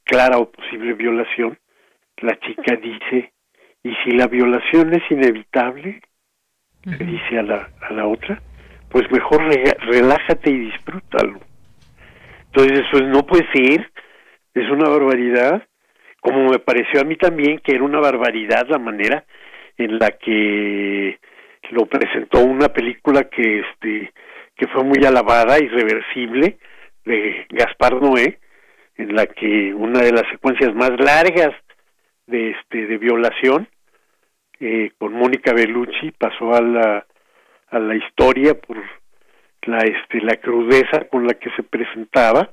[0.04, 1.58] clara o posible violación
[2.22, 3.34] la chica dice
[3.84, 6.02] y si la violación es inevitable
[6.84, 8.42] dice a la, a la otra
[8.90, 11.40] pues mejor relájate y disfrútalo
[12.46, 13.92] entonces pues no puede ser
[14.54, 15.68] es una barbaridad
[16.22, 19.26] como me pareció a mí también que era una barbaridad la manera
[19.78, 21.20] en la que
[21.72, 24.12] lo presentó una película que este
[24.56, 26.58] que fue muy alabada irreversible
[27.06, 28.40] de Gaspar Noé
[28.96, 31.54] en la que una de las secuencias más largas
[32.28, 33.68] de este de violación
[34.60, 37.06] eh, con Mónica Bellucci pasó a la
[37.70, 38.78] a la historia por
[39.64, 42.52] la este la crudeza con la que se presentaba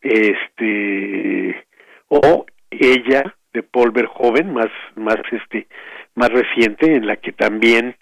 [0.00, 1.66] este
[2.08, 5.68] o ella de Paul Verhoeven más más este
[6.14, 7.96] más reciente en la que también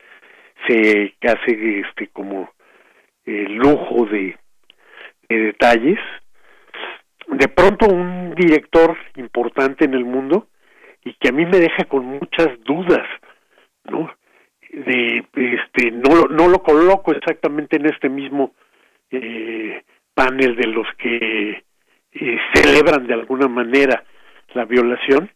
[0.66, 2.52] se hace este como
[3.24, 4.36] el lujo de,
[5.28, 5.98] de detalles
[7.28, 10.48] de pronto un director importante en el mundo
[11.04, 13.06] y que a mí me deja con muchas dudas
[13.84, 14.10] no
[14.72, 18.52] de este no no lo coloco exactamente en este mismo
[19.10, 19.82] eh,
[20.14, 21.64] panel de los que
[22.12, 24.02] eh, celebran de alguna manera
[24.54, 25.30] la violación,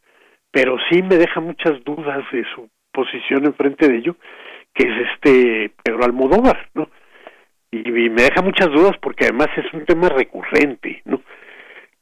[0.51, 4.16] pero sí me deja muchas dudas de su posición enfrente de ello,
[4.74, 6.89] que es este Pedro Almodóvar, ¿no?
[7.70, 11.23] Y, me deja muchas dudas porque además es un tema recurrente, ¿no?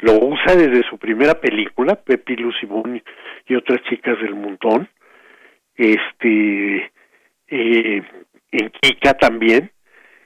[0.00, 3.02] Lo usa desde su primera película, Pepi Lucibón
[3.46, 4.88] y otras chicas del montón,
[5.76, 6.90] este,
[7.48, 8.02] eh,
[8.52, 9.70] en Kika también,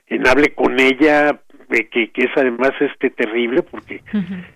[0.07, 1.39] en Hable con ella,
[1.69, 4.01] que, que es además este terrible porque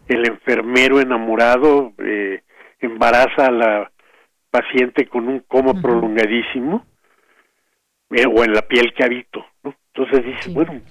[0.08, 2.42] el enfermero enamorado eh,
[2.80, 3.92] embaraza a la
[4.52, 6.86] paciente con un coma prolongadísimo
[8.12, 9.76] eh, o en la piel que habito, ¿no?
[9.94, 10.82] Entonces dice, bueno,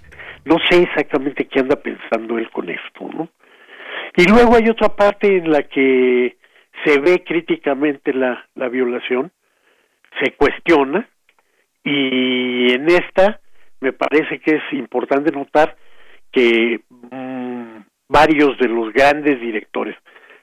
[0.44, 3.28] no sé exactamente qué anda pensando él con esto, ¿no?
[4.16, 6.36] Y luego hay otra parte en la que
[6.84, 9.30] se ve críticamente la, la violación,
[10.22, 11.08] se cuestiona,
[11.84, 13.40] y en esta
[13.80, 15.76] me parece que es importante notar
[16.32, 17.78] que mm,
[18.08, 19.96] varios de los grandes directores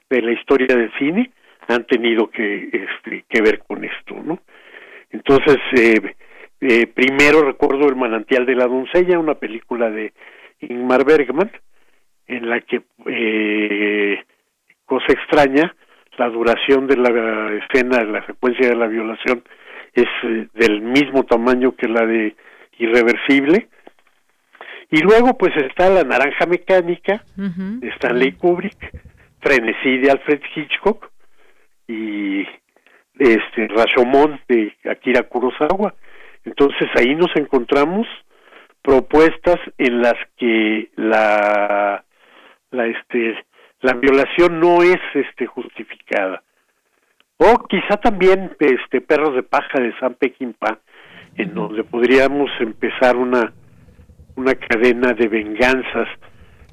[0.08, 1.30] de la historia del cine
[1.68, 4.40] han tenido que, este, que ver con esto, ¿no?
[5.10, 6.14] Entonces, eh,
[6.60, 10.12] eh, primero recuerdo El manantial de la doncella, una película de
[10.60, 11.50] Ingmar Bergman,
[12.26, 14.22] en la que, eh,
[14.84, 15.74] cosa extraña,
[16.18, 19.42] la duración de la escena, la secuencia de la violación
[19.92, 20.06] es
[20.54, 22.34] del mismo tamaño que la de
[22.78, 23.68] Irreversible,
[24.90, 28.92] y luego pues está La Naranja Mecánica de Stanley Kubrick,
[29.40, 31.10] Frenesí de Alfred Hitchcock
[31.88, 32.46] y
[33.18, 35.94] este Rashomon de Akira Kurosawa.
[36.44, 38.06] Entonces ahí nos encontramos
[38.82, 42.04] propuestas en las que la
[42.76, 43.34] la este
[43.80, 46.42] la violación no es este justificada.
[47.38, 50.78] O quizá también este perros de paja de San Peckinpah
[51.36, 53.52] en donde podríamos empezar una
[54.36, 56.08] una cadena de venganzas.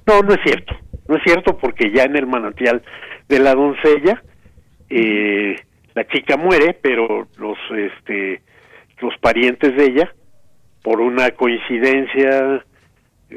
[0.05, 0.75] No, no es cierto,
[1.07, 2.81] no es cierto porque ya en el manantial
[3.27, 4.21] de la doncella
[4.89, 5.55] eh,
[5.95, 8.41] la chica muere, pero los este
[8.99, 10.13] los parientes de ella
[10.81, 12.63] por una coincidencia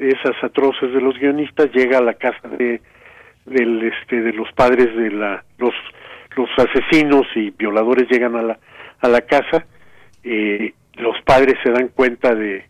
[0.01, 2.81] esas atroces de los guionistas llega a la casa de
[3.47, 5.75] del este de los padres de la los
[6.37, 8.59] los asesinos y violadores llegan a la
[9.01, 9.67] a la casa
[10.25, 12.67] eh, los padres se dan cuenta de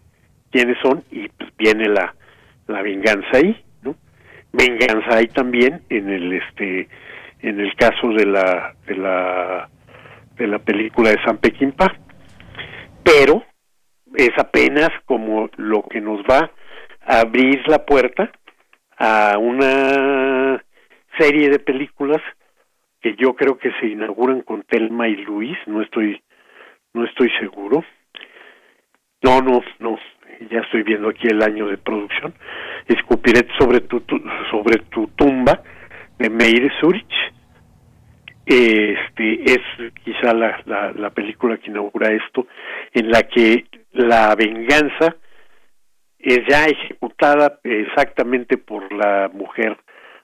[0.50, 2.14] quiénes son y pues viene la,
[2.66, 3.96] la venganza ahí, ¿no?
[4.52, 6.88] Venganza ahí también en el este
[7.40, 9.68] en el caso de la de la
[10.36, 11.94] de la película de San Peckinpah,
[13.02, 13.42] pero
[14.14, 16.50] es apenas como lo que nos va
[17.06, 18.30] abrir la puerta
[18.98, 20.62] a una
[21.18, 22.20] serie de películas
[23.00, 26.20] que yo creo que se inauguran con Telma y Luis, no estoy
[26.92, 27.84] no estoy seguro.
[29.22, 29.98] No, no, no,
[30.50, 32.34] ya estoy viendo aquí el año de producción,
[32.86, 34.02] Escupiré sobre tu,
[34.50, 35.62] sobre tu tumba
[36.18, 37.12] de Meir Zurich.
[38.44, 42.46] Este es quizá la, la, la película que inaugura esto,
[42.92, 45.16] en la que la venganza
[46.34, 49.76] es ya ejecutada exactamente por la mujer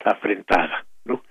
[0.05, 1.23] afrentada, ¿no?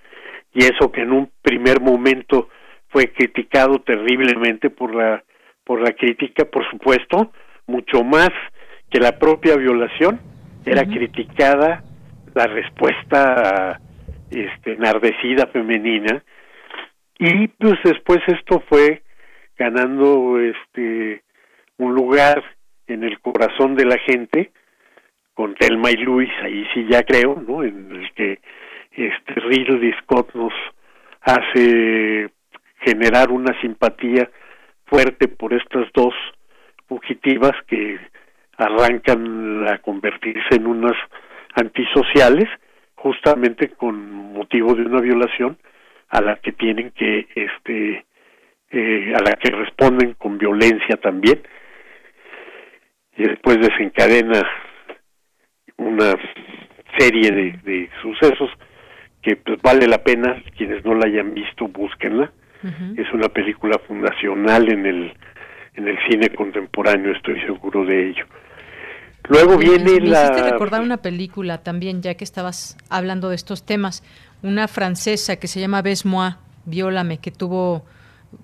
[0.54, 2.48] Y eso que en un primer momento
[2.88, 5.22] fue criticado terriblemente por la
[5.64, 7.32] por la crítica, por supuesto,
[7.66, 8.30] mucho más
[8.90, 10.20] que la propia violación
[10.66, 11.84] era criticada
[12.34, 13.80] la respuesta
[14.30, 16.22] este, enardecida femenina
[17.18, 19.02] y pues después esto fue
[19.56, 21.22] ganando este
[21.78, 22.42] un lugar
[22.86, 24.50] en el corazón de la gente
[25.34, 27.62] con Thelma y Luis, ahí sí ya creo, ¿no?
[27.62, 28.40] En el que
[28.92, 30.52] este Ridley Scott nos
[31.22, 32.30] hace
[32.80, 34.28] generar una simpatía
[34.86, 36.14] fuerte por estas dos
[36.88, 37.98] fugitivas que
[38.58, 40.96] arrancan a convertirse en unas
[41.54, 42.48] antisociales
[42.96, 45.56] justamente con motivo de una violación
[46.10, 48.04] a la que tienen que este
[48.70, 51.42] eh, a la que responden con violencia también
[53.16, 54.42] y después desencadena
[55.78, 56.14] una
[56.98, 58.50] serie de, de sucesos
[59.22, 60.42] que pues vale la pena.
[60.56, 62.30] Quienes no la hayan visto búsquenla.
[62.96, 65.12] Es una película fundacional en el
[65.74, 68.24] en el cine contemporáneo estoy seguro de ello.
[69.28, 73.64] Luego viene me la hiciste recordar una película también ya que estabas hablando de estos
[73.64, 74.04] temas.
[74.42, 76.34] Una francesa que se llama Bes moi
[76.64, 77.82] viólame que tuvo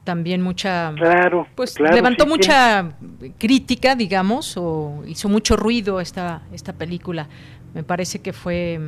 [0.05, 2.93] también mucha claro pues claro, levantó sí, mucha
[3.39, 7.29] crítica digamos o hizo mucho ruido esta esta película.
[7.75, 8.81] Me parece que fue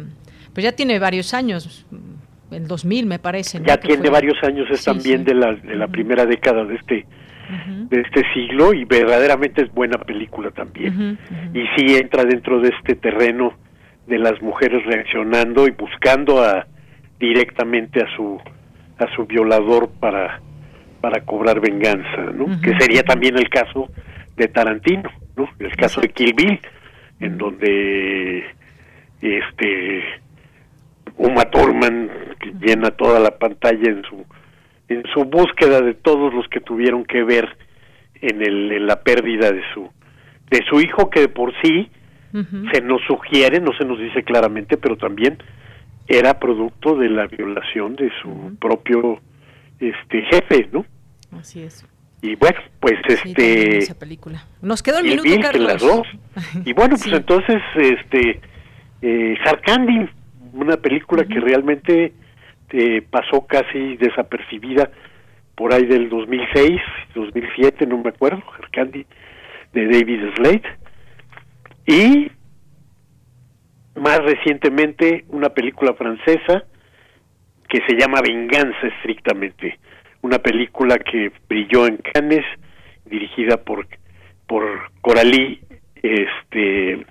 [0.55, 1.87] pues ya tiene varios años
[2.51, 3.67] el 2000 me parece ¿no?
[3.67, 6.65] ya Que tiene fue- varios años es Sí, también de la de la primera década
[6.65, 7.07] de este
[7.89, 11.19] de este siglo y verdaderamente es buena película también.
[11.53, 13.55] Y sí entra dentro de este terreno
[14.07, 16.67] de las mujeres reaccionando y buscando a
[17.19, 18.39] directamente a su
[18.99, 20.41] a su violador para
[21.01, 22.61] para cobrar venganza, ¿no?
[22.61, 23.89] Que sería también el caso
[24.37, 25.49] de Tarantino, ¿no?
[25.59, 26.61] El caso de Kill Bill,
[27.21, 28.45] en donde
[29.21, 30.03] este
[31.17, 34.25] Uma Thurman que llena toda la pantalla en su
[34.89, 37.57] en su búsqueda de todos los que tuvieron que ver
[38.21, 39.91] en el en la pérdida de su
[40.51, 41.91] de su hijo que de por sí
[42.73, 45.39] se nos sugiere, no se nos dice claramente, pero también
[46.07, 49.21] era producto de la violación de su propio
[49.81, 50.85] este jefe, ¿no?
[51.39, 51.87] así es
[52.23, 55.83] Y bueno, pues Sí, este esa película nos quedó Kill minuto Bill, que Carlos las
[55.83, 56.07] dos.
[56.65, 58.41] Y bueno, pues entonces, este,
[59.03, 59.35] eh,
[59.65, 60.09] Candy,
[60.53, 62.13] una película que realmente
[62.71, 64.91] eh, pasó casi desapercibida
[65.55, 66.81] por ahí del 2006,
[67.15, 68.43] 2007, no me acuerdo,
[68.73, 69.05] Candy
[69.73, 70.63] de David Slade.
[71.87, 72.31] Y
[73.95, 76.65] más recientemente una película francesa
[77.71, 79.79] que se llama Venganza estrictamente,
[80.23, 82.45] una película que brilló en Cannes,
[83.07, 83.87] dirigida por
[84.47, 85.61] por Coralie
[86.03, 87.07] este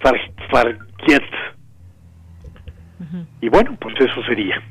[0.00, 1.24] Far- Fargiet.
[3.40, 4.62] Y bueno, pues eso sería.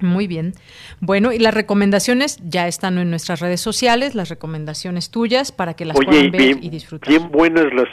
[0.00, 0.52] Muy bien.
[1.00, 5.86] Bueno, y las recomendaciones ya están en nuestras redes sociales, las recomendaciones tuyas para que
[5.86, 7.08] las Oye, puedan y ver bien, y disfrutar.
[7.08, 7.88] bien buenas las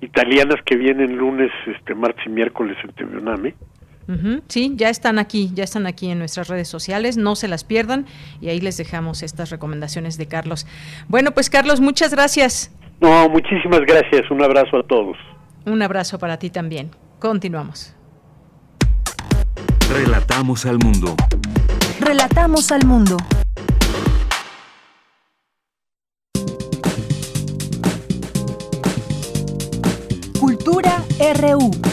[0.00, 2.92] italianas que vienen lunes, este martes y miércoles en
[4.48, 8.06] Sí, ya están aquí, ya están aquí en nuestras redes sociales, no se las pierdan
[8.40, 10.66] y ahí les dejamos estas recomendaciones de Carlos.
[11.08, 12.72] Bueno, pues Carlos, muchas gracias.
[13.00, 15.16] No, muchísimas gracias, un abrazo a todos.
[15.64, 16.90] Un abrazo para ti también.
[17.18, 17.94] Continuamos.
[19.92, 21.14] Relatamos al mundo.
[22.00, 23.16] Relatamos al mundo.
[30.38, 31.02] Cultura
[31.40, 31.89] RU.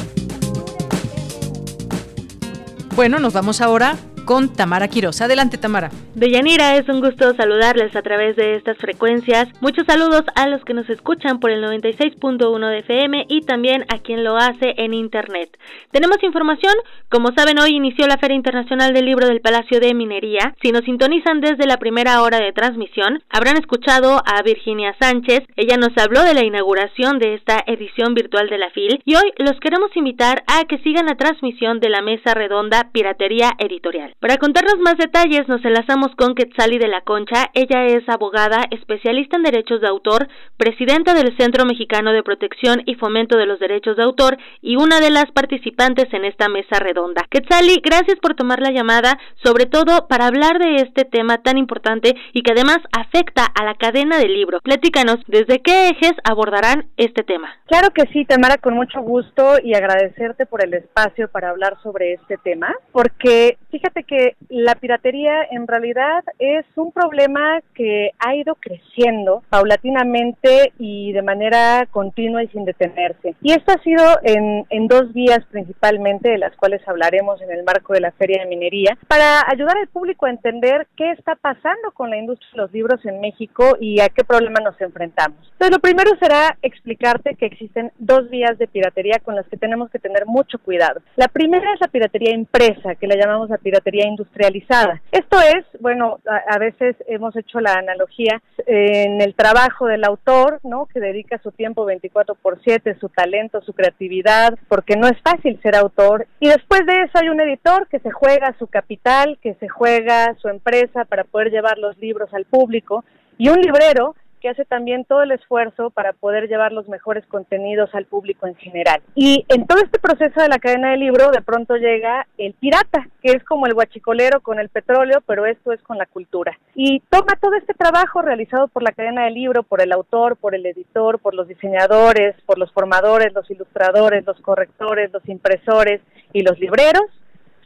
[2.97, 3.95] Bueno, nos vamos ahora
[4.27, 5.21] con Tamara Quiroz.
[5.21, 5.89] Adelante, Tamara.
[6.13, 9.47] Deyanira, es un gusto saludarles a través de estas frecuencias.
[9.61, 13.99] Muchos saludos a los que nos escuchan por el 96.1 de FM y también a
[13.99, 15.57] quien lo hace en Internet.
[15.91, 16.73] Tenemos información,
[17.09, 20.53] como saben hoy inició la Feria Internacional del Libro del Palacio de Minería.
[20.61, 25.43] Si nos sintonizan desde la primera hora de transmisión, habrán escuchado a Virginia Sánchez.
[25.55, 29.31] Ella nos habló de la inauguración de esta edición virtual de la FIL y hoy
[29.37, 34.16] los queremos invitar a que sigan la transmisión de la mesa redonda Piratería Editorial.
[34.19, 37.51] Para contarnos más detalles nos enlazamos con Quetzali de la Concha.
[37.53, 40.27] Ella es abogada, especialista en derechos de autor,
[40.57, 45.01] presidenta del Centro Mexicano de Protección y Fomento de los Derechos de Autor y una
[45.01, 47.27] de las participantes en esta mesa redonda.
[47.29, 52.15] Quetzali, gracias por tomar la llamada, sobre todo para hablar de este tema tan importante
[52.33, 54.61] y que además afecta a la cadena del libro.
[54.61, 57.49] Platícanos, ¿desde qué ejes abordarán este tema?
[57.67, 62.13] Claro que sí, Tamara, con mucho gusto y agradecerte por el espacio para hablar sobre
[62.13, 68.55] este tema, porque fíjate que la piratería en realidad es un problema que ha ido
[68.55, 73.35] creciendo paulatinamente y de manera continua y sin detenerse.
[73.41, 77.63] Y esto ha sido en, en dos vías principalmente, de las cuales hablaremos en el
[77.63, 81.91] marco de la Feria de Minería, para ayudar al público a entender qué está pasando
[81.93, 85.37] con la industria de los libros en México y a qué problema nos enfrentamos.
[85.51, 89.91] Entonces, lo primero será explicarte que existen dos vías de piratería con las que tenemos
[89.91, 91.01] que tener mucho cuidado.
[91.15, 95.01] La primera es la piratería impresa, que la llamamos la piratería industrializada.
[95.11, 100.85] Esto es, bueno, a, veces hemos hecho la analogía en el trabajo del autor, ¿no?
[100.85, 105.59] Que dedica su tiempo 24 por 7, su talento, su creatividad, porque no es fácil
[105.61, 106.27] ser autor.
[106.39, 110.33] Y después de eso hay un editor que se juega su capital, que se juega
[110.41, 113.03] su empresa para poder llevar los libros al público,
[113.37, 117.93] y un librero que hace también todo el esfuerzo para poder llevar los mejores contenidos
[117.93, 119.01] al público en general.
[119.15, 123.07] Y en todo este proceso de la cadena del libro, de pronto llega el pirata,
[123.21, 126.57] que es como el guachicolero con el petróleo, pero esto es con la cultura.
[126.75, 130.55] Y toma todo este trabajo realizado por la cadena del libro, por el autor, por
[130.55, 136.01] el editor, por los diseñadores, por los formadores, los ilustradores, los correctores, los impresores
[136.33, 137.05] y los libreros,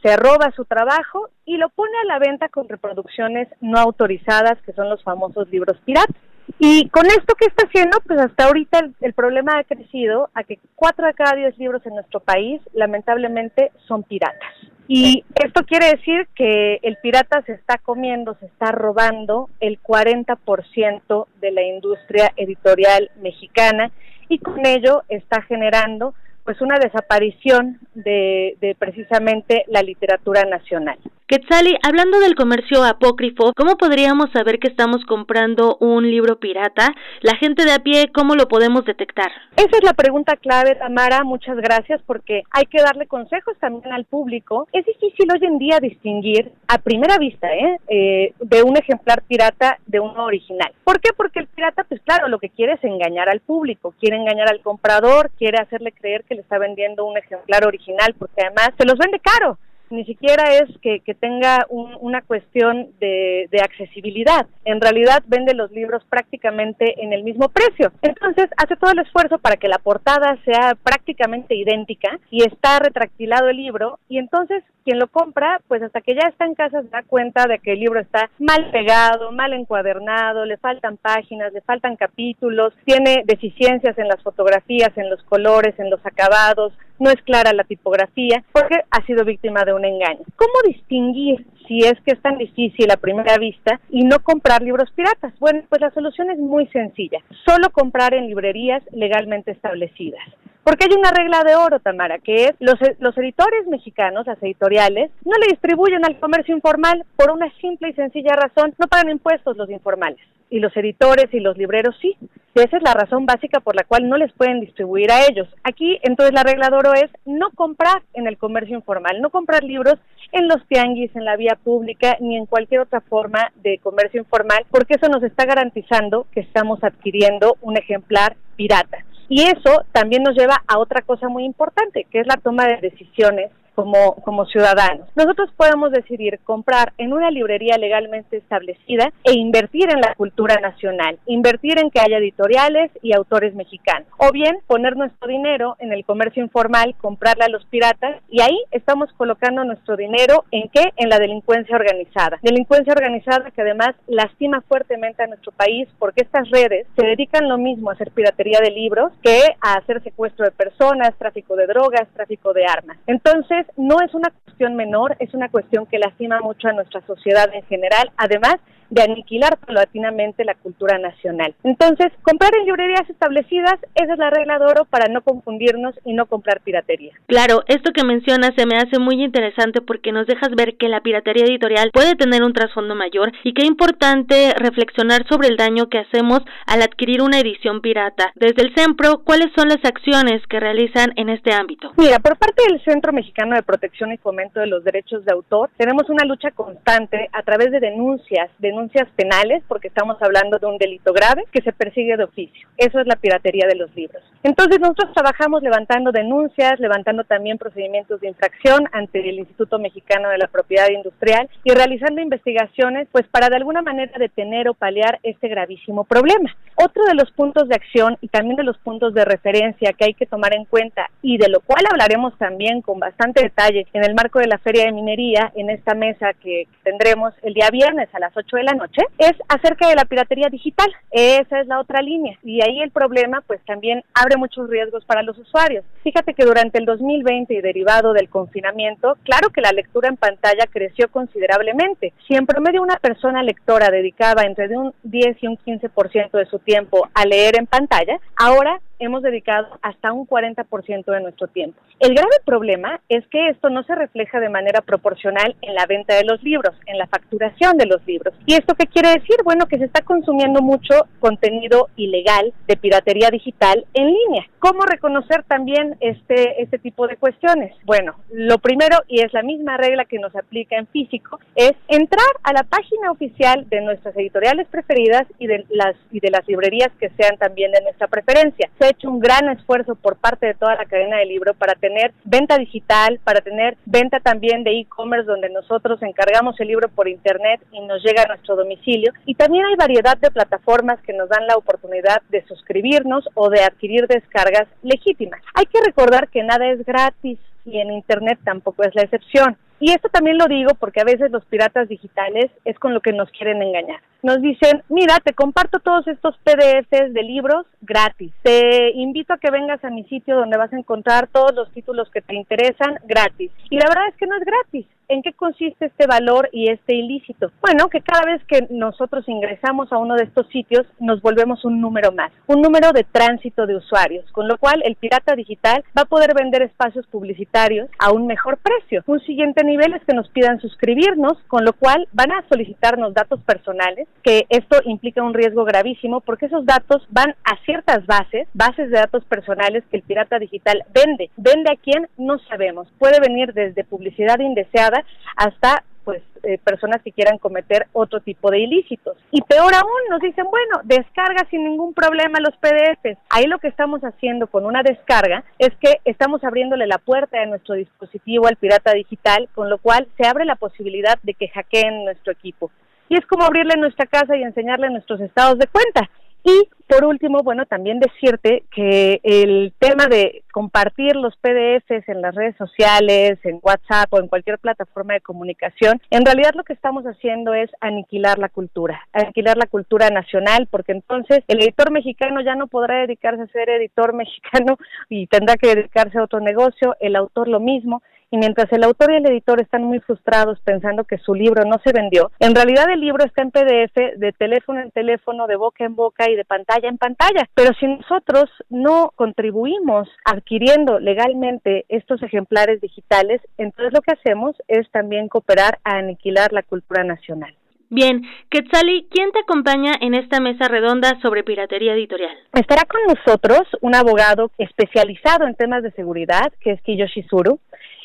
[0.02, 4.72] se roba su trabajo y lo pone a la venta con reproducciones no autorizadas, que
[4.72, 6.16] son los famosos libros piratas.
[6.58, 10.58] Y con esto que está haciendo, pues hasta ahorita el, problema ha crecido a que
[10.76, 14.52] cuatro de cada diez libros en nuestro país lamentablemente son piratas.
[14.86, 21.26] Y esto quiere decir que el pirata se está comiendo, se está robando el 40%
[21.40, 23.90] de la industria editorial mexicana
[24.28, 26.14] y con ello está generando
[26.44, 30.98] pues una desaparición de, de precisamente la literatura nacional.
[31.32, 36.94] Quetzali, hablando del comercio apócrifo, ¿cómo podríamos saber que estamos comprando un libro pirata?
[37.22, 39.32] La gente de a pie, ¿cómo lo podemos detectar?
[39.56, 41.24] Esa es la pregunta clave, Tamara.
[41.24, 44.68] Muchas gracias porque hay que darle consejos también al público.
[44.74, 47.78] Es difícil hoy en día distinguir a primera vista ¿eh?
[47.88, 50.70] Eh, de un ejemplar pirata de uno original.
[50.84, 51.14] ¿Por qué?
[51.16, 54.60] Porque el pirata, pues claro, lo que quiere es engañar al público, quiere engañar al
[54.60, 58.98] comprador, quiere hacerle creer que le está vendiendo un ejemplar original porque además se los
[58.98, 59.56] vende caro
[59.92, 64.46] ni siquiera es que, tenga una cuestión de, accesibilidad.
[64.64, 67.92] En realidad vende los libros prácticamente en el mismo precio.
[68.00, 73.48] Entonces hace todo el esfuerzo para que la portada sea prácticamente idéntica y está retractilado
[73.48, 76.88] el libro y entonces quien lo compra, pues hasta que ya está en casa se
[76.88, 81.60] da cuenta de que el libro está mal pegado, mal encuadernado, le faltan páginas, le
[81.60, 87.20] faltan capítulos, tiene deficiencias en las fotografías, en los colores, en los acabados, no es
[87.22, 90.24] clara la tipografía, porque ha sido víctima de un engaño.
[90.36, 94.90] ¿Cómo distinguir si es que es tan difícil a primera vista y no comprar libros
[94.92, 95.32] piratas?
[95.40, 100.22] Bueno, pues la solución es muy sencilla, solo comprar en librerías legalmente establecidas.
[100.64, 105.10] Porque hay una regla de oro, Tamara, que es los, los editores mexicanos, las editoriales,
[105.24, 109.56] no le distribuyen al comercio informal por una simple y sencilla razón, no pagan impuestos
[109.56, 110.20] los informales.
[110.50, 112.14] Y los editores y los libreros sí.
[112.54, 115.48] Y esa es la razón básica por la cual no les pueden distribuir a ellos.
[115.64, 119.64] Aquí, entonces, la regla de oro es no comprar en el comercio informal, no comprar
[119.64, 119.96] libros
[120.30, 124.66] en los tianguis, en la vía pública, ni en cualquier otra forma de comercio informal,
[124.70, 128.98] porque eso nos está garantizando que estamos adquiriendo un ejemplar pirata.
[129.34, 132.76] Y eso también nos lleva a otra cosa muy importante, que es la toma de
[132.82, 135.08] decisiones como, como ciudadanos.
[135.16, 141.18] Nosotros podemos decidir comprar en una librería legalmente establecida e invertir en la cultura nacional,
[141.26, 146.04] invertir en que haya editoriales y autores mexicanos, o bien poner nuestro dinero en el
[146.04, 150.92] comercio informal, comprarle a los piratas y ahí estamos colocando nuestro dinero en qué?
[150.96, 152.38] En la delincuencia organizada.
[152.42, 157.58] Delincuencia organizada que además lastima fuertemente a nuestro país porque estas redes se dedican lo
[157.58, 162.08] mismo a hacer piratería de libros que a hacer secuestro de personas, tráfico de drogas,
[162.14, 162.98] tráfico de armas.
[163.06, 167.48] Entonces, no es una cuestión menor, es una cuestión que lastima mucho a nuestra sociedad
[167.52, 168.56] en general, además
[168.92, 171.54] de aniquilar paulatinamente la cultura nacional.
[171.64, 176.12] Entonces, comprar en librerías establecidas, esa es la regla de oro para no confundirnos y
[176.12, 177.14] no comprar piratería.
[177.26, 181.00] Claro, esto que mencionas se me hace muy interesante porque nos dejas ver que la
[181.00, 185.88] piratería editorial puede tener un trasfondo mayor y que es importante reflexionar sobre el daño
[185.88, 188.32] que hacemos al adquirir una edición pirata.
[188.34, 191.92] Desde el CEMPRO, ¿cuáles son las acciones que realizan en este ámbito?
[191.96, 195.70] Mira, por parte del Centro Mexicano de Protección y Fomento de los Derechos de Autor,
[195.78, 200.66] tenemos una lucha constante a través de denuncias, denuncias denuncias penales, porque estamos hablando de
[200.66, 202.68] un delito grave que se persigue de oficio.
[202.76, 204.22] Eso es la piratería de los libros.
[204.42, 210.38] Entonces nosotros trabajamos levantando denuncias, levantando también procedimientos de infracción ante el Instituto Mexicano de
[210.38, 215.48] la Propiedad Industrial y realizando investigaciones pues para de alguna manera detener o paliar este
[215.48, 216.54] gravísimo problema.
[216.74, 220.14] Otro de los puntos de acción y también de los puntos de referencia que hay
[220.14, 224.14] que tomar en cuenta y de lo cual hablaremos también con bastante detalle en el
[224.14, 228.18] marco de la Feria de Minería, en esta mesa que tendremos el día viernes a
[228.18, 230.90] las 8 de la noche, es acerca de la piratería digital.
[231.10, 232.38] Esa es la otra línea.
[232.42, 235.84] Y ahí el problema, pues también abre muchos riesgos para los usuarios.
[236.02, 240.66] Fíjate que durante el 2020 y derivado del confinamiento, claro que la lectura en pantalla
[240.70, 242.12] creció considerablemente.
[242.26, 246.46] Si en promedio una persona lectora dedicaba entre de un 10 y un 15% de
[246.46, 251.80] su tiempo a leer en pantalla, ahora hemos dedicado hasta un 40% de nuestro tiempo.
[251.98, 256.14] El grave problema es que esto no se refleja de manera proporcional en la venta
[256.14, 258.34] de los libros, en la facturación de los libros.
[258.46, 259.36] ¿Y esto qué quiere decir?
[259.44, 264.46] Bueno, que se está consumiendo mucho contenido ilegal de piratería digital en línea.
[264.58, 267.74] ¿Cómo reconocer también este, este tipo de cuestiones?
[267.84, 272.32] Bueno, lo primero, y es la misma regla que nos aplica en físico, es entrar
[272.42, 276.90] a la página oficial de nuestras editoriales preferidas y de las, y de las librerías
[277.00, 280.86] que sean también de nuestra preferencia hecho un gran esfuerzo por parte de toda la
[280.86, 286.00] cadena de libro para tener venta digital, para tener venta también de e-commerce donde nosotros
[286.02, 289.12] encargamos el libro por internet y nos llega a nuestro domicilio.
[289.26, 293.62] Y también hay variedad de plataformas que nos dan la oportunidad de suscribirnos o de
[293.62, 295.40] adquirir descargas legítimas.
[295.54, 299.56] Hay que recordar que nada es gratis y en internet tampoco es la excepción.
[299.80, 303.12] Y esto también lo digo porque a veces los piratas digitales es con lo que
[303.12, 304.00] nos quieren engañar.
[304.22, 308.32] Nos dicen, mira, te comparto todos estos PDFs de libros gratis.
[308.42, 312.08] Te invito a que vengas a mi sitio donde vas a encontrar todos los títulos
[312.10, 313.50] que te interesan gratis.
[313.68, 314.86] Y la verdad es que no es gratis.
[315.08, 317.50] ¿En qué consiste este valor y este ilícito?
[317.60, 321.82] Bueno, que cada vez que nosotros ingresamos a uno de estos sitios nos volvemos un
[321.82, 326.02] número más, un número de tránsito de usuarios, con lo cual el pirata digital va
[326.02, 329.02] a poder vender espacios publicitarios a un mejor precio.
[329.06, 333.40] Un siguiente nivel es que nos pidan suscribirnos, con lo cual van a solicitarnos datos
[333.42, 338.90] personales, que esto implica un riesgo gravísimo porque esos datos van a ciertas bases, bases
[338.90, 341.30] de datos personales que el pirata digital vende.
[341.36, 342.08] ¿Vende a quién?
[342.16, 342.88] No sabemos.
[342.98, 345.04] Puede venir desde publicidad indeseada
[345.36, 349.16] hasta pues eh, personas que quieran cometer otro tipo de ilícitos.
[349.30, 353.18] Y peor aún, nos dicen, bueno, descarga sin ningún problema los PDFs.
[353.30, 357.46] Ahí lo que estamos haciendo con una descarga es que estamos abriéndole la puerta de
[357.46, 362.04] nuestro dispositivo al pirata digital, con lo cual se abre la posibilidad de que hackeen
[362.04, 362.70] nuestro equipo.
[363.08, 366.08] Y es como abrirle nuestra casa y enseñarle nuestros estados de cuenta.
[366.44, 372.34] Y por último, bueno, también decirte que el tema de compartir los PDFs en las
[372.34, 377.04] redes sociales, en WhatsApp o en cualquier plataforma de comunicación, en realidad lo que estamos
[377.04, 382.56] haciendo es aniquilar la cultura, aniquilar la cultura nacional, porque entonces el editor mexicano ya
[382.56, 384.76] no podrá dedicarse a ser editor mexicano
[385.08, 388.02] y tendrá que dedicarse a otro negocio, el autor lo mismo,
[388.32, 391.76] y mientras el autor y el editor están muy frustrados pensando que su libro no
[391.84, 395.84] se vendió, en realidad el libro está en PDF, de teléfono en teléfono, de boca
[395.84, 397.46] en boca y de pantalla en pantalla.
[397.54, 404.90] Pero si nosotros no contribuimos adquiriendo legalmente estos ejemplares digitales, entonces lo que hacemos es
[404.90, 407.54] también cooperar a aniquilar la cultura nacional.
[407.94, 412.34] Bien, Quetzali, ¿quién te acompaña en esta mesa redonda sobre piratería editorial?
[412.54, 417.60] Estará con nosotros un abogado especializado en temas de seguridad, que es Kiyoshi Suru.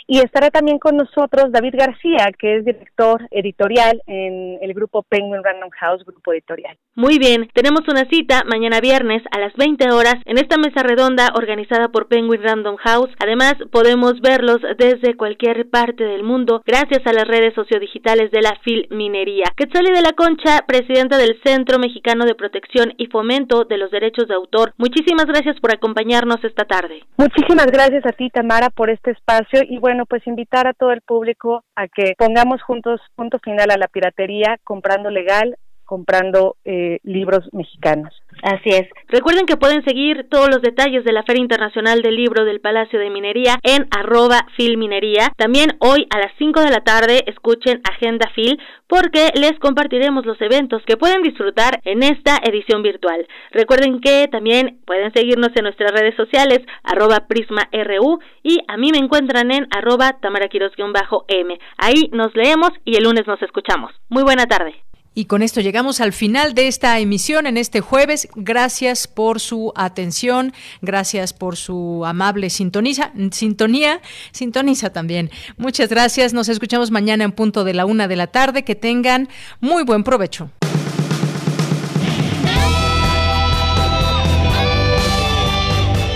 [0.09, 5.43] Y estará también con nosotros David García, que es director editorial en el grupo Penguin
[5.43, 6.77] Random House, grupo editorial.
[6.95, 11.31] Muy bien, tenemos una cita mañana viernes a las 20 horas en esta mesa redonda
[11.35, 13.11] organizada por Penguin Random House.
[13.19, 18.57] Además, podemos verlos desde cualquier parte del mundo gracias a las redes sociodigitales de la
[18.63, 19.51] Filminería.
[19.57, 24.27] Quetzali de la Concha, presidenta del Centro Mexicano de Protección y Fomento de los Derechos
[24.29, 27.03] de Autor, muchísimas gracias por acompañarnos esta tarde.
[27.17, 30.91] Muchísimas gracias a ti, Tamara, por este espacio y bueno, bueno, pues invitar a todo
[30.91, 35.57] el público a que pongamos juntos punto final a la piratería comprando legal,
[35.87, 38.13] comprando eh, libros mexicanos.
[38.43, 38.87] Así es.
[39.07, 42.99] Recuerden que pueden seguir todos los detalles de la Feria Internacional del Libro del Palacio
[42.99, 45.31] de Minería en arroba filminería.
[45.37, 50.39] También hoy a las 5 de la tarde escuchen Agenda Fil porque les compartiremos los
[50.41, 53.27] eventos que pueden disfrutar en esta edición virtual.
[53.51, 58.99] Recuerden que también pueden seguirnos en nuestras redes sociales arroba prisma.ru y a mí me
[58.99, 61.59] encuentran en arroba tamaraquiros-m.
[61.77, 63.91] Ahí nos leemos y el lunes nos escuchamos.
[64.09, 64.75] Muy buena tarde.
[65.17, 68.27] Y con esto llegamos al final de esta emisión en este jueves.
[68.35, 70.53] Gracias por su atención,
[70.83, 73.99] gracias por su amable sintoniza, sintonía,
[74.31, 75.31] sintoniza también.
[75.57, 76.33] Muchas gracias.
[76.33, 78.63] Nos escuchamos mañana en punto de la una de la tarde.
[78.63, 79.27] Que tengan
[79.59, 80.51] muy buen provecho.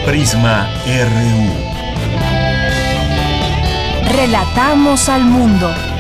[0.05, 1.49] Prisma RU.
[4.15, 5.90] Relatamos al mundo.